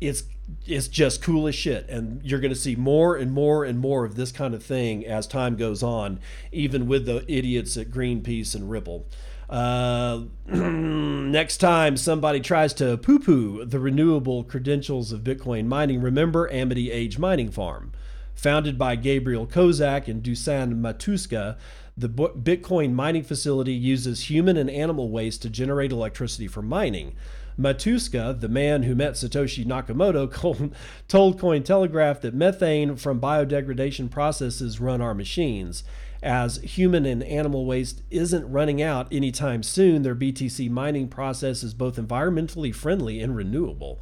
it's 0.00 0.24
it's 0.66 0.88
just 0.88 1.22
cool 1.22 1.46
as 1.46 1.54
shit, 1.54 1.88
and 1.88 2.20
you're 2.24 2.40
going 2.40 2.52
to 2.52 2.58
see 2.58 2.74
more 2.74 3.14
and 3.14 3.32
more 3.32 3.64
and 3.64 3.78
more 3.78 4.04
of 4.04 4.16
this 4.16 4.32
kind 4.32 4.54
of 4.54 4.64
thing 4.64 5.06
as 5.06 5.28
time 5.28 5.54
goes 5.54 5.84
on, 5.84 6.18
even 6.50 6.88
with 6.88 7.06
the 7.06 7.24
idiots 7.32 7.76
at 7.76 7.92
Greenpeace 7.92 8.56
and 8.56 8.68
Ripple. 8.68 9.06
Uh, 9.50 10.22
next 10.46 11.56
time 11.56 11.96
somebody 11.96 12.38
tries 12.38 12.72
to 12.72 12.96
poo 12.96 13.18
poo 13.18 13.64
the 13.64 13.80
renewable 13.80 14.44
credentials 14.44 15.10
of 15.10 15.22
Bitcoin 15.22 15.66
mining, 15.66 16.00
remember 16.00 16.48
Amityage 16.50 17.18
Mining 17.18 17.50
Farm. 17.50 17.92
Founded 18.36 18.78
by 18.78 18.94
Gabriel 18.94 19.46
Kozak 19.46 20.06
and 20.06 20.22
Dusan 20.22 20.80
Matuska, 20.80 21.58
the 21.96 22.08
Bitcoin 22.08 22.92
mining 22.92 23.24
facility 23.24 23.72
uses 23.72 24.30
human 24.30 24.56
and 24.56 24.70
animal 24.70 25.10
waste 25.10 25.42
to 25.42 25.50
generate 25.50 25.92
electricity 25.92 26.46
for 26.46 26.62
mining. 26.62 27.14
Matuska, 27.58 28.40
the 28.40 28.48
man 28.48 28.84
who 28.84 28.94
met 28.94 29.14
Satoshi 29.14 29.66
Nakamoto, 29.66 30.72
told 31.08 31.40
Cointelegraph 31.40 32.20
that 32.20 32.34
methane 32.34 32.96
from 32.96 33.20
biodegradation 33.20 34.10
processes 34.10 34.80
run 34.80 35.02
our 35.02 35.12
machines 35.12 35.82
as 36.22 36.56
human 36.58 37.06
and 37.06 37.22
animal 37.22 37.64
waste 37.64 38.02
isn't 38.10 38.50
running 38.50 38.82
out 38.82 39.08
anytime 39.12 39.62
soon, 39.62 40.02
their 40.02 40.14
BTC 40.14 40.70
mining 40.70 41.08
process 41.08 41.62
is 41.62 41.74
both 41.74 41.96
environmentally 41.96 42.74
friendly 42.74 43.20
and 43.20 43.34
renewable. 43.34 44.00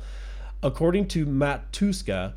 According 0.62 1.06
to 1.08 1.26
Matuska, 1.26 2.34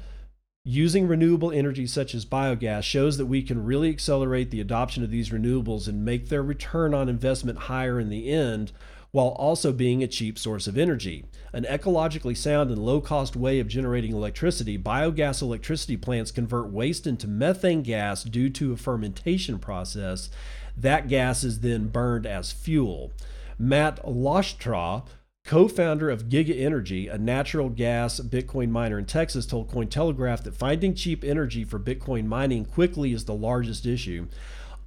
using 0.64 1.08
renewable 1.08 1.52
energy 1.52 1.88
such 1.88 2.14
as 2.14 2.26
biogas 2.26 2.84
shows 2.84 3.18
that 3.18 3.26
we 3.26 3.42
can 3.42 3.66
really 3.66 3.90
accelerate 3.90 4.52
the 4.52 4.62
adoption 4.62 5.04
of 5.04 5.10
these 5.10 5.32
renewables 5.32 5.88
and 5.88 6.06
make 6.06 6.30
their 6.30 6.44
return 6.44 6.94
on 6.94 7.10
investment 7.10 7.58
higher 7.58 8.00
in 8.00 8.10
the 8.10 8.30
end 8.30 8.72
while 9.12 9.30
also 9.30 9.74
being 9.74 10.02
a 10.02 10.08
cheap 10.08 10.40
source 10.40 10.68
of 10.68 10.78
energy. 10.78 11.26
An 11.54 11.66
ecologically 11.66 12.36
sound 12.36 12.70
and 12.70 12.80
low 12.80 13.02
cost 13.02 13.36
way 13.36 13.60
of 13.60 13.68
generating 13.68 14.14
electricity, 14.14 14.78
biogas 14.78 15.42
electricity 15.42 15.98
plants 15.98 16.32
convert 16.32 16.72
waste 16.72 17.06
into 17.06 17.28
methane 17.28 17.82
gas 17.82 18.24
due 18.24 18.50
to 18.50 18.72
a 18.72 18.78
fermentation 18.78 19.60
process. 19.60 20.30
That 20.78 21.10
gas 21.10 21.44
is 21.44 21.60
then 21.60 21.88
burned 21.88 22.26
as 22.26 22.52
fuel. 22.52 23.12
Matt 23.60 24.04
Lohstroh, 24.06 25.06
co 25.44 25.68
founder 25.68 26.10
of 26.10 26.30
Giga 26.30 26.58
Energy, 26.58 27.10
a 27.10 27.18
natural 27.18 27.70
gas 27.70 28.22
Bitcoin 28.22 28.70
miner 28.70 28.98
in 28.98 29.06
Texas, 29.06 29.46
told 29.46 29.70
Cointelegraph 29.70 30.44
that 30.44 30.56
finding 30.56 30.96
cheap 30.96 31.26
energy 31.26 31.66
for 31.66 31.80
Bitcoin 31.80 32.28
mining 32.28 32.64
quickly 32.64 33.12
is 33.12 33.26
the 33.26 33.34
largest 33.34 33.86
issue. 33.86 34.28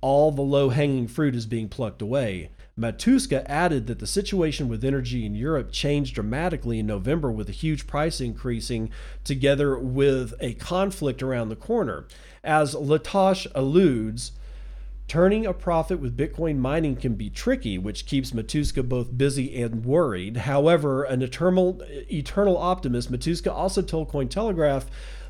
All 0.00 0.30
the 0.32 0.42
low 0.42 0.70
hanging 0.70 1.08
fruit 1.08 1.34
is 1.34 1.46
being 1.46 1.68
plucked 1.68 2.02
away. 2.02 2.50
Matuska 2.78 3.44
added 3.46 3.86
that 3.86 4.00
the 4.00 4.06
situation 4.06 4.68
with 4.68 4.84
energy 4.84 5.24
in 5.24 5.34
Europe 5.34 5.70
changed 5.70 6.14
dramatically 6.14 6.80
in 6.80 6.86
November 6.86 7.30
with 7.30 7.48
a 7.48 7.52
huge 7.52 7.86
price 7.86 8.20
increasing 8.20 8.90
together 9.22 9.78
with 9.78 10.34
a 10.40 10.54
conflict 10.54 11.22
around 11.22 11.48
the 11.50 11.56
corner. 11.56 12.06
As 12.42 12.74
Lohstroh 12.74 13.46
alludes, 13.54 14.32
Turning 15.06 15.44
a 15.44 15.52
profit 15.52 16.00
with 16.00 16.16
Bitcoin 16.16 16.56
mining 16.56 16.96
can 16.96 17.14
be 17.14 17.28
tricky, 17.28 17.76
which 17.76 18.06
keeps 18.06 18.30
Matuska 18.30 18.82
both 18.88 19.16
busy 19.16 19.60
and 19.60 19.84
worried. 19.84 20.38
However, 20.38 21.04
an 21.04 21.20
eternal, 21.20 21.82
eternal 22.10 22.56
optimist, 22.56 23.12
Matuska 23.12 23.52
also 23.52 23.82
told 23.82 24.10
Cointelegraph 24.10 24.86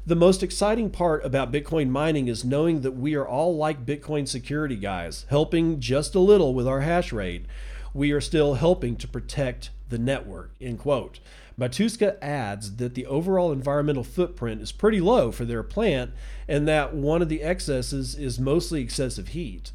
the 0.07 0.17
most 0.17 0.43
exciting 0.43 0.91
part 0.91 1.25
about 1.25 1.51
Bitcoin 1.51 1.89
mining 1.89 2.29
is 2.29 2.45
knowing 2.45 2.83
that 2.83 2.93
we 2.93 3.15
are 3.15 3.27
all 3.27 3.57
like 3.57 3.87
Bitcoin 3.87 4.29
security 4.29 4.77
guys, 4.77 5.25
helping 5.31 5.81
just 5.81 6.15
a 6.15 6.21
little 6.21 6.53
with 6.53 6.69
our 6.69 6.83
hash 6.83 7.11
rate. 7.11 7.47
We 7.95 8.13
are 8.13 8.21
still 8.21 8.55
helping 8.55 8.97
to 8.97 9.09
protect 9.09 9.71
the 9.89 9.97
network, 9.97 10.53
end 10.61 10.81
quote. 10.81 11.21
Matuska 11.59 12.19
adds 12.21 12.77
that 12.77 12.95
the 12.95 13.07
overall 13.07 13.51
environmental 13.51 14.05
footprint 14.05 14.61
is 14.61 14.73
pretty 14.73 15.01
low 15.01 15.31
for 15.33 15.47
their 15.47 15.63
plant 15.63 16.11
and 16.49 16.69
that 16.69 16.95
one 16.95 17.23
of 17.23 17.29
the 17.31 17.43
excesses 17.43 18.15
is 18.15 18.39
mostly 18.39 18.83
excessive 18.83 19.29
heat. 19.29 19.73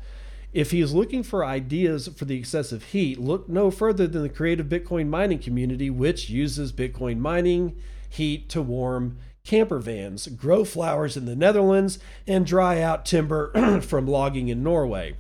If 0.53 0.71
he 0.71 0.81
is 0.81 0.93
looking 0.93 1.23
for 1.23 1.45
ideas 1.45 2.07
for 2.15 2.25
the 2.25 2.37
excessive 2.37 2.83
heat, 2.85 3.19
look 3.19 3.49
no 3.49 3.71
further 3.71 4.05
than 4.05 4.23
the 4.23 4.29
creative 4.29 4.67
Bitcoin 4.67 5.07
mining 5.07 5.39
community, 5.39 5.89
which 5.89 6.29
uses 6.29 6.73
Bitcoin 6.73 7.17
mining 7.17 7.75
heat 8.09 8.49
to 8.49 8.61
warm 8.61 9.17
camper 9.43 9.79
vans, 9.79 10.27
grow 10.27 10.63
flowers 10.63 11.17
in 11.17 11.25
the 11.25 11.35
Netherlands, 11.35 11.99
and 12.27 12.45
dry 12.45 12.81
out 12.81 13.05
timber 13.05 13.81
from 13.81 14.07
logging 14.07 14.47
in 14.47 14.63
Norway. 14.63 15.15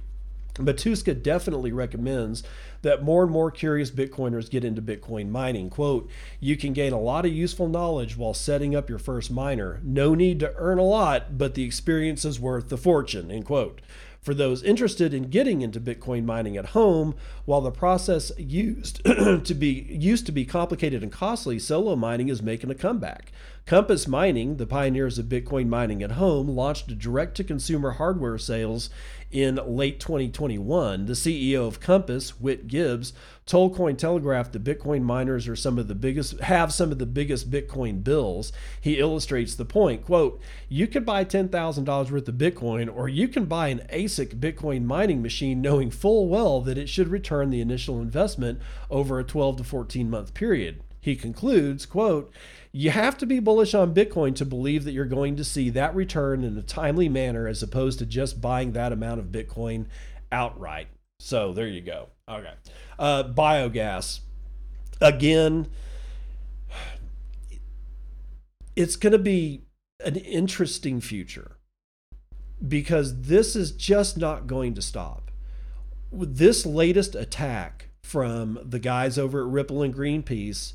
Matuska 0.55 1.21
definitely 1.21 1.71
recommends 1.71 2.43
that 2.81 3.03
more 3.03 3.23
and 3.23 3.31
more 3.31 3.51
curious 3.51 3.91
Bitcoiners 3.91 4.49
get 4.49 4.63
into 4.63 4.81
Bitcoin 4.81 5.29
mining. 5.29 5.69
Quote, 5.69 6.09
you 6.39 6.55
can 6.55 6.73
gain 6.73 6.93
a 6.93 6.99
lot 6.99 7.25
of 7.25 7.33
useful 7.33 7.67
knowledge 7.67 8.17
while 8.17 8.33
setting 8.33 8.75
up 8.75 8.89
your 8.89 8.99
first 8.99 9.31
miner. 9.31 9.79
No 9.83 10.13
need 10.13 10.39
to 10.41 10.53
earn 10.55 10.77
a 10.77 10.83
lot, 10.83 11.37
but 11.37 11.55
the 11.55 11.63
experience 11.63 12.23
is 12.25 12.39
worth 12.39 12.69
the 12.69 12.77
fortune, 12.77 13.31
end 13.31 13.45
quote. 13.45 13.81
For 14.21 14.33
those 14.33 14.63
interested 14.63 15.13
in 15.13 15.29
getting 15.29 15.61
into 15.61 15.79
Bitcoin 15.79 16.25
mining 16.25 16.57
at 16.57 16.67
home, 16.67 17.15
while 17.45 17.61
the 17.61 17.71
process 17.71 18.31
used 18.37 19.03
to 19.05 19.53
be 19.53 19.87
used 19.89 20.25
to 20.25 20.31
be 20.33 20.43
complicated 20.43 21.01
and 21.01 21.11
costly, 21.11 21.57
solo 21.57 21.95
mining 21.95 22.27
is 22.27 22.41
making 22.41 22.69
a 22.69 22.75
comeback. 22.75 23.31
Compass 23.65 24.07
Mining, 24.07 24.57
the 24.57 24.65
pioneers 24.65 25.19
of 25.19 25.27
Bitcoin 25.27 25.67
mining 25.67 26.01
at 26.01 26.13
home, 26.13 26.47
launched 26.47 26.97
direct 26.97 27.37
to 27.37 27.43
consumer 27.43 27.91
hardware 27.91 28.37
sales 28.37 28.89
in 29.31 29.59
late 29.67 29.99
2021. 29.99 31.05
The 31.05 31.13
CEO 31.13 31.67
of 31.67 31.79
Compass, 31.79 32.39
Whit 32.39 32.67
Gibbs, 32.67 33.13
told 33.49 33.75
Cointelegraph 33.75 34.51
that 34.51 34.63
Bitcoin 34.63 35.01
miners 35.01 35.47
are 35.47 35.55
some 35.55 35.79
of 35.79 35.87
the 35.87 35.95
biggest 35.95 36.39
have 36.41 36.71
some 36.71 36.91
of 36.91 36.99
the 36.99 37.05
biggest 37.07 37.49
Bitcoin 37.49 38.03
bills. 38.03 38.53
He 38.79 38.99
illustrates 38.99 39.55
the 39.55 39.65
point, 39.65 40.05
quote, 40.05 40.39
"You 40.69 40.85
can 40.85 41.03
buy 41.03 41.23
$10,000 41.23 42.11
worth 42.11 42.27
of 42.27 42.35
Bitcoin 42.35 42.95
or 42.95 43.09
you 43.09 43.27
can 43.27 43.45
buy 43.45 43.69
an 43.69 43.81
ASIC 43.89 44.39
Bitcoin 44.39 44.85
mining 44.85 45.23
machine 45.23 45.61
knowing 45.61 45.89
full 45.89 46.27
well 46.29 46.61
that 46.61 46.77
it 46.77 46.89
should 46.89 47.07
return 47.07 47.49
the 47.49 47.59
initial 47.59 47.99
investment 47.99 48.59
over 48.91 49.19
a 49.19 49.23
12 49.23 49.57
to 49.57 49.63
14 49.63 50.09
month 50.09 50.35
period." 50.35 50.81
He 51.01 51.15
concludes, 51.15 51.85
quote, 51.85 52.31
you 52.71 52.91
have 52.91 53.17
to 53.17 53.25
be 53.25 53.39
bullish 53.39 53.73
on 53.73 53.95
Bitcoin 53.95 54.35
to 54.35 54.45
believe 54.45 54.83
that 54.83 54.91
you're 54.91 55.05
going 55.05 55.35
to 55.37 55.43
see 55.43 55.71
that 55.71 55.95
return 55.95 56.43
in 56.43 56.55
a 56.57 56.61
timely 56.61 57.09
manner 57.09 57.47
as 57.47 57.63
opposed 57.63 57.97
to 57.99 58.05
just 58.05 58.41
buying 58.41 58.73
that 58.73 58.91
amount 58.91 59.19
of 59.19 59.27
Bitcoin 59.27 59.85
outright. 60.31 60.87
So 61.19 61.53
there 61.53 61.67
you 61.67 61.81
go. 61.81 62.09
Okay. 62.29 62.53
Uh, 62.99 63.23
biogas. 63.23 64.19
Again, 65.01 65.67
it's 68.75 68.95
going 68.95 69.13
to 69.13 69.17
be 69.17 69.63
an 70.05 70.17
interesting 70.17 71.01
future 71.01 71.57
because 72.67 73.21
this 73.21 73.55
is 73.55 73.71
just 73.71 74.17
not 74.17 74.47
going 74.47 74.73
to 74.75 74.81
stop. 74.81 75.31
This 76.11 76.65
latest 76.65 77.15
attack 77.15 77.87
from 78.03 78.59
the 78.63 78.79
guys 78.79 79.17
over 79.17 79.41
at 79.41 79.51
Ripple 79.51 79.81
and 79.81 79.95
Greenpeace 79.95 80.73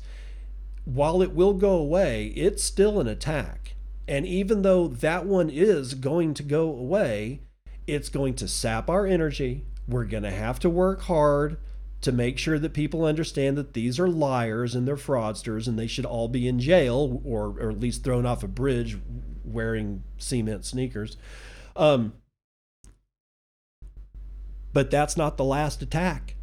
while 0.85 1.21
it 1.21 1.33
will 1.33 1.53
go 1.53 1.71
away, 1.71 2.27
it's 2.35 2.63
still 2.63 2.99
an 2.99 3.07
attack. 3.07 3.75
And 4.07 4.25
even 4.25 4.61
though 4.61 4.87
that 4.87 5.25
one 5.25 5.49
is 5.49 5.95
going 5.95 6.35
to 6.35 6.43
go 6.43 6.69
away, 6.69 7.41
it's 7.87 8.09
going 8.09 8.35
to 8.35 8.47
sap 8.47 8.89
our 8.89 9.05
energy. 9.05 9.65
We're 9.87 10.05
going 10.05 10.23
to 10.23 10.31
have 10.31 10.59
to 10.59 10.69
work 10.69 11.01
hard 11.03 11.57
to 12.05 12.11
make 12.11 12.37
sure 12.37 12.57
that 12.57 12.73
people 12.73 13.05
understand 13.05 13.57
that 13.57 13.73
these 13.73 13.99
are 13.99 14.07
liars 14.07 14.73
and 14.73 14.87
they're 14.87 14.95
fraudsters 14.95 15.67
and 15.67 15.77
they 15.77 15.87
should 15.87 16.05
all 16.05 16.27
be 16.27 16.47
in 16.47 16.59
jail 16.59 17.21
or, 17.23 17.55
or 17.59 17.69
at 17.69 17.79
least 17.79 18.03
thrown 18.03 18.25
off 18.25 18.43
a 18.43 18.47
bridge 18.47 18.97
wearing 19.43 20.03
cement 20.17 20.65
sneakers. 20.65 21.17
Um, 21.75 22.13
but 24.73 24.89
that's 24.89 25.17
not 25.17 25.37
the 25.37 25.43
last 25.43 25.81
attack 25.81 26.35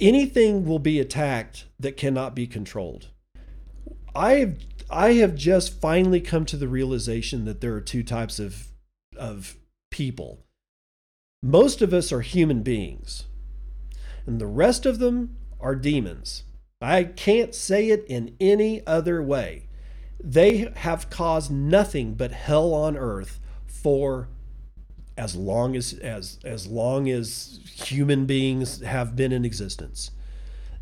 anything 0.00 0.64
will 0.64 0.78
be 0.78 1.00
attacked 1.00 1.66
that 1.78 1.96
cannot 1.96 2.34
be 2.34 2.46
controlled. 2.46 3.08
I 4.14 4.34
have 4.34 4.58
I 4.88 5.12
have 5.14 5.34
just 5.34 5.80
finally 5.80 6.20
come 6.20 6.44
to 6.46 6.56
the 6.56 6.68
realization 6.68 7.44
that 7.44 7.60
there 7.60 7.74
are 7.74 7.80
two 7.80 8.02
types 8.02 8.38
of 8.38 8.68
of 9.16 9.56
people. 9.90 10.44
Most 11.42 11.82
of 11.82 11.92
us 11.92 12.12
are 12.12 12.22
human 12.22 12.62
beings, 12.62 13.24
and 14.26 14.40
the 14.40 14.46
rest 14.46 14.84
of 14.86 14.98
them 14.98 15.36
are 15.60 15.74
demons. 15.74 16.42
I 16.82 17.04
can't 17.04 17.54
say 17.54 17.90
it 17.90 18.04
in 18.08 18.36
any 18.38 18.86
other 18.86 19.22
way. 19.22 19.68
They 20.22 20.70
have 20.76 21.10
caused 21.10 21.50
nothing 21.50 22.14
but 22.14 22.32
hell 22.32 22.74
on 22.74 22.96
earth 22.96 23.40
for 23.66 24.28
as 25.16 25.34
long 25.34 25.74
as 25.76 25.94
as 25.94 26.38
as 26.44 26.66
long 26.66 27.08
as 27.08 27.60
human 27.64 28.26
beings 28.26 28.82
have 28.82 29.16
been 29.16 29.32
in 29.32 29.44
existence. 29.44 30.10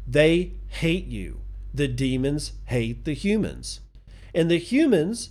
They 0.06 0.54
hate 0.68 1.06
you. 1.06 1.40
The 1.72 1.88
demons 1.88 2.52
hate 2.66 3.04
the 3.04 3.14
humans. 3.14 3.80
And 4.34 4.50
the 4.50 4.58
humans 4.58 5.30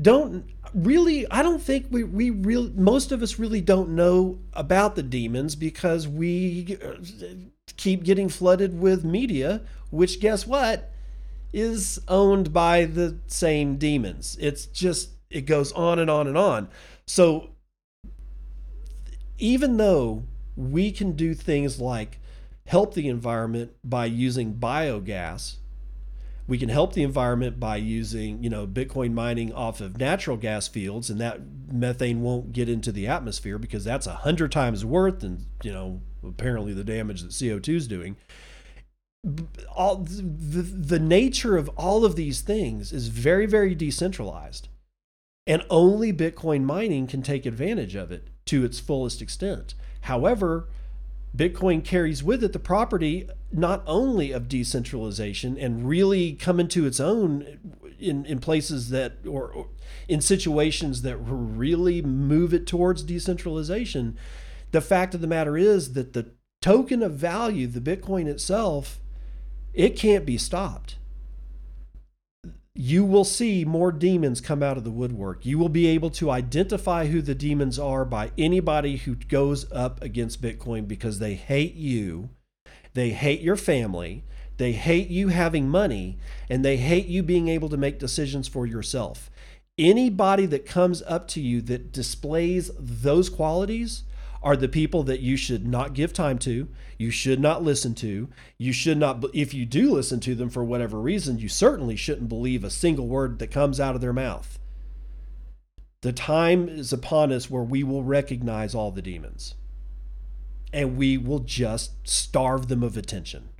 don't 0.00 0.44
really 0.74 1.30
I 1.30 1.42
don't 1.42 1.62
think 1.62 1.86
we 1.90 2.04
we 2.04 2.30
real 2.30 2.70
most 2.70 3.12
of 3.12 3.22
us 3.22 3.38
really 3.38 3.60
don't 3.60 3.90
know 3.90 4.38
about 4.52 4.94
the 4.94 5.02
demons 5.02 5.56
because 5.56 6.06
we 6.06 6.78
uh, 6.82 6.94
keep 7.76 8.04
getting 8.04 8.28
flooded 8.28 8.78
with 8.78 9.04
media 9.04 9.62
which 9.90 10.20
guess 10.20 10.46
what 10.46 10.90
is 11.52 12.00
owned 12.08 12.52
by 12.52 12.84
the 12.84 13.18
same 13.26 13.76
demons. 13.76 14.36
It's 14.40 14.66
just 14.66 15.10
it 15.30 15.42
goes 15.42 15.72
on 15.72 15.98
and 15.98 16.10
on 16.10 16.26
and 16.26 16.38
on. 16.38 16.68
So 17.06 17.50
even 19.38 19.76
though 19.76 20.24
we 20.56 20.92
can 20.92 21.12
do 21.12 21.34
things 21.34 21.80
like 21.80 22.18
help 22.66 22.94
the 22.94 23.08
environment 23.08 23.72
by 23.82 24.06
using 24.06 24.54
biogas, 24.54 25.56
we 26.50 26.58
can 26.58 26.68
help 26.68 26.94
the 26.94 27.04
environment 27.04 27.60
by 27.60 27.76
using, 27.76 28.42
you 28.42 28.50
know, 28.50 28.66
Bitcoin 28.66 29.12
mining 29.12 29.52
off 29.52 29.80
of 29.80 29.98
natural 29.98 30.36
gas 30.36 30.66
fields, 30.66 31.08
and 31.08 31.20
that 31.20 31.40
methane 31.70 32.22
won't 32.22 32.52
get 32.52 32.68
into 32.68 32.90
the 32.90 33.06
atmosphere 33.06 33.56
because 33.56 33.84
that's 33.84 34.08
a 34.08 34.14
hundred 34.14 34.50
times 34.50 34.84
worth 34.84 35.20
than, 35.20 35.46
you 35.62 35.72
know, 35.72 36.00
apparently 36.26 36.72
the 36.72 36.82
damage 36.82 37.22
that 37.22 37.30
CO2 37.30 37.76
is 37.76 37.86
doing. 37.86 38.16
All 39.72 39.98
the, 39.98 40.62
the 40.62 40.98
nature 40.98 41.56
of 41.56 41.68
all 41.76 42.04
of 42.04 42.16
these 42.16 42.40
things 42.40 42.92
is 42.92 43.06
very, 43.06 43.46
very 43.46 43.76
decentralized. 43.76 44.66
And 45.46 45.64
only 45.70 46.12
Bitcoin 46.12 46.64
mining 46.64 47.06
can 47.06 47.22
take 47.22 47.46
advantage 47.46 47.94
of 47.94 48.10
it 48.10 48.26
to 48.46 48.64
its 48.64 48.80
fullest 48.80 49.22
extent. 49.22 49.74
However, 50.00 50.66
Bitcoin 51.36 51.84
carries 51.84 52.22
with 52.22 52.42
it 52.42 52.52
the 52.52 52.58
property 52.58 53.28
not 53.52 53.82
only 53.86 54.32
of 54.32 54.48
decentralization 54.48 55.56
and 55.56 55.88
really 55.88 56.32
coming 56.32 56.68
to 56.68 56.86
its 56.86 56.98
own 56.98 57.78
in, 57.98 58.24
in 58.26 58.38
places 58.40 58.90
that 58.90 59.18
or, 59.26 59.50
or 59.50 59.68
in 60.08 60.20
situations 60.20 61.02
that 61.02 61.16
really 61.18 62.02
move 62.02 62.52
it 62.52 62.66
towards 62.66 63.02
decentralization. 63.02 64.16
The 64.72 64.80
fact 64.80 65.14
of 65.14 65.20
the 65.20 65.26
matter 65.26 65.56
is 65.56 65.92
that 65.92 66.12
the 66.12 66.32
token 66.60 67.02
of 67.02 67.14
value, 67.14 67.66
the 67.66 67.80
Bitcoin 67.80 68.26
itself, 68.26 69.00
it 69.72 69.96
can't 69.96 70.26
be 70.26 70.36
stopped 70.36 70.96
you 72.74 73.04
will 73.04 73.24
see 73.24 73.64
more 73.64 73.90
demons 73.90 74.40
come 74.40 74.62
out 74.62 74.76
of 74.76 74.84
the 74.84 74.90
woodwork. 74.90 75.44
You 75.44 75.58
will 75.58 75.68
be 75.68 75.86
able 75.88 76.10
to 76.10 76.30
identify 76.30 77.06
who 77.06 77.20
the 77.20 77.34
demons 77.34 77.78
are 77.78 78.04
by 78.04 78.30
anybody 78.38 78.96
who 78.96 79.16
goes 79.16 79.70
up 79.72 80.02
against 80.02 80.40
Bitcoin 80.40 80.86
because 80.86 81.18
they 81.18 81.34
hate 81.34 81.74
you, 81.74 82.30
they 82.94 83.10
hate 83.10 83.40
your 83.40 83.56
family, 83.56 84.24
they 84.56 84.72
hate 84.72 85.08
you 85.08 85.28
having 85.28 85.68
money, 85.68 86.18
and 86.48 86.64
they 86.64 86.76
hate 86.76 87.06
you 87.06 87.22
being 87.22 87.48
able 87.48 87.68
to 87.70 87.76
make 87.76 87.98
decisions 87.98 88.46
for 88.46 88.66
yourself. 88.66 89.30
Anybody 89.76 90.46
that 90.46 90.66
comes 90.66 91.02
up 91.02 91.26
to 91.28 91.40
you 91.40 91.62
that 91.62 91.92
displays 91.92 92.70
those 92.78 93.28
qualities, 93.28 94.04
are 94.42 94.56
the 94.56 94.68
people 94.68 95.02
that 95.02 95.20
you 95.20 95.36
should 95.36 95.66
not 95.66 95.92
give 95.92 96.12
time 96.12 96.38
to, 96.38 96.68
you 96.98 97.10
should 97.10 97.40
not 97.40 97.62
listen 97.62 97.94
to, 97.94 98.28
you 98.56 98.72
should 98.72 98.96
not, 98.96 99.24
if 99.34 99.52
you 99.52 99.66
do 99.66 99.92
listen 99.92 100.20
to 100.20 100.34
them 100.34 100.48
for 100.48 100.64
whatever 100.64 100.98
reason, 100.98 101.38
you 101.38 101.48
certainly 101.48 101.96
shouldn't 101.96 102.28
believe 102.28 102.64
a 102.64 102.70
single 102.70 103.06
word 103.06 103.38
that 103.38 103.50
comes 103.50 103.78
out 103.78 103.94
of 103.94 104.00
their 104.00 104.12
mouth. 104.12 104.58
The 106.02 106.12
time 106.12 106.68
is 106.68 106.92
upon 106.92 107.30
us 107.32 107.50
where 107.50 107.62
we 107.62 107.84
will 107.84 108.02
recognize 108.02 108.74
all 108.74 108.90
the 108.90 109.02
demons 109.02 109.54
and 110.72 110.96
we 110.96 111.18
will 111.18 111.40
just 111.40 111.92
starve 112.08 112.68
them 112.68 112.82
of 112.82 112.96
attention. 112.96 113.50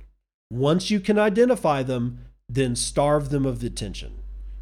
Once 0.49 0.89
you 0.89 0.99
can 0.99 1.19
identify 1.19 1.83
them, 1.83 2.19
then 2.49 2.75
starve 2.75 3.29
them 3.29 3.45
of 3.45 3.63
attention. 3.63 4.13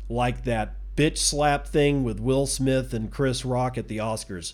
Like 0.10 0.44
that 0.44 0.76
bitch 0.96 1.18
slap 1.18 1.68
thing 1.68 2.04
with 2.04 2.20
Will 2.20 2.46
Smith 2.46 2.94
and 2.94 3.12
Chris 3.12 3.46
Rock 3.46 3.78
at 3.78 3.88
the 3.88 3.98
Oscars. 3.98 4.54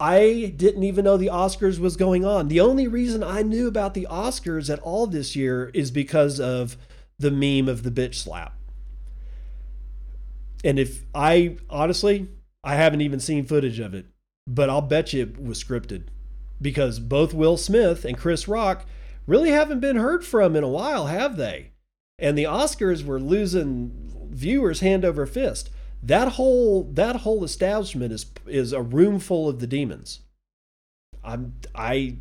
I 0.00 0.52
didn't 0.56 0.82
even 0.82 1.04
know 1.04 1.16
the 1.16 1.28
Oscars 1.28 1.78
was 1.78 1.96
going 1.96 2.24
on. 2.24 2.48
The 2.48 2.60
only 2.60 2.88
reason 2.88 3.22
I 3.22 3.42
knew 3.42 3.68
about 3.68 3.94
the 3.94 4.06
Oscars 4.10 4.72
at 4.72 4.80
all 4.80 5.06
this 5.06 5.36
year 5.36 5.70
is 5.72 5.90
because 5.90 6.40
of 6.40 6.76
the 7.18 7.30
meme 7.30 7.68
of 7.68 7.82
the 7.82 7.90
bitch 7.90 8.16
slap. 8.16 8.56
And 10.64 10.78
if 10.78 11.04
I 11.14 11.58
honestly, 11.70 12.28
I 12.64 12.74
haven't 12.74 13.02
even 13.02 13.20
seen 13.20 13.44
footage 13.44 13.78
of 13.78 13.94
it, 13.94 14.06
but 14.46 14.68
I'll 14.68 14.80
bet 14.80 15.12
you 15.12 15.22
it 15.22 15.42
was 15.42 15.62
scripted 15.62 16.04
because 16.60 16.98
both 16.98 17.34
Will 17.34 17.56
Smith 17.56 18.04
and 18.04 18.16
Chris 18.16 18.48
Rock 18.48 18.86
really 19.26 19.50
haven't 19.50 19.80
been 19.80 19.96
heard 19.96 20.24
from 20.24 20.56
in 20.56 20.64
a 20.64 20.68
while, 20.68 21.06
have 21.06 21.36
they? 21.36 21.72
And 22.18 22.36
the 22.36 22.44
Oscars 22.44 23.04
were 23.04 23.20
losing 23.20 24.30
viewers 24.30 24.80
hand 24.80 25.04
over 25.04 25.26
fist. 25.26 25.70
That 26.06 26.32
whole 26.32 26.84
that 26.92 27.16
whole 27.16 27.44
establishment 27.44 28.12
is 28.12 28.26
is 28.46 28.72
a 28.72 28.82
room 28.82 29.18
full 29.18 29.48
of 29.48 29.58
the 29.60 29.66
demons. 29.66 30.20
I'm 31.22 31.54
I 31.74 32.18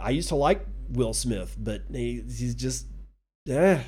I 0.00 0.10
used 0.10 0.30
to 0.30 0.34
like 0.34 0.66
Will 0.88 1.12
Smith, 1.12 1.54
but 1.58 1.82
he, 1.92 2.22
he's 2.26 2.54
just 2.54 2.86
eh. 3.48 3.82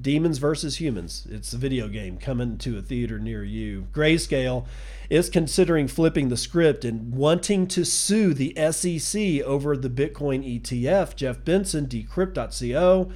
Demons 0.00 0.38
versus 0.38 0.80
Humans. 0.80 1.28
It's 1.30 1.52
a 1.52 1.56
video 1.56 1.88
game 1.88 2.18
coming 2.18 2.58
to 2.58 2.78
a 2.78 2.82
theater 2.82 3.18
near 3.18 3.44
you. 3.44 3.86
Grayscale 3.92 4.66
is 5.08 5.30
considering 5.30 5.86
flipping 5.86 6.28
the 6.28 6.36
script 6.36 6.84
and 6.84 7.14
wanting 7.14 7.68
to 7.68 7.84
sue 7.84 8.34
the 8.34 8.54
SEC 8.72 9.42
over 9.42 9.76
the 9.76 9.90
Bitcoin 9.90 10.60
ETF. 10.60 11.14
Jeff 11.14 11.44
Benson, 11.44 11.86
Decrypt.co. 11.86 13.12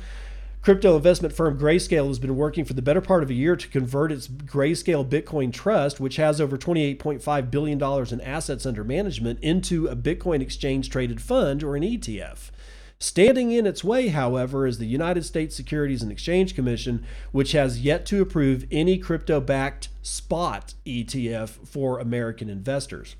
Crypto 0.60 0.96
investment 0.96 1.32
firm 1.34 1.58
Grayscale 1.58 2.08
has 2.08 2.18
been 2.18 2.36
working 2.36 2.64
for 2.64 2.74
the 2.74 2.82
better 2.82 3.00
part 3.00 3.22
of 3.22 3.30
a 3.30 3.34
year 3.34 3.56
to 3.56 3.68
convert 3.68 4.10
its 4.10 4.26
Grayscale 4.26 5.08
Bitcoin 5.08 5.52
Trust, 5.52 6.00
which 6.00 6.16
has 6.16 6.40
over 6.40 6.58
$28.5 6.58 7.50
billion 7.50 8.12
in 8.12 8.20
assets 8.20 8.66
under 8.66 8.84
management, 8.84 9.38
into 9.40 9.86
a 9.86 9.96
Bitcoin 9.96 10.42
exchange 10.42 10.90
traded 10.90 11.22
fund 11.22 11.62
or 11.62 11.76
an 11.76 11.84
ETF. 11.84 12.50
Standing 12.98 13.52
in 13.52 13.64
its 13.64 13.84
way, 13.84 14.08
however, 14.08 14.66
is 14.66 14.78
the 14.78 14.86
United 14.86 15.24
States 15.24 15.54
Securities 15.54 16.02
and 16.02 16.10
Exchange 16.10 16.56
Commission, 16.56 17.06
which 17.30 17.52
has 17.52 17.80
yet 17.80 18.04
to 18.06 18.20
approve 18.20 18.66
any 18.72 18.98
crypto 18.98 19.40
backed 19.40 19.88
spot 20.02 20.74
ETF 20.84 21.68
for 21.68 22.00
American 22.00 22.50
investors. 22.50 23.14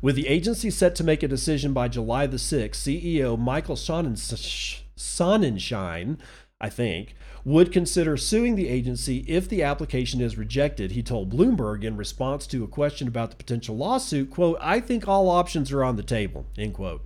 With 0.00 0.16
the 0.16 0.28
agency 0.28 0.70
set 0.70 0.94
to 0.96 1.04
make 1.04 1.22
a 1.22 1.28
decision 1.28 1.74
by 1.74 1.88
July 1.88 2.26
the 2.26 2.38
6th, 2.38 2.70
CEO 2.70 3.38
Michael 3.38 3.76
Sonnenschein, 4.96 6.18
I 6.60 6.70
think, 6.70 7.14
would 7.44 7.72
consider 7.72 8.16
suing 8.16 8.54
the 8.54 8.68
agency 8.68 9.18
if 9.28 9.48
the 9.48 9.62
application 9.62 10.20
is 10.20 10.38
rejected. 10.38 10.92
He 10.92 11.02
told 11.02 11.30
Bloomberg 11.30 11.84
in 11.84 11.96
response 11.96 12.46
to 12.46 12.64
a 12.64 12.68
question 12.68 13.06
about 13.06 13.30
the 13.30 13.36
potential 13.36 13.76
lawsuit, 13.76 14.30
quote, 14.30 14.56
I 14.60 14.80
think 14.80 15.06
all 15.06 15.28
options 15.28 15.70
are 15.70 15.84
on 15.84 15.96
the 15.96 16.02
table, 16.02 16.46
end 16.56 16.74
quote. 16.74 17.02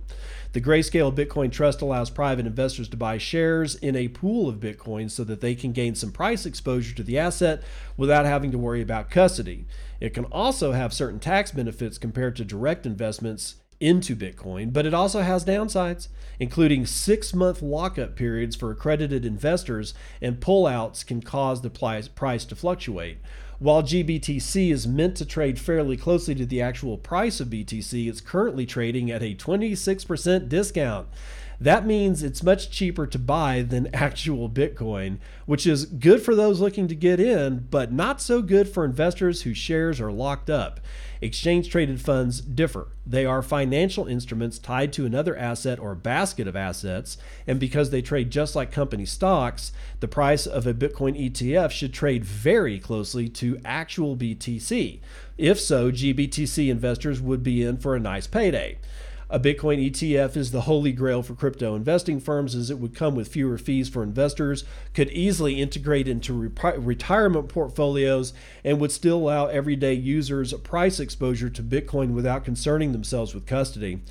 The 0.53 0.61
Grayscale 0.61 1.13
Bitcoin 1.13 1.51
Trust 1.51 1.81
allows 1.81 2.09
private 2.09 2.47
investors 2.47 2.89
to 2.89 2.97
buy 2.97 3.17
shares 3.19 3.75
in 3.75 3.95
a 3.95 4.07
pool 4.07 4.49
of 4.49 4.59
Bitcoin 4.59 5.11
so 5.11 5.23
that 5.25 5.41
they 5.41 5.53
can 5.53 5.73
gain 5.73 5.93
some 5.93 6.11
price 6.11 6.45
exposure 6.45 6.95
to 6.95 7.03
the 7.03 7.19
asset 7.19 7.61
without 7.97 8.25
having 8.25 8.51
to 8.51 8.57
worry 8.57 8.81
about 8.81 9.11
custody. 9.11 9.65
It 9.99 10.13
can 10.13 10.25
also 10.25 10.71
have 10.71 10.91
certain 10.91 11.19
tax 11.19 11.51
benefits 11.51 11.97
compared 11.97 12.35
to 12.37 12.45
direct 12.45 12.85
investments 12.85 13.55
into 13.79 14.15
Bitcoin, 14.15 14.73
but 14.73 14.85
it 14.85 14.93
also 14.93 15.21
has 15.21 15.45
downsides, 15.45 16.09
including 16.39 16.85
six 16.85 17.33
month 17.33 17.61
lockup 17.61 18.15
periods 18.15 18.55
for 18.55 18.71
accredited 18.71 19.25
investors, 19.25 19.93
and 20.21 20.39
pullouts 20.39 21.05
can 21.05 21.21
cause 21.21 21.61
the 21.61 21.69
price 21.69 22.45
to 22.45 22.55
fluctuate. 22.55 23.17
While 23.59 23.83
GBTC 23.83 24.71
is 24.71 24.87
meant 24.87 25.17
to 25.17 25.25
trade 25.25 25.59
fairly 25.59 25.97
closely 25.97 26.33
to 26.35 26.45
the 26.45 26.61
actual 26.61 26.97
price 26.97 27.41
of 27.41 27.49
BTC, 27.49 28.07
it's 28.07 28.21
currently 28.21 28.65
trading 28.65 29.11
at 29.11 29.21
a 29.21 29.35
26% 29.35 30.47
discount. 30.47 31.07
That 31.59 31.85
means 31.85 32.23
it's 32.23 32.41
much 32.41 32.71
cheaper 32.71 33.05
to 33.07 33.19
buy 33.19 33.63
than 33.63 33.89
actual 33.93 34.49
Bitcoin, 34.49 35.17
which 35.45 35.67
is 35.67 35.85
good 35.85 36.21
for 36.21 36.35
those 36.35 36.61
looking 36.61 36.87
to 36.87 36.95
get 36.95 37.19
in, 37.19 37.67
but 37.69 37.91
not 37.91 38.21
so 38.21 38.41
good 38.41 38.69
for 38.69 38.85
investors 38.85 39.41
whose 39.41 39.57
shares 39.57 39.99
are 39.99 40.11
locked 40.11 40.49
up. 40.49 40.79
Exchange 41.21 41.69
traded 41.69 41.99
funds 41.99 42.39
differ. 42.39 42.87
They 43.05 43.25
are 43.25 43.41
financial 43.41 44.07
instruments 44.07 44.57
tied 44.57 44.93
to 44.93 45.05
another 45.05 45.35
asset 45.35 45.77
or 45.77 45.93
basket 45.93 46.47
of 46.47 46.55
assets, 46.55 47.17
and 47.45 47.59
because 47.59 47.89
they 47.89 48.01
trade 48.01 48.31
just 48.31 48.55
like 48.55 48.71
company 48.71 49.05
stocks, 49.05 49.73
the 49.99 50.07
price 50.07 50.45
of 50.45 50.65
a 50.65 50.73
Bitcoin 50.73 51.19
ETF 51.19 51.71
should 51.71 51.93
trade 51.93 52.23
very 52.23 52.79
closely 52.79 53.27
to 53.29 53.59
actual 53.65 54.15
BTC. 54.15 54.99
If 55.37 55.59
so, 55.59 55.91
GBTC 55.91 56.69
investors 56.69 57.19
would 57.19 57.43
be 57.43 57.63
in 57.63 57.77
for 57.77 57.95
a 57.95 57.99
nice 57.99 58.27
payday. 58.27 58.77
A 59.31 59.39
Bitcoin 59.39 59.79
ETF 59.91 60.35
is 60.35 60.49
the 60.49 60.61
holy 60.61 60.91
grail 60.91 61.21
for 61.21 61.35
crypto 61.35 61.75
investing 61.75 62.19
firms 62.19 62.55
as 62.55 62.71
it 62.71 62.79
would 62.79 62.95
come 62.95 63.13
with 63.13 63.27
fewer 63.27 63.59
fees 63.59 63.87
for 63.87 64.01
investors, 64.01 64.63
could 64.95 65.11
easily 65.11 65.61
integrate 65.61 66.07
into 66.07 66.33
re- 66.33 66.77
retirement 66.77 67.47
portfolios, 67.47 68.33
and 68.63 68.79
would 68.79 68.91
still 68.91 69.17
allow 69.17 69.45
everyday 69.45 69.93
users 69.93 70.51
price 70.53 70.99
exposure 70.99 71.51
to 71.51 71.61
Bitcoin 71.61 72.13
without 72.15 72.43
concerning 72.43 72.91
themselves 72.91 73.35
with 73.35 73.45
custody. 73.45 74.01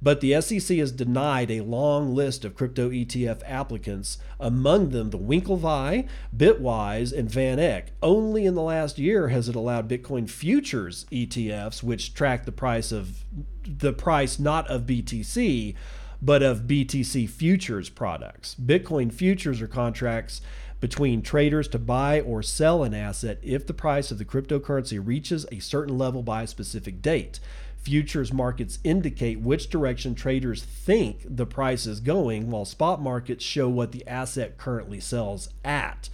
But 0.00 0.20
the 0.20 0.40
SEC 0.40 0.76
has 0.78 0.92
denied 0.92 1.50
a 1.50 1.62
long 1.62 2.14
list 2.14 2.44
of 2.44 2.54
crypto 2.54 2.90
ETF 2.90 3.42
applicants, 3.44 4.18
among 4.38 4.90
them 4.90 5.10
the 5.10 5.18
Winklevi, 5.18 6.08
Bitwise, 6.36 7.12
and 7.12 7.30
Van 7.30 7.58
Eck. 7.58 7.92
Only 8.02 8.46
in 8.46 8.54
the 8.54 8.62
last 8.62 8.98
year 8.98 9.28
has 9.28 9.48
it 9.48 9.56
allowed 9.56 9.88
Bitcoin 9.88 10.30
futures 10.30 11.04
ETFs, 11.10 11.82
which 11.82 12.14
track 12.14 12.44
the 12.44 12.52
price 12.52 12.92
of 12.92 13.24
the 13.66 13.92
price 13.92 14.38
not 14.38 14.68
of 14.68 14.82
BTC, 14.82 15.74
but 16.22 16.42
of 16.42 16.62
BTC 16.62 17.28
futures 17.28 17.88
products. 17.88 18.54
Bitcoin 18.54 19.12
futures 19.12 19.60
are 19.60 19.68
contracts 19.68 20.40
between 20.80 21.22
traders 21.22 21.66
to 21.68 21.78
buy 21.78 22.20
or 22.20 22.42
sell 22.42 22.84
an 22.84 22.94
asset 22.94 23.38
if 23.42 23.66
the 23.66 23.74
price 23.74 24.10
of 24.10 24.18
the 24.18 24.24
cryptocurrency 24.24 25.04
reaches 25.04 25.44
a 25.50 25.58
certain 25.58 25.98
level 25.98 26.22
by 26.22 26.42
a 26.42 26.46
specific 26.46 27.02
date 27.02 27.40
futures 27.88 28.34
markets 28.34 28.78
indicate 28.84 29.40
which 29.40 29.70
direction 29.70 30.14
traders 30.14 30.62
think 30.62 31.24
the 31.24 31.46
price 31.46 31.86
is 31.86 32.00
going, 32.00 32.50
while 32.50 32.66
spot 32.66 33.00
markets 33.00 33.42
show 33.42 33.66
what 33.66 33.92
the 33.92 34.06
asset 34.06 34.58
currently 34.58 35.00
sells 35.00 35.48
at. 35.64 36.10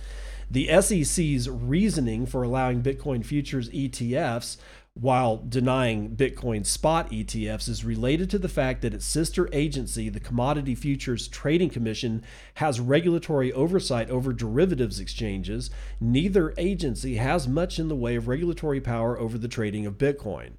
The 0.49 0.69
SEC's 0.81 1.51
reasoning 1.51 2.27
for 2.27 2.45
allowing 2.45 2.81
Bitcoin 2.81 3.25
futures 3.27 3.69
ETFs 3.71 4.57
while 4.93 5.39
denying 5.39 6.15
Bitcoin 6.15 6.65
spot 6.65 7.11
ETFs 7.11 7.69
is 7.69 7.85
related 7.85 8.31
to 8.31 8.39
the 8.39 8.49
fact 8.49 8.81
that 8.83 8.95
its 8.95 9.05
sister 9.05 9.49
agency, 9.53 10.09
the 10.09 10.21
Commodity 10.21 10.77
Futures 10.77 11.27
Trading 11.27 11.71
Commission, 11.71 12.23
has 12.55 12.79
regulatory 12.79 13.53
oversight 13.53 14.09
over 14.11 14.33
derivatives 14.33 15.01
exchanges. 15.01 15.71
Neither 16.01 16.55
agency 16.57 17.17
has 17.17 17.49
much 17.49 17.81
in 17.81 17.89
the 17.89 17.97
way 17.97 18.15
of 18.15 18.29
regulatory 18.29 18.81
power 18.81 19.19
over 19.19 19.37
the 19.37 19.49
trading 19.49 19.87
of 19.87 19.99
Bitcoin. 19.99 20.53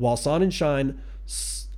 While 0.00 0.16
Sonnenschein 0.16 0.96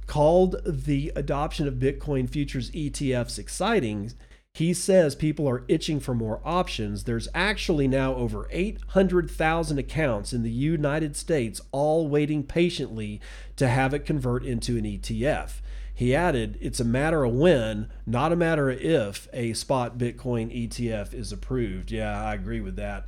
called 0.07 0.57
the 0.65 1.13
adoption 1.17 1.67
of 1.67 1.75
Bitcoin 1.75 2.31
futures 2.31 2.71
ETFs 2.71 3.37
exciting, 3.37 4.13
he 4.55 4.73
says 4.73 5.17
people 5.17 5.49
are 5.49 5.65
itching 5.67 5.99
for 5.99 6.15
more 6.15 6.41
options. 6.45 7.03
There's 7.03 7.27
actually 7.35 7.89
now 7.89 8.15
over 8.15 8.47
800,000 8.53 9.77
accounts 9.77 10.33
in 10.33 10.45
the 10.45 10.53
United 10.53 11.17
States, 11.17 11.61
all 11.73 12.07
waiting 12.07 12.45
patiently 12.45 13.21
to 13.57 13.67
have 13.67 13.93
it 13.93 14.07
convert 14.07 14.45
into 14.45 14.77
an 14.77 14.85
ETF. 14.85 15.55
He 15.93 16.15
added, 16.15 16.59
it's 16.61 16.79
a 16.79 16.85
matter 16.85 17.25
of 17.25 17.35
when, 17.35 17.89
not 18.07 18.31
a 18.31 18.37
matter 18.37 18.71
of 18.71 18.81
if, 18.81 19.29
a 19.33 19.53
spot 19.55 19.99
Bitcoin 19.99 20.55
ETF 20.55 21.13
is 21.13 21.33
approved. 21.33 21.91
Yeah, 21.91 22.23
I 22.25 22.35
agree 22.35 22.61
with 22.61 22.77
that 22.77 23.07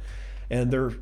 and 0.50 0.70
they're 0.70 0.92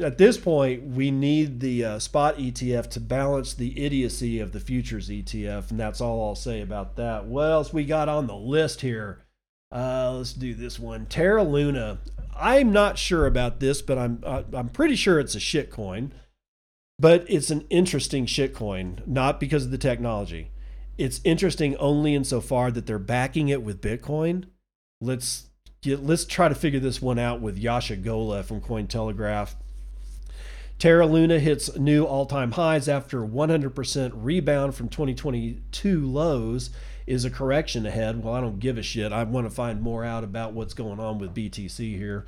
at 0.00 0.18
this 0.18 0.36
point 0.36 0.82
we 0.84 1.10
need 1.10 1.60
the 1.60 1.84
uh, 1.84 1.98
spot 1.98 2.36
ETF 2.36 2.90
to 2.90 3.00
balance 3.00 3.54
the 3.54 3.84
idiocy 3.84 4.40
of 4.40 4.52
the 4.52 4.60
futures 4.60 5.08
ETF, 5.08 5.70
and 5.70 5.80
that's 5.80 6.00
all 6.00 6.28
I'll 6.28 6.34
say 6.34 6.60
about 6.60 6.96
that. 6.96 7.26
What 7.26 7.50
else 7.50 7.72
we 7.72 7.84
got 7.84 8.08
on 8.08 8.26
the 8.26 8.36
list 8.36 8.80
here? 8.80 9.24
Uh, 9.70 10.14
let's 10.16 10.32
do 10.32 10.54
this 10.54 10.78
one. 10.78 11.06
Terra 11.06 11.44
Luna. 11.44 11.98
I'm 12.40 12.72
not 12.72 12.98
sure 12.98 13.26
about 13.26 13.58
this, 13.58 13.82
but 13.82 13.98
I'm 13.98 14.22
uh, 14.24 14.44
I'm 14.52 14.68
pretty 14.68 14.94
sure 14.96 15.18
it's 15.18 15.34
a 15.34 15.40
shitcoin. 15.40 16.12
But 17.00 17.24
it's 17.28 17.50
an 17.50 17.64
interesting 17.70 18.26
shitcoin, 18.26 19.06
not 19.06 19.38
because 19.38 19.64
of 19.64 19.70
the 19.70 19.78
technology. 19.78 20.50
It's 20.96 21.20
interesting 21.22 21.76
only 21.76 22.14
insofar 22.14 22.72
that 22.72 22.86
they're 22.86 22.98
backing 22.98 23.48
it 23.48 23.62
with 23.62 23.80
Bitcoin. 23.80 24.46
Let's 25.00 25.47
get, 25.82 26.04
let's 26.04 26.24
try 26.24 26.48
to 26.48 26.54
figure 26.54 26.80
this 26.80 27.00
one 27.00 27.18
out 27.18 27.40
with 27.40 27.62
Yashu 27.62 28.02
Gola 28.02 28.42
from 28.42 28.60
Cointelegraph. 28.60 29.54
Terra 30.78 31.06
Luna 31.06 31.40
hits 31.40 31.76
new 31.76 32.04
all 32.04 32.26
time 32.26 32.52
highs 32.52 32.88
after 32.88 33.20
100% 33.20 34.12
rebound 34.14 34.74
from 34.74 34.88
2022 34.88 36.06
lows. 36.06 36.70
Is 37.06 37.24
a 37.24 37.30
correction 37.30 37.86
ahead? 37.86 38.22
Well, 38.22 38.34
I 38.34 38.40
don't 38.40 38.60
give 38.60 38.76
a 38.78 38.82
shit. 38.82 39.12
I 39.12 39.24
want 39.24 39.48
to 39.48 39.54
find 39.54 39.80
more 39.80 40.04
out 40.04 40.24
about 40.24 40.52
what's 40.52 40.74
going 40.74 41.00
on 41.00 41.18
with 41.18 41.34
BTC 41.34 41.96
here. 41.96 42.26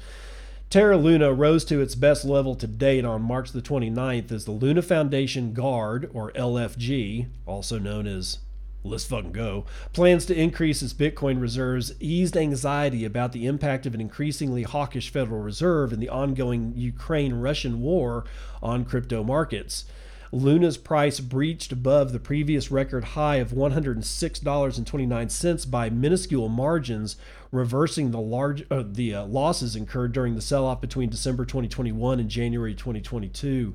Terra 0.71 0.97
Luna 0.97 1.33
rose 1.33 1.65
to 1.67 1.81
its 1.81 1.95
best 1.95 2.25
level 2.25 2.55
to 2.55 2.67
date 2.67 3.05
on 3.05 3.23
March 3.23 3.53
the 3.53 3.61
29th 3.61 4.33
as 4.33 4.47
the 4.47 4.53
Luna 4.53 4.83
Foundation 4.83 5.53
Guard, 5.53 6.09
or 6.15 6.33
LFG, 6.33 7.27
also 7.45 7.79
known 7.79 8.07
as 8.07 8.39
let's 8.83 9.05
fucking 9.05 9.33
go, 9.33 9.67
plans 9.93 10.25
to 10.27 10.39
increase 10.39 10.83
its 10.83 10.95
Bitcoin 10.95 11.41
reserves 11.41 11.93
eased 12.01 12.37
anxiety 12.37 13.05
about 13.05 13.33
the 13.33 13.47
impact 13.47 13.87
of 13.87 13.95
an 13.95 14.01
increasingly 14.01 14.63
hawkish 14.63 15.11
Federal 15.11 15.41
Reserve 15.41 15.93
and 15.93 16.03
the 16.03 16.09
ongoing 16.09 16.73
Ukraine 16.77 17.35
Russian 17.35 17.81
war 17.81 18.25
on 18.63 18.85
crypto 18.85 19.23
markets. 19.23 19.85
Luna's 20.33 20.77
price 20.77 21.19
breached 21.19 21.73
above 21.73 22.13
the 22.13 22.21
previous 22.21 22.71
record 22.71 23.03
high 23.03 23.35
of 23.37 23.51
$106.29 23.51 25.71
by 25.71 25.91
minuscule 25.91 26.49
margins, 26.49 27.17
reversing 27.51 28.13
the 28.13 28.21
large 28.21 28.65
uh, 28.71 28.85
the 28.87 29.13
uh, 29.13 29.25
losses 29.25 29.75
incurred 29.75 30.13
during 30.13 30.37
the 30.37 30.41
sell-off 30.41 30.81
between 30.81 31.11
December 31.11 31.45
2021 31.45 32.21
and 32.21 32.31
January 32.31 32.77
2022. 32.77 33.75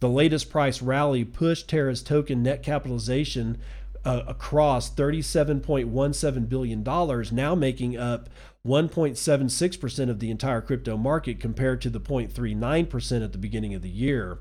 The 0.00 0.08
latest 0.08 0.48
price 0.48 0.80
rally 0.80 1.26
pushed 1.26 1.68
Terra's 1.68 2.02
token 2.02 2.42
net 2.42 2.62
capitalization 2.62 3.58
uh, 4.04 4.22
across 4.26 4.90
$37.17 4.94 6.48
billion, 6.48 6.82
now 7.32 7.54
making 7.54 7.96
up 7.96 8.28
1.76% 8.66 10.10
of 10.10 10.18
the 10.20 10.30
entire 10.30 10.60
crypto 10.60 10.96
market 10.96 11.40
compared 11.40 11.80
to 11.80 11.90
the 11.90 12.00
0.39% 12.00 13.24
at 13.24 13.32
the 13.32 13.38
beginning 13.38 13.74
of 13.74 13.82
the 13.82 13.88
year. 13.88 14.38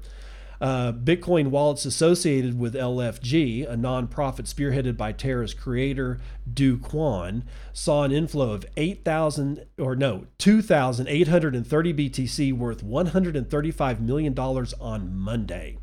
Uh, 0.61 0.91
Bitcoin 0.91 1.47
wallets 1.47 1.85
associated 1.85 2.59
with 2.59 2.73
LFG, 2.73 3.69
a 3.69 3.75
nonprofit 3.75 4.45
spearheaded 4.53 4.97
by 4.97 5.13
Terra's 5.13 5.53
creator 5.53 6.19
Do 6.51 6.77
Kwon, 6.77 7.43
saw 7.71 8.03
an 8.03 8.11
inflow 8.11 8.51
of 8.51 8.65
8,000 8.75 9.65
or 9.77 9.95
no 9.95 10.25
2,830 10.37 11.93
BTC 11.93 12.53
worth 12.53 12.83
135 12.83 14.01
million 14.01 14.33
dollars 14.33 14.73
on 14.81 15.15
Monday. 15.15 15.77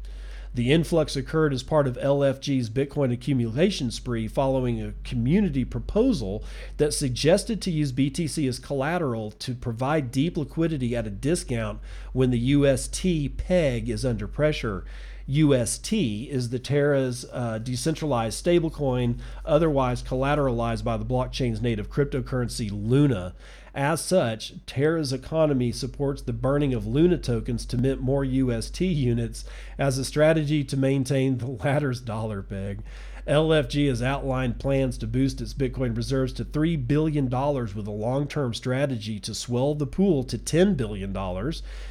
The 0.57 0.73
influx 0.73 1.17
occurred 1.17 1.53
as 1.53 1.63
part 1.63 1.87
of 1.87 1.99
LFG's 1.99 2.71
Bitcoin 2.71 3.13
accumulation 3.13 3.91
spree 3.91 4.27
following 4.27 4.81
a 4.81 4.95
community 5.05 5.67
proposal 5.67 6.43
that 6.79 6.95
suggested 6.95 7.61
to 7.61 7.71
use 7.71 7.93
BTC 7.93 8.49
as 8.49 8.59
collateral 8.59 9.33
to 9.33 9.55
provide 9.55 10.11
deep 10.11 10.39
liquidity 10.39 10.97
at 10.97 11.07
a 11.07 11.11
discount 11.11 11.81
when 12.15 12.31
the 12.31 12.39
UST 12.39 13.37
peg 13.37 13.91
is 13.91 14.03
under 14.07 14.27
pressure. 14.27 14.87
UST 15.29 15.93
is 15.93 16.49
the 16.49 16.59
Terra's 16.59 17.27
uh, 17.35 17.59
decentralized 17.59 18.43
stablecoin, 18.43 19.19
otherwise 19.45 20.03
collateralized 20.03 20.85
by 20.85 20.97
the 20.97 21.05
blockchain's 21.05 21.61
native 21.61 21.91
cryptocurrency 21.91 22.71
Luna. 22.73 23.35
As 23.77 24.01
such, 24.01 24.55
Terra's 24.65 25.13
economy 25.13 25.71
supports 25.71 26.23
the 26.23 26.33
burning 26.33 26.73
of 26.73 26.87
Luna 26.87 27.19
tokens 27.19 27.67
to 27.67 27.77
mint 27.77 28.01
more 28.01 28.25
UST 28.25 28.81
units 28.81 29.45
as 29.77 29.99
a 29.99 30.05
strategy 30.05 30.65
to 30.65 30.79
maintain 30.79 31.37
the 31.37 31.47
latter's 31.47 32.01
dollar 32.01 32.43
peg. 32.43 32.83
LFG 33.29 33.89
has 33.89 34.01
outlined 34.01 34.59
plans 34.59 34.97
to 34.97 35.07
boost 35.07 35.43
its 35.43 35.53
Bitcoin 35.53 35.95
reserves 35.95 36.33
to 36.35 36.45
$3 36.45 36.89
billion 36.89 37.29
with 37.29 37.87
a 37.87 37.91
long 37.91 38.27
term 38.27 38.55
strategy 38.55 39.21
to 39.21 39.35
swell 39.35 39.75
the 39.75 39.87
pool 39.87 40.25
to 40.25 40.39
$10 40.39 40.75
billion. 40.75 41.15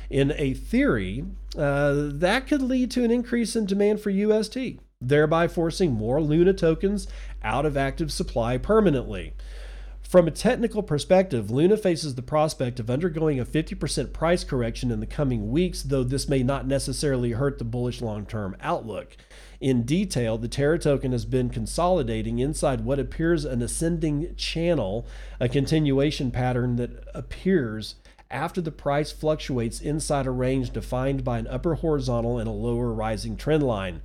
In 0.10 0.34
a 0.38 0.56
theory, 0.56 1.26
uh, 1.56 1.94
that 2.14 2.48
could 2.48 2.64
lead 2.64 2.90
to 2.92 3.04
an 3.04 3.12
increase 3.12 3.56
in 3.56 3.68
demand 3.68 4.02
for 4.02 4.10
UST, 4.10 4.58
thereby 5.00 5.48
forcing 5.48 5.92
more 5.92 6.20
Luna 6.20 6.54
tokens 6.54 7.08
out 7.44 7.68
of 7.68 7.78
active 7.78 8.12
supply 8.12 8.58
permanently. 8.58 9.34
From 10.08 10.28
a 10.28 10.32
technical 10.32 10.84
perspective, 10.84 11.50
Luna 11.50 11.78
faces 11.78 12.14
the 12.14 12.22
prospect 12.22 12.80
of 12.80 12.92
undergoing 12.92 13.40
a 13.40 13.46
50% 13.46 14.14
price 14.14 14.44
correction 14.44 14.92
in 14.92 15.00
the 15.00 15.08
coming 15.08 15.50
weeks, 15.50 15.82
though 15.82 16.04
this 16.04 16.30
may 16.30 16.44
not 16.44 16.68
necessarily 16.68 17.32
hurt 17.32 17.58
the 17.58 17.66
bullish 17.66 18.02
long 18.02 18.28
term 18.28 18.56
outlook. 18.62 19.18
In 19.60 19.82
detail, 19.82 20.38
the 20.38 20.48
Terra 20.48 20.78
token 20.78 21.12
has 21.12 21.26
been 21.26 21.50
consolidating 21.50 22.38
inside 22.38 22.82
what 22.82 23.00
appears 23.00 23.46
an 23.46 23.64
ascending 23.64 24.36
channel, 24.36 25.08
a 25.40 25.50
continuation 25.50 26.30
pattern 26.30 26.76
that 26.76 27.04
appears 27.16 27.96
after 28.30 28.62
the 28.62 28.72
price 28.72 29.12
fluctuates 29.12 29.82
inside 29.82 30.28
a 30.28 30.32
range 30.32 30.70
defined 30.70 31.24
by 31.24 31.40
an 31.40 31.48
upper 31.48 31.76
horizontal 31.76 32.38
and 32.38 32.48
a 32.48 32.52
lower 32.52 32.94
rising 32.94 33.36
trend 33.36 33.64
line. 33.64 34.02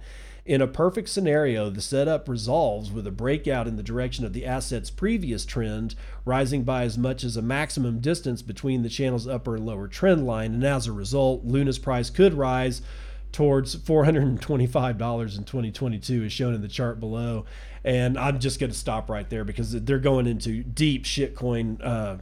In 0.51 0.61
a 0.61 0.67
perfect 0.67 1.09
scenario, 1.09 1.71
the 1.71 1.81
setup 1.81 2.29
resolves 2.29 2.91
with 2.91 3.07
a 3.07 3.13
breakout 3.13 3.69
in 3.69 3.77
the 3.77 3.85
direction 3.85 4.25
of 4.25 4.33
the 4.33 4.45
asset's 4.45 4.91
previous 4.91 5.45
trend, 5.45 5.95
rising 6.25 6.65
by 6.65 6.83
as 6.83 6.99
much 6.99 7.23
as 7.23 7.37
a 7.37 7.41
maximum 7.41 8.01
distance 8.01 8.43
between 8.43 8.83
the 8.83 8.89
channel's 8.89 9.29
upper 9.29 9.55
and 9.55 9.65
lower 9.65 9.87
trend 9.87 10.27
line, 10.27 10.53
and 10.53 10.65
as 10.65 10.89
a 10.89 10.93
result, 10.93 11.45
Luna's 11.45 11.79
price 11.79 12.11
could 12.11 12.35
rise 12.35 12.83
towards 13.31 13.77
$425 13.77 15.39
in 15.39 15.45
2022 15.45 16.25
as 16.25 16.33
shown 16.33 16.53
in 16.53 16.63
the 16.63 16.67
chart 16.67 16.99
below. 16.99 17.45
And 17.85 18.19
i'm 18.19 18.41
just 18.41 18.59
going 18.59 18.73
to 18.73 18.77
stop 18.77 19.09
right 19.09 19.31
there 19.31 19.45
because 19.45 19.71
they're 19.71 20.01
going 20.01 20.27
into 20.27 20.65
deep 20.65 21.05
shitcoin 21.05 21.81
uh, 21.81 22.17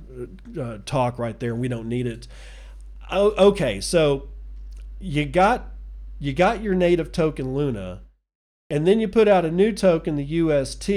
uh, 0.60 0.78
talk 0.84 1.18
right 1.18 1.40
there 1.40 1.52
and 1.52 1.62
we 1.62 1.68
don't 1.68 1.88
need 1.88 2.06
it. 2.06 2.28
Oh, 3.10 3.30
okay 3.48 3.80
so 3.80 4.28
you 5.00 5.24
got 5.24 5.70
you 6.18 6.34
got 6.34 6.62
your 6.62 6.74
native 6.74 7.10
token 7.10 7.54
luna 7.54 8.02
and 8.70 8.86
then 8.86 9.00
you 9.00 9.08
put 9.08 9.28
out 9.28 9.44
a 9.44 9.50
new 9.50 9.72
token, 9.72 10.16
the 10.16 10.24
UST, 10.24 10.88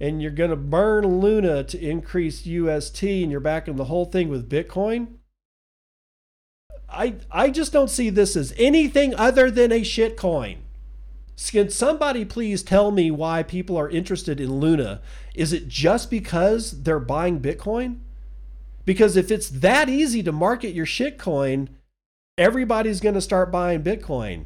and 0.00 0.20
you're 0.20 0.30
going 0.30 0.50
to 0.50 0.56
burn 0.56 1.20
Luna 1.20 1.62
to 1.64 1.78
increase 1.78 2.46
UST, 2.46 3.02
and 3.02 3.30
you're 3.30 3.40
backing 3.40 3.76
the 3.76 3.84
whole 3.84 4.06
thing 4.06 4.28
with 4.28 4.50
Bitcoin. 4.50 5.18
I 6.88 7.14
I 7.30 7.50
just 7.50 7.72
don't 7.72 7.90
see 7.90 8.10
this 8.10 8.36
as 8.36 8.52
anything 8.56 9.14
other 9.14 9.50
than 9.50 9.72
a 9.72 9.80
shitcoin. 9.80 10.58
Can 11.50 11.70
somebody 11.70 12.24
please 12.24 12.62
tell 12.62 12.90
me 12.92 13.10
why 13.10 13.42
people 13.42 13.76
are 13.76 13.90
interested 13.90 14.40
in 14.40 14.60
Luna? 14.60 15.00
Is 15.34 15.52
it 15.52 15.66
just 15.66 16.10
because 16.10 16.82
they're 16.82 17.00
buying 17.00 17.40
Bitcoin? 17.40 17.98
Because 18.84 19.16
if 19.16 19.30
it's 19.30 19.48
that 19.48 19.88
easy 19.88 20.22
to 20.22 20.30
market 20.30 20.74
your 20.74 20.86
shitcoin, 20.86 21.68
everybody's 22.38 23.00
going 23.00 23.14
to 23.16 23.20
start 23.20 23.50
buying 23.50 23.82
Bitcoin 23.82 24.44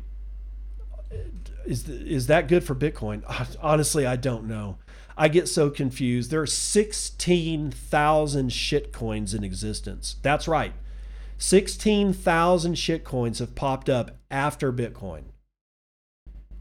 is 1.68 1.88
is 1.88 2.26
that 2.28 2.48
good 2.48 2.64
for 2.64 2.74
Bitcoin? 2.74 3.22
Ah, 3.28 3.46
honestly, 3.60 4.06
I 4.06 4.16
don't 4.16 4.48
know. 4.48 4.78
I 5.16 5.28
get 5.28 5.48
so 5.48 5.68
confused. 5.68 6.30
There 6.30 6.40
are 6.40 6.46
16,000 6.46 8.50
shitcoins 8.50 9.34
in 9.34 9.44
existence. 9.44 10.16
That's 10.22 10.48
right. 10.48 10.72
16,000 11.38 12.74
shitcoins 12.74 13.40
have 13.40 13.54
popped 13.54 13.88
up 13.88 14.16
after 14.30 14.72
Bitcoin. 14.72 15.24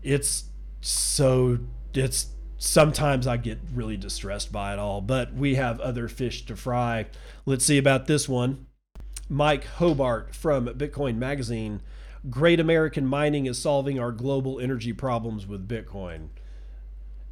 It's 0.01 0.45
so 0.81 1.59
it's 1.93 2.27
sometimes 2.57 3.27
I 3.27 3.37
get 3.37 3.59
really 3.73 3.97
distressed 3.97 4.51
by 4.51 4.73
it 4.73 4.79
all, 4.79 5.01
but 5.01 5.33
we 5.33 5.55
have 5.55 5.79
other 5.79 6.07
fish 6.07 6.45
to 6.47 6.55
fry. 6.55 7.05
Let's 7.45 7.65
see 7.65 7.77
about 7.77 8.07
this 8.07 8.27
one. 8.27 8.65
Mike 9.29 9.65
Hobart 9.65 10.35
from 10.35 10.67
Bitcoin 10.67 11.17
Magazine 11.17 11.81
great 12.29 12.59
American 12.59 13.05
mining 13.05 13.45
is 13.45 13.59
solving 13.59 13.99
our 13.99 14.11
global 14.11 14.59
energy 14.59 14.93
problems 14.93 15.47
with 15.47 15.67
Bitcoin. 15.67 16.27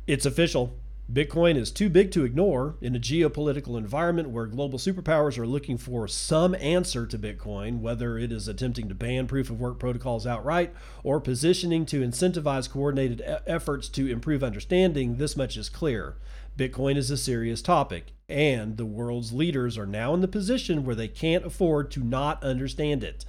It's 0.07 0.25
official. 0.25 0.75
Bitcoin 1.11 1.55
is 1.55 1.69
too 1.69 1.87
big 1.87 2.09
to 2.11 2.23
ignore 2.23 2.77
in 2.81 2.95
a 2.95 2.99
geopolitical 2.99 3.77
environment 3.77 4.29
where 4.29 4.47
global 4.47 4.79
superpowers 4.79 5.37
are 5.37 5.45
looking 5.45 5.77
for 5.77 6.07
some 6.07 6.55
answer 6.55 7.05
to 7.05 7.19
Bitcoin, 7.19 7.79
whether 7.79 8.17
it 8.17 8.31
is 8.31 8.47
attempting 8.47 8.89
to 8.89 8.95
ban 8.95 9.27
proof 9.27 9.51
of 9.51 9.59
work 9.59 9.77
protocols 9.77 10.25
outright 10.25 10.73
or 11.03 11.19
positioning 11.19 11.85
to 11.85 12.01
incentivize 12.01 12.69
coordinated 12.69 13.21
efforts 13.45 13.87
to 13.89 14.09
improve 14.09 14.43
understanding. 14.43 15.17
This 15.17 15.37
much 15.37 15.57
is 15.57 15.69
clear. 15.69 16.15
Bitcoin 16.57 16.97
is 16.97 17.11
a 17.11 17.17
serious 17.17 17.61
topic, 17.61 18.13
and 18.27 18.77
the 18.77 18.85
world's 18.85 19.31
leaders 19.31 19.77
are 19.77 19.85
now 19.85 20.13
in 20.15 20.21
the 20.21 20.27
position 20.27 20.85
where 20.85 20.95
they 20.95 21.07
can't 21.07 21.45
afford 21.45 21.91
to 21.91 21.99
not 21.99 22.41
understand 22.43 23.03
it. 23.03 23.25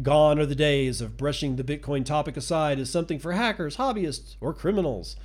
Gone 0.00 0.38
are 0.38 0.46
the 0.46 0.54
days 0.54 1.02
of 1.02 1.18
brushing 1.18 1.56
the 1.56 1.64
Bitcoin 1.64 2.02
topic 2.02 2.38
aside 2.38 2.78
as 2.78 2.88
something 2.88 3.18
for 3.18 3.32
hackers, 3.32 3.76
hobbyists, 3.76 4.36
or 4.40 4.54
criminals. 4.54 5.16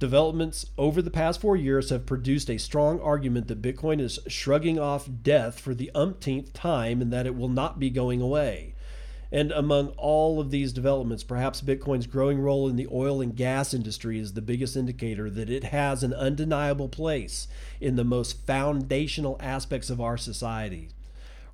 Developments 0.00 0.66
over 0.76 1.00
the 1.00 1.10
past 1.10 1.40
four 1.40 1.56
years 1.56 1.90
have 1.90 2.04
produced 2.04 2.50
a 2.50 2.58
strong 2.58 3.00
argument 3.00 3.46
that 3.46 3.62
Bitcoin 3.62 4.00
is 4.00 4.18
shrugging 4.26 4.76
off 4.76 5.08
death 5.22 5.60
for 5.60 5.72
the 5.72 5.92
umpteenth 5.94 6.52
time 6.52 7.00
and 7.00 7.12
that 7.12 7.26
it 7.26 7.36
will 7.36 7.48
not 7.48 7.78
be 7.78 7.90
going 7.90 8.20
away. 8.20 8.74
And 9.30 9.52
among 9.52 9.88
all 9.90 10.40
of 10.40 10.50
these 10.50 10.72
developments, 10.72 11.22
perhaps 11.22 11.60
Bitcoin's 11.60 12.06
growing 12.06 12.40
role 12.40 12.68
in 12.68 12.74
the 12.74 12.88
oil 12.90 13.20
and 13.20 13.36
gas 13.36 13.72
industry 13.72 14.18
is 14.18 14.32
the 14.32 14.42
biggest 14.42 14.76
indicator 14.76 15.30
that 15.30 15.50
it 15.50 15.64
has 15.64 16.02
an 16.02 16.14
undeniable 16.14 16.88
place 16.88 17.46
in 17.80 17.94
the 17.94 18.04
most 18.04 18.46
foundational 18.46 19.36
aspects 19.38 19.90
of 19.90 20.00
our 20.00 20.16
society. 20.16 20.88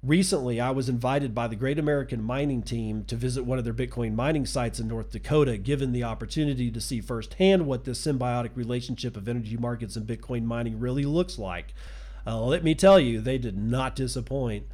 Recently, 0.05 0.61
I 0.61 0.71
was 0.71 0.91
invited 0.91 1.35
by 1.35 1.49
the 1.49 1.57
Great 1.57 1.79
American 1.79 2.23
Mining 2.23 2.61
Team 2.61 3.05
to 3.05 3.17
visit 3.17 3.47
one 3.47 3.59
of 3.59 3.65
their 3.65 3.73
Bitcoin 3.73 4.15
mining 4.15 4.45
sites 4.45 4.79
in 4.79 4.87
North 4.87 5.11
Dakota, 5.11 5.57
given 5.57 5.93
the 5.93 6.05
opportunity 6.05 6.71
to 6.71 6.79
see 6.79 7.01
firsthand 7.01 7.65
what 7.65 7.85
this 7.85 8.05
symbiotic 8.05 8.51
relationship 8.55 9.17
of 9.17 9.27
energy 9.27 9.57
markets 9.57 9.97
and 9.97 10.07
Bitcoin 10.07 10.45
mining 10.45 10.79
really 10.79 11.07
looks 11.07 11.39
like. 11.39 11.73
Uh, 12.27 12.39
let 12.39 12.63
me 12.63 12.75
tell 12.75 13.01
you, 13.01 13.19
they 13.19 13.39
did 13.39 13.57
not 13.57 13.97
disappoint. 13.97 14.67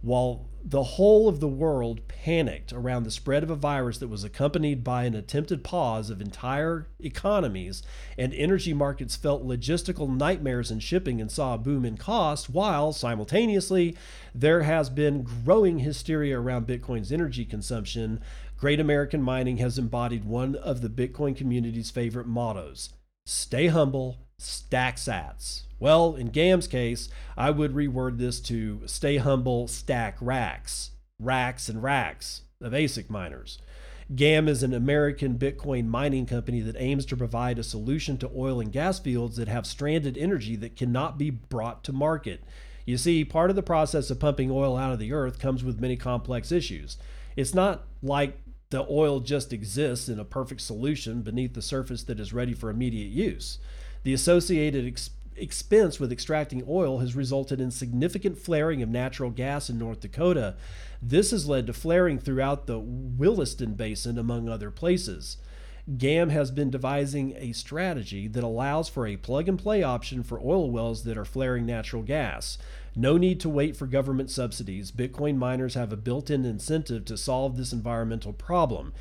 While 0.00 0.48
the 0.64 0.82
whole 0.82 1.28
of 1.28 1.40
the 1.40 1.48
world 1.48 2.06
panicked 2.08 2.72
around 2.72 3.04
the 3.04 3.10
spread 3.10 3.42
of 3.42 3.50
a 3.50 3.56
virus 3.56 3.98
that 3.98 4.08
was 4.08 4.22
accompanied 4.22 4.84
by 4.84 5.04
an 5.04 5.14
attempted 5.14 5.64
pause 5.64 6.10
of 6.10 6.20
entire 6.20 6.88
economies, 7.00 7.82
and 8.16 8.34
energy 8.34 8.74
markets 8.74 9.16
felt 9.16 9.46
logistical 9.46 10.14
nightmares 10.14 10.70
in 10.70 10.78
shipping 10.80 11.20
and 11.20 11.30
saw 11.30 11.54
a 11.54 11.58
boom 11.58 11.84
in 11.84 11.96
cost, 11.96 12.50
while 12.50 12.92
simultaneously 12.92 13.96
there 14.34 14.62
has 14.62 14.90
been 14.90 15.22
growing 15.22 15.78
hysteria 15.80 16.38
around 16.38 16.66
Bitcoin's 16.66 17.12
energy 17.12 17.44
consumption, 17.44 18.20
Great 18.58 18.80
American 18.80 19.22
Mining 19.22 19.58
has 19.58 19.78
embodied 19.78 20.24
one 20.24 20.56
of 20.56 20.80
the 20.80 20.88
Bitcoin 20.88 21.36
community's 21.36 21.90
favorite 21.90 22.26
mottos 22.26 22.90
stay 23.24 23.66
humble, 23.66 24.16
stack 24.38 24.96
sats. 24.96 25.64
Well, 25.80 26.16
in 26.16 26.28
GAM's 26.28 26.66
case, 26.66 27.08
I 27.36 27.50
would 27.50 27.74
reword 27.74 28.18
this 28.18 28.40
to 28.40 28.82
stay 28.86 29.18
humble, 29.18 29.68
stack 29.68 30.16
racks, 30.20 30.90
racks 31.18 31.68
and 31.68 31.82
racks 31.82 32.42
of 32.60 32.72
ASIC 32.72 33.08
miners. 33.08 33.58
GAM 34.14 34.48
is 34.48 34.62
an 34.62 34.72
American 34.72 35.38
Bitcoin 35.38 35.86
mining 35.86 36.24
company 36.24 36.60
that 36.62 36.76
aims 36.78 37.04
to 37.06 37.16
provide 37.16 37.58
a 37.58 37.62
solution 37.62 38.16
to 38.18 38.30
oil 38.34 38.58
and 38.58 38.72
gas 38.72 38.98
fields 38.98 39.36
that 39.36 39.48
have 39.48 39.66
stranded 39.66 40.16
energy 40.16 40.56
that 40.56 40.76
cannot 40.76 41.18
be 41.18 41.28
brought 41.28 41.84
to 41.84 41.92
market. 41.92 42.42
You 42.86 42.96
see, 42.96 43.22
part 43.22 43.50
of 43.50 43.56
the 43.56 43.62
process 43.62 44.08
of 44.08 44.18
pumping 44.18 44.50
oil 44.50 44.78
out 44.78 44.92
of 44.92 44.98
the 44.98 45.12
earth 45.12 45.38
comes 45.38 45.62
with 45.62 45.80
many 45.80 45.94
complex 45.94 46.50
issues. 46.50 46.96
It's 47.36 47.54
not 47.54 47.84
like 48.02 48.38
the 48.70 48.86
oil 48.88 49.20
just 49.20 49.52
exists 49.52 50.08
in 50.08 50.18
a 50.18 50.24
perfect 50.24 50.62
solution 50.62 51.20
beneath 51.20 51.52
the 51.52 51.60
surface 51.60 52.02
that 52.04 52.18
is 52.18 52.32
ready 52.32 52.54
for 52.54 52.70
immediate 52.70 53.10
use. 53.10 53.58
The 54.04 54.14
associated 54.14 54.86
expense 55.40 55.98
with 55.98 56.12
extracting 56.12 56.64
oil 56.68 56.98
has 56.98 57.16
resulted 57.16 57.60
in 57.60 57.70
significant 57.70 58.38
flaring 58.38 58.82
of 58.82 58.88
natural 58.88 59.30
gas 59.30 59.70
in 59.70 59.78
North 59.78 60.00
Dakota. 60.00 60.56
This 61.00 61.30
has 61.30 61.48
led 61.48 61.66
to 61.66 61.72
flaring 61.72 62.18
throughout 62.18 62.66
the 62.66 62.78
Williston 62.78 63.74
Basin, 63.74 64.18
among 64.18 64.48
other 64.48 64.70
places. 64.70 65.36
GAM 65.96 66.28
has 66.28 66.50
been 66.50 66.70
devising 66.70 67.34
a 67.36 67.52
strategy 67.52 68.28
that 68.28 68.44
allows 68.44 68.90
for 68.90 69.06
a 69.06 69.16
plug 69.16 69.48
and 69.48 69.58
play 69.58 69.82
option 69.82 70.22
for 70.22 70.38
oil 70.40 70.70
wells 70.70 71.04
that 71.04 71.16
are 71.16 71.24
flaring 71.24 71.64
natural 71.64 72.02
gas. 72.02 72.58
No 72.94 73.16
need 73.16 73.40
to 73.40 73.48
wait 73.48 73.74
for 73.74 73.86
government 73.86 74.30
subsidies. 74.30 74.92
Bitcoin 74.92 75.36
miners 75.36 75.74
have 75.74 75.92
a 75.92 75.96
built 75.96 76.28
in 76.28 76.44
incentive 76.44 77.06
to 77.06 77.16
solve 77.16 77.56
this 77.56 77.72
environmental 77.72 78.34
problem. 78.34 78.92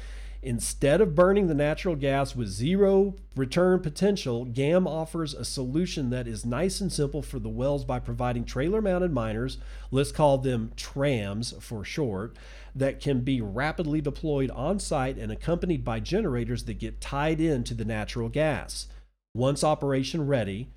Instead 0.43 1.01
of 1.01 1.15
burning 1.15 1.47
the 1.47 1.53
natural 1.53 1.95
gas 1.95 2.35
with 2.35 2.47
zero 2.47 3.15
return 3.35 3.79
potential, 3.79 4.45
GAM 4.45 4.85
offers 4.85 5.33
a 5.33 5.43
solution 5.43 6.11
that 6.11 6.27
is 6.27 6.45
nice 6.45 6.79
and 6.79 6.93
simple 6.93 7.21
for 7.21 7.39
the 7.39 7.49
wells 7.49 7.83
by 7.83 7.99
providing 7.99 8.45
trailer 8.45 8.81
mounted 8.81 9.11
miners, 9.11 9.57
let's 9.89 10.11
call 10.11 10.37
them 10.37 10.71
trams 10.75 11.53
for 11.59 11.83
short, 11.83 12.35
that 12.75 12.99
can 12.99 13.21
be 13.21 13.41
rapidly 13.41 13.99
deployed 13.99 14.51
on 14.51 14.79
site 14.79 15.17
and 15.17 15.31
accompanied 15.31 15.83
by 15.83 15.99
generators 15.99 16.65
that 16.65 16.79
get 16.79 17.01
tied 17.01 17.41
into 17.41 17.73
the 17.73 17.85
natural 17.85 18.29
gas. 18.29 18.87
Once 19.33 19.63
operation 19.63 20.27
ready, 20.27 20.69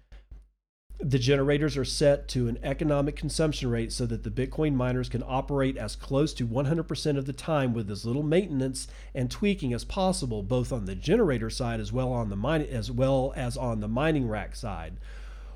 the 1.03 1.19
generators 1.19 1.77
are 1.77 1.85
set 1.85 2.29
to 2.29 2.49
an 2.49 2.59
economic 2.63 3.17
consumption 3.17 3.71
rate 3.71 3.91
so 3.93 4.05
that 4.07 4.23
the 4.23 4.31
Bitcoin 4.31 4.75
miners 4.75 5.09
can 5.09 5.23
operate 5.27 5.77
as 5.77 5.97
close 5.97 6.35
to 6.35 6.47
100% 6.47 7.17
of 7.17 7.25
the 7.27 7.33
time 7.33 7.73
with 7.73 7.91
as 7.91 8.05
little 8.05 8.23
maintenance 8.23 8.87
and 9.15 9.31
tweaking 9.31 9.73
as 9.73 9.85
possible, 9.85 10.43
both 10.43 10.73
on 10.73 10.85
the 10.85 10.95
generator 10.95 11.49
side 11.49 11.81
as 11.81 11.93
well 11.93 12.13
on 12.13 12.29
the 12.29 12.37
mine, 12.37 12.63
as 12.63 12.91
well 12.91 13.33
as 13.35 13.57
on 13.57 13.81
the 13.81 13.89
mining 13.89 14.29
rack 14.29 14.55
side. 14.55 14.99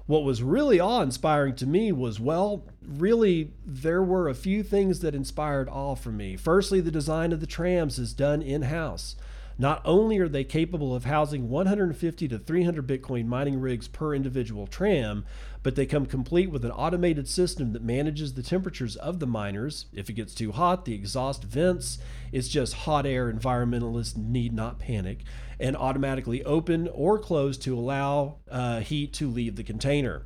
What 0.06 0.24
was 0.24 0.42
really 0.42 0.80
awe-inspiring 0.80 1.56
to 1.56 1.66
me 1.66 1.90
was, 1.92 2.20
well, 2.20 2.64
really, 2.86 3.52
there 3.64 4.02
were 4.02 4.28
a 4.28 4.34
few 4.34 4.62
things 4.62 5.00
that 5.00 5.14
inspired 5.14 5.68
awe 5.68 5.94
for 5.94 6.10
me. 6.10 6.36
Firstly, 6.36 6.80
the 6.80 6.90
design 6.90 7.32
of 7.32 7.40
the 7.40 7.46
trams 7.46 7.98
is 7.98 8.12
done 8.12 8.42
in-house. 8.42 9.16
Not 9.56 9.80
only 9.84 10.18
are 10.18 10.28
they 10.28 10.44
capable 10.44 10.94
of 10.94 11.04
housing 11.04 11.48
150 11.48 12.28
to 12.28 12.38
300 12.38 12.86
Bitcoin 12.86 13.26
mining 13.26 13.60
rigs 13.60 13.86
per 13.86 14.14
individual 14.14 14.66
tram, 14.66 15.24
but 15.62 15.76
they 15.76 15.86
come 15.86 16.06
complete 16.06 16.50
with 16.50 16.64
an 16.64 16.72
automated 16.72 17.28
system 17.28 17.72
that 17.72 17.82
manages 17.82 18.34
the 18.34 18.42
temperatures 18.42 18.96
of 18.96 19.20
the 19.20 19.26
miners. 19.26 19.86
If 19.92 20.10
it 20.10 20.14
gets 20.14 20.34
too 20.34 20.52
hot, 20.52 20.84
the 20.84 20.94
exhaust 20.94 21.44
vents. 21.44 21.98
It's 22.32 22.48
just 22.48 22.74
hot 22.74 23.06
air. 23.06 23.32
Environmentalists 23.32 24.16
need 24.16 24.52
not 24.52 24.80
panic. 24.80 25.20
And 25.60 25.76
automatically 25.76 26.44
open 26.44 26.88
or 26.92 27.18
close 27.18 27.56
to 27.58 27.78
allow 27.78 28.38
uh, 28.50 28.80
heat 28.80 29.12
to 29.14 29.30
leave 29.30 29.54
the 29.54 29.62
container. 29.62 30.22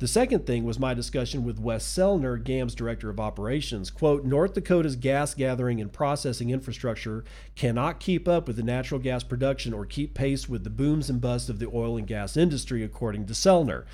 The 0.00 0.08
second 0.08 0.44
thing 0.44 0.64
was 0.64 0.78
my 0.78 0.92
discussion 0.92 1.44
with 1.44 1.60
Wes 1.60 1.86
Sellner, 1.86 2.42
GAM's 2.42 2.74
director 2.74 3.10
of 3.10 3.20
operations. 3.20 3.90
Quote, 3.90 4.24
North 4.24 4.54
Dakota's 4.54 4.96
gas 4.96 5.34
gathering 5.34 5.80
and 5.80 5.92
processing 5.92 6.50
infrastructure 6.50 7.24
cannot 7.54 8.00
keep 8.00 8.26
up 8.26 8.48
with 8.48 8.56
the 8.56 8.64
natural 8.64 8.98
gas 8.98 9.22
production 9.22 9.72
or 9.72 9.86
keep 9.86 10.12
pace 10.12 10.48
with 10.48 10.64
the 10.64 10.70
booms 10.70 11.08
and 11.08 11.20
busts 11.20 11.48
of 11.48 11.60
the 11.60 11.70
oil 11.72 11.96
and 11.96 12.08
gas 12.08 12.36
industry, 12.36 12.82
according 12.82 13.26
to 13.26 13.34
Sellner. 13.34 13.84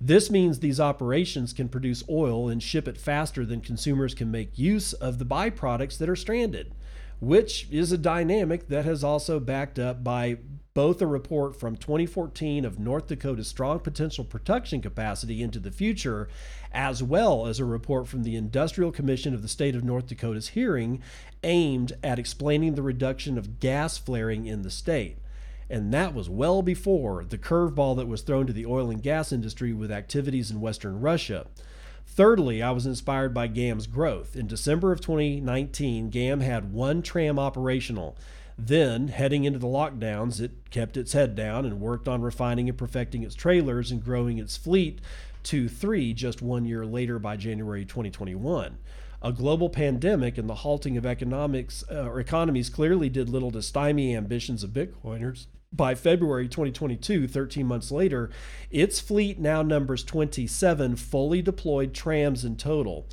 This 0.00 0.30
means 0.30 0.60
these 0.60 0.78
operations 0.78 1.52
can 1.52 1.68
produce 1.68 2.04
oil 2.08 2.48
and 2.48 2.62
ship 2.62 2.86
it 2.86 2.96
faster 2.96 3.44
than 3.44 3.60
consumers 3.60 4.14
can 4.14 4.30
make 4.30 4.56
use 4.56 4.92
of 4.92 5.18
the 5.18 5.26
byproducts 5.26 5.98
that 5.98 6.08
are 6.08 6.14
stranded, 6.14 6.72
which 7.18 7.66
is 7.72 7.90
a 7.90 7.98
dynamic 7.98 8.68
that 8.68 8.84
has 8.84 9.02
also 9.02 9.40
backed 9.40 9.80
up 9.80 10.04
by 10.04 10.38
both 10.74 11.02
a 11.02 11.06
report 11.06 11.58
from 11.58 11.76
2014 11.76 12.64
of 12.64 12.78
North 12.78 13.08
Dakota's 13.08 13.48
strong 13.48 13.80
potential 13.80 14.24
production 14.24 14.80
capacity 14.80 15.42
into 15.42 15.58
the 15.58 15.70
future, 15.70 16.28
as 16.72 17.02
well 17.02 17.46
as 17.46 17.58
a 17.58 17.64
report 17.64 18.06
from 18.06 18.22
the 18.22 18.36
Industrial 18.36 18.92
Commission 18.92 19.34
of 19.34 19.42
the 19.42 19.48
State 19.48 19.74
of 19.74 19.82
North 19.84 20.06
Dakota's 20.06 20.48
hearing 20.48 21.02
aimed 21.42 21.92
at 22.02 22.18
explaining 22.18 22.74
the 22.74 22.82
reduction 22.82 23.38
of 23.38 23.60
gas 23.60 23.98
flaring 23.98 24.46
in 24.46 24.62
the 24.62 24.70
state. 24.70 25.18
And 25.70 25.92
that 25.92 26.14
was 26.14 26.30
well 26.30 26.62
before 26.62 27.24
the 27.24 27.38
curveball 27.38 27.96
that 27.96 28.08
was 28.08 28.22
thrown 28.22 28.46
to 28.46 28.52
the 28.52 28.66
oil 28.66 28.90
and 28.90 29.02
gas 29.02 29.32
industry 29.32 29.72
with 29.72 29.92
activities 29.92 30.50
in 30.50 30.60
Western 30.60 31.00
Russia. 31.00 31.46
Thirdly, 32.06 32.62
I 32.62 32.70
was 32.70 32.86
inspired 32.86 33.34
by 33.34 33.48
GAM's 33.48 33.86
growth. 33.86 34.34
In 34.34 34.46
December 34.46 34.92
of 34.92 35.00
2019, 35.00 36.08
GAM 36.08 36.40
had 36.40 36.72
one 36.72 37.02
tram 37.02 37.38
operational. 37.38 38.16
Then, 38.58 39.06
heading 39.06 39.44
into 39.44 39.60
the 39.60 39.68
lockdowns, 39.68 40.40
it 40.40 40.70
kept 40.70 40.96
its 40.96 41.12
head 41.12 41.36
down 41.36 41.64
and 41.64 41.80
worked 41.80 42.08
on 42.08 42.22
refining 42.22 42.68
and 42.68 42.76
perfecting 42.76 43.22
its 43.22 43.36
trailers 43.36 43.92
and 43.92 44.04
growing 44.04 44.38
its 44.38 44.56
fleet 44.56 45.00
to 45.44 45.68
three 45.68 46.12
just 46.12 46.42
one 46.42 46.64
year 46.64 46.84
later 46.84 47.20
by 47.20 47.36
January 47.36 47.84
2021. 47.84 48.78
A 49.22 49.32
global 49.32 49.70
pandemic 49.70 50.38
and 50.38 50.48
the 50.48 50.56
halting 50.56 50.96
of 50.96 51.06
economics 51.06 51.84
uh, 51.90 52.02
or 52.02 52.18
economies 52.18 52.68
clearly 52.68 53.08
did 53.08 53.28
little 53.28 53.52
to 53.52 53.62
stymie 53.62 54.16
ambitions 54.16 54.64
of 54.64 54.70
Bitcoiners. 54.70 55.46
By 55.72 55.94
February 55.94 56.48
2022, 56.48 57.28
13 57.28 57.66
months 57.66 57.92
later, 57.92 58.30
its 58.70 58.98
fleet 59.00 59.38
now 59.38 59.62
numbers 59.62 60.02
27 60.02 60.96
fully 60.96 61.42
deployed 61.42 61.94
trams 61.94 62.44
in 62.44 62.56
total. 62.56 63.06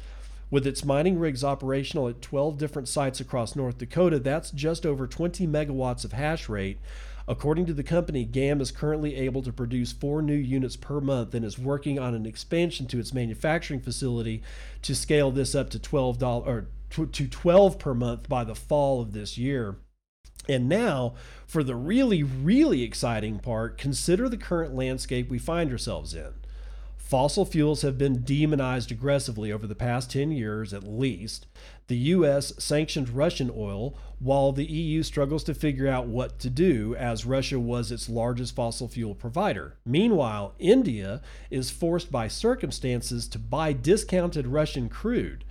With 0.52 0.68
its 0.68 0.86
mining 0.86 1.20
rigs 1.20 1.43
operational 1.43 2.08
at 2.08 2.22
12 2.22 2.58
different 2.58 2.88
sites 2.88 3.20
across 3.20 3.56
North 3.56 3.78
Dakota, 3.78 4.20
that's 4.20 4.52
just 4.52 4.86
over 4.86 5.08
20 5.08 5.48
megawatts 5.48 6.06
of 6.06 6.14
hash 6.14 6.48
rate. 6.48 6.80
According 7.28 7.66
to 7.66 7.74
the 7.74 7.84
company, 7.84 8.24
GAM 8.24 8.62
is 8.62 8.72
currently 8.72 9.16
able 9.16 9.41
to 9.41 9.52
produce 9.52 9.91
four 9.91 10.22
new 10.22 10.36
units 10.36 10.76
per 10.76 11.02
month 11.02 11.34
and 11.34 11.43
is 11.43 11.58
working 11.58 11.98
on 11.98 12.14
an 12.14 12.28
expansion 12.28 12.86
to 12.88 13.00
its 13.00 13.14
manufacturing 13.14 13.82
facility 13.82 14.43
to 14.84 14.93
scale 14.93 15.32
this 15.32 15.56
up 15.56 15.72
to 15.72 15.80
$12 15.80 16.22
or 16.46 16.68
to 16.89 17.28
12 17.28 17.80
per 17.80 17.96
month 17.96 18.30
by 18.30 18.43
the 18.43 18.54
fall 18.54 19.02
of 19.02 19.14
this 19.14 19.39
year. 19.39 19.78
And 20.48 20.70
now, 20.70 21.16
for 21.48 21.64
the 21.64 21.76
really, 21.76 22.22
really 22.22 22.84
exciting 22.84 23.39
part, 23.39 23.80
consider 23.80 24.30
the 24.30 24.38
current 24.38 24.76
landscape 24.76 25.30
we 25.30 25.39
find 25.39 25.72
ourselves 25.72 26.14
in. 26.14 26.34
Fossil 27.06 27.45
fuels 27.45 27.84
have 27.84 27.99
been 27.99 28.24
demonized 28.24 28.91
aggressively 28.91 29.51
over 29.51 29.68
the 29.68 29.76
past 29.76 30.10
10 30.10 30.32
years 30.32 30.74
at 30.74 30.84
least. 30.88 31.45
The 31.86 31.97
US 31.97 32.51
sanctioned 32.58 33.10
Russian 33.10 33.51
oil 33.56 33.95
while 34.18 34.51
the 34.51 34.66
EU 34.66 35.03
struggles 35.03 35.43
to 35.43 35.53
figure 35.53 35.88
out 35.88 36.08
what 36.08 36.39
to 36.39 36.49
do 36.49 36.95
as 36.95 37.24
Russia 37.24 37.60
was 37.60 37.91
its 37.91 38.10
largest 38.10 38.56
fossil 38.56 38.88
fuel 38.88 39.14
provider. 39.14 39.76
Meanwhile, 39.86 40.56
India 40.58 41.22
is 41.51 41.70
forced 41.70 42.12
by 42.12 42.28
circumstances 42.28 43.28
to 43.28 43.38
buy 43.38 43.72
discounted 43.72 44.47
Russian 44.47 44.89
crude. 44.89 45.43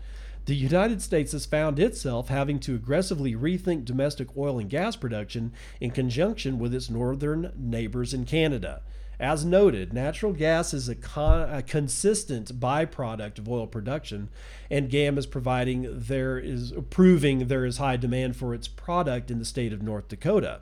The 0.46 0.56
United 0.56 1.02
States 1.02 1.30
has 1.30 1.46
found 1.46 1.78
itself 1.78 2.30
having 2.30 2.58
to 2.60 2.74
aggressively 2.74 3.36
rethink 3.36 3.84
domestic 3.84 4.36
oil 4.36 4.58
and 4.58 4.68
gas 4.68 4.96
production 4.96 5.52
in 5.80 5.92
conjunction 5.92 6.58
with 6.58 6.74
its 6.74 6.90
northern 6.90 7.52
neighbors 7.56 8.12
in 8.12 8.24
Canada. 8.24 8.82
As 9.24 9.42
noted, 9.42 9.94
natural 9.94 10.34
gas 10.34 10.74
is 10.74 10.86
a, 10.86 10.94
con- 10.94 11.48
a, 11.48 11.62
consistent 11.62 12.60
byproduct 12.60 13.38
of 13.38 13.48
oil 13.48 13.66
production, 13.66 14.28
and 14.70 14.90
GAM 14.90 15.16
is 15.16 15.24
providing 15.24 15.86
there 15.88 16.38
is 16.38 16.74
proving 16.90 17.48
there 17.48 17.64
is 17.64 17.78
high 17.78 17.96
demand 17.96 18.36
for 18.36 18.52
its 18.52 18.68
product 18.68 19.30
in 19.30 19.38
the 19.38 19.46
state 19.46 19.72
of 19.72 19.80
North 19.82 20.08
Dakota. 20.08 20.60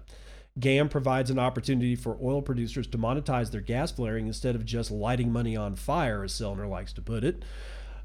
GAM 0.60 0.88
provides 0.88 1.28
an 1.28 1.40
opportunity 1.40 1.96
for 1.96 2.16
oil 2.22 2.40
producers 2.40 2.86
to 2.86 2.98
monetize 2.98 3.50
their 3.50 3.60
gas 3.60 3.90
flaring 3.90 4.28
instead 4.28 4.54
of 4.54 4.64
just 4.64 4.92
lighting 4.92 5.32
money 5.32 5.56
on 5.56 5.74
fire, 5.74 6.22
as 6.22 6.32
Sellner 6.32 6.70
likes 6.70 6.92
to 6.92 7.02
put 7.02 7.24
it. 7.24 7.44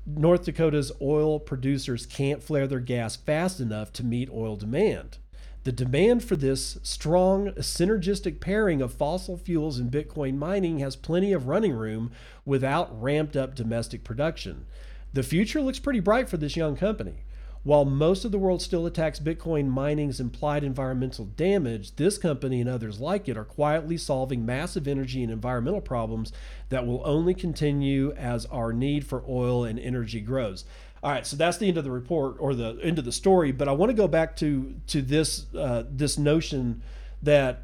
North 0.08 0.46
Dakota's 0.46 0.92
oil 1.00 1.40
producers 1.40 2.08
can't 2.08 2.42
flare 2.42 2.66
their 2.66 2.80
gas 2.80 3.16
fast 3.16 3.60
enough 3.60 3.94
to 3.94 4.04
meet 4.04 4.32
oil 4.32 4.56
demand. 4.56 5.20
The 5.68 5.74
demand 5.74 6.24
for 6.24 6.38
this 6.38 6.78
strong, 6.82 7.50
synergistic 7.56 8.40
pairing 8.40 8.82
of 8.82 8.94
fossil 8.94 9.36
fuels 9.36 9.80
and 9.80 9.92
Bitcoin 9.92 10.38
mining 10.38 10.80
has 10.80 10.96
plenty 10.96 11.34
of 11.34 11.50
running 11.50 11.74
room 11.74 12.10
without 12.46 13.04
ramped 13.04 13.36
up 13.36 13.54
domestic 13.54 14.06
production. 14.06 14.66
The 15.12 15.24
future 15.24 15.60
looks 15.60 15.80
pretty 15.80 16.00
bright 16.00 16.30
for 16.30 16.38
this 16.38 16.56
young 16.56 16.78
company. 16.78 17.26
While 17.64 17.84
most 17.84 18.24
of 18.24 18.32
the 18.32 18.38
world 18.38 18.62
still 18.62 18.86
attacks 18.86 19.20
Bitcoin 19.20 19.68
mining's 19.68 20.22
implied 20.22 20.64
environmental 20.64 21.26
damage, 21.26 21.98
this 21.98 22.18
company 22.18 22.62
and 22.62 22.70
others 22.70 23.02
like 23.02 23.28
it 23.28 23.36
are 23.36 23.44
quietly 23.44 23.98
solving 23.98 24.46
massive 24.46 24.88
energy 24.88 25.22
and 25.22 25.34
environmental 25.34 25.82
problems 25.82 26.32
that 26.70 26.88
will 26.88 27.02
only 27.04 27.34
continue 27.34 28.14
as 28.14 28.46
our 28.46 28.72
need 28.72 29.06
for 29.06 29.22
oil 29.28 29.66
and 29.66 29.80
energy 29.80 30.22
grows. 30.22 30.64
All 31.08 31.14
right, 31.14 31.26
so 31.26 31.38
that's 31.38 31.56
the 31.56 31.70
end 31.70 31.78
of 31.78 31.86
the 31.86 31.92
report 31.92 32.36
or 32.38 32.54
the 32.54 32.78
end 32.84 33.00
of 33.00 33.06
the 33.06 33.14
story. 33.14 33.54
But 33.54 33.70
I 33.70 33.72
want 33.72 33.92
to 33.92 33.94
go 33.94 34.10
back 34.10 34.36
to 34.38 34.76
to 34.88 35.02
this 35.02 35.46
uh, 35.56 35.86
this 35.90 36.18
notion 36.18 36.82
that 37.24 37.64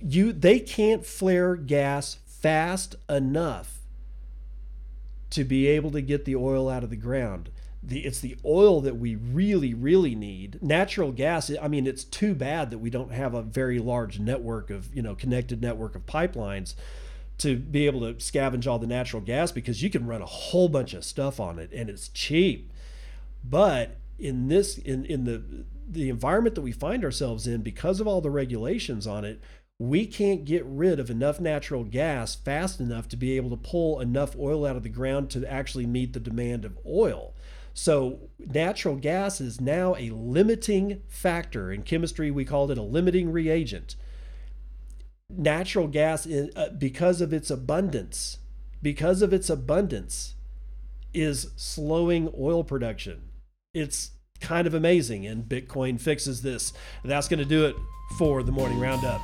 you 0.00 0.32
they 0.32 0.60
can't 0.60 1.04
flare 1.04 1.56
gas 1.56 2.18
fast 2.24 2.94
enough 3.08 3.80
to 5.30 5.42
be 5.42 5.66
able 5.66 5.90
to 5.90 6.00
get 6.00 6.26
the 6.26 6.36
oil 6.36 6.68
out 6.68 6.84
of 6.84 6.90
the 6.90 6.96
ground 6.96 7.50
the 7.82 8.04
it's 8.06 8.20
the 8.20 8.36
oil 8.44 8.80
that 8.80 8.96
we 8.96 9.16
really 9.16 9.74
really 9.74 10.14
need 10.14 10.62
natural 10.62 11.10
gas 11.10 11.50
i 11.60 11.66
mean 11.66 11.86
it's 11.86 12.04
too 12.04 12.34
bad 12.34 12.70
that 12.70 12.78
we 12.78 12.88
don't 12.88 13.12
have 13.12 13.34
a 13.34 13.42
very 13.42 13.78
large 13.78 14.18
network 14.18 14.70
of 14.70 14.94
you 14.94 15.02
know 15.02 15.14
connected 15.14 15.60
network 15.60 15.94
of 15.94 16.06
pipelines 16.06 16.74
to 17.38 17.56
be 17.56 17.86
able 17.86 18.00
to 18.00 18.14
scavenge 18.14 18.66
all 18.66 18.78
the 18.78 18.86
natural 18.86 19.22
gas 19.22 19.52
because 19.52 19.82
you 19.82 19.90
can 19.90 20.06
run 20.06 20.22
a 20.22 20.26
whole 20.26 20.68
bunch 20.68 20.94
of 20.94 21.04
stuff 21.04 21.38
on 21.38 21.58
it 21.58 21.70
and 21.72 21.90
it's 21.90 22.08
cheap 22.08 22.72
but 23.44 23.96
in 24.18 24.48
this 24.48 24.78
in 24.78 25.04
in 25.04 25.24
the 25.24 25.42
the 25.88 26.08
environment 26.08 26.54
that 26.54 26.62
we 26.62 26.72
find 26.72 27.04
ourselves 27.04 27.46
in 27.46 27.62
because 27.62 28.00
of 28.00 28.06
all 28.06 28.20
the 28.20 28.30
regulations 28.30 29.06
on 29.06 29.24
it 29.24 29.40
we 29.78 30.06
can't 30.06 30.46
get 30.46 30.64
rid 30.64 30.98
of 30.98 31.10
enough 31.10 31.38
natural 31.38 31.84
gas 31.84 32.34
fast 32.34 32.80
enough 32.80 33.08
to 33.08 33.16
be 33.16 33.36
able 33.36 33.50
to 33.50 33.56
pull 33.56 34.00
enough 34.00 34.34
oil 34.38 34.64
out 34.64 34.76
of 34.76 34.82
the 34.82 34.88
ground 34.88 35.28
to 35.28 35.46
actually 35.50 35.86
meet 35.86 36.14
the 36.14 36.20
demand 36.20 36.64
of 36.64 36.78
oil 36.86 37.34
so, 37.78 38.30
natural 38.38 38.96
gas 38.96 39.38
is 39.38 39.60
now 39.60 39.94
a 39.98 40.08
limiting 40.08 41.02
factor. 41.08 41.70
In 41.70 41.82
chemistry, 41.82 42.30
we 42.30 42.46
called 42.46 42.70
it 42.70 42.78
a 42.78 42.82
limiting 42.82 43.30
reagent. 43.30 43.96
Natural 45.28 45.88
gas, 45.88 46.26
uh, 46.26 46.70
because 46.78 47.20
of 47.20 47.32
its 47.32 47.50
abundance, 47.50 48.38
because 48.80 49.22
of 49.22 49.32
its 49.32 49.50
abundance, 49.50 50.34
is 51.12 51.50
slowing 51.56 52.32
oil 52.38 52.62
production. 52.62 53.30
It's 53.74 54.12
kind 54.40 54.66
of 54.66 54.74
amazing, 54.74 55.26
and 55.26 55.44
Bitcoin 55.44 56.00
fixes 56.00 56.42
this. 56.42 56.72
That's 57.04 57.28
going 57.28 57.40
to 57.40 57.44
do 57.44 57.66
it 57.66 57.76
for 58.18 58.42
the 58.42 58.52
morning 58.52 58.78
roundup. 58.78 59.22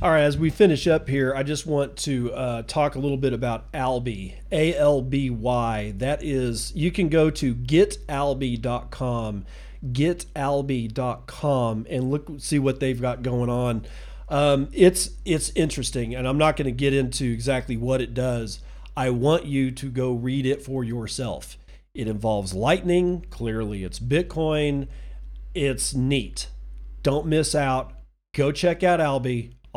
All 0.00 0.10
right, 0.10 0.22
as 0.22 0.38
we 0.38 0.50
finish 0.50 0.86
up 0.86 1.08
here, 1.08 1.34
I 1.34 1.42
just 1.42 1.66
want 1.66 1.96
to 1.96 2.32
uh, 2.32 2.62
talk 2.62 2.94
a 2.94 3.00
little 3.00 3.16
bit 3.16 3.32
about 3.32 3.64
Alby, 3.74 4.36
A 4.52 4.76
L 4.76 5.02
B 5.02 5.28
Y. 5.28 5.92
That 5.96 6.22
is, 6.22 6.72
you 6.76 6.92
can 6.92 7.08
go 7.08 7.30
to 7.30 7.52
getalby.com, 7.52 9.44
getalby.com, 9.84 11.86
and 11.90 12.10
look 12.12 12.30
see 12.38 12.60
what 12.60 12.78
they've 12.78 13.00
got 13.00 13.22
going 13.22 13.50
on. 13.50 13.86
Um, 14.28 14.68
it's 14.72 15.10
it's 15.24 15.50
interesting, 15.56 16.14
and 16.14 16.28
I'm 16.28 16.38
not 16.38 16.56
going 16.56 16.66
to 16.66 16.70
get 16.70 16.94
into 16.94 17.32
exactly 17.32 17.76
what 17.76 18.00
it 18.00 18.14
does. 18.14 18.60
I 18.96 19.10
want 19.10 19.46
you 19.46 19.72
to 19.72 19.90
go 19.90 20.12
read 20.12 20.46
it 20.46 20.62
for 20.62 20.84
yourself. 20.84 21.58
It 21.92 22.06
involves 22.06 22.54
Lightning. 22.54 23.26
Clearly, 23.30 23.82
it's 23.82 23.98
Bitcoin. 23.98 24.86
It's 25.54 25.92
neat. 25.92 26.50
Don't 27.02 27.26
miss 27.26 27.56
out. 27.56 27.94
Go 28.32 28.52
check 28.52 28.84
out 28.84 29.00
Alby. 29.00 29.57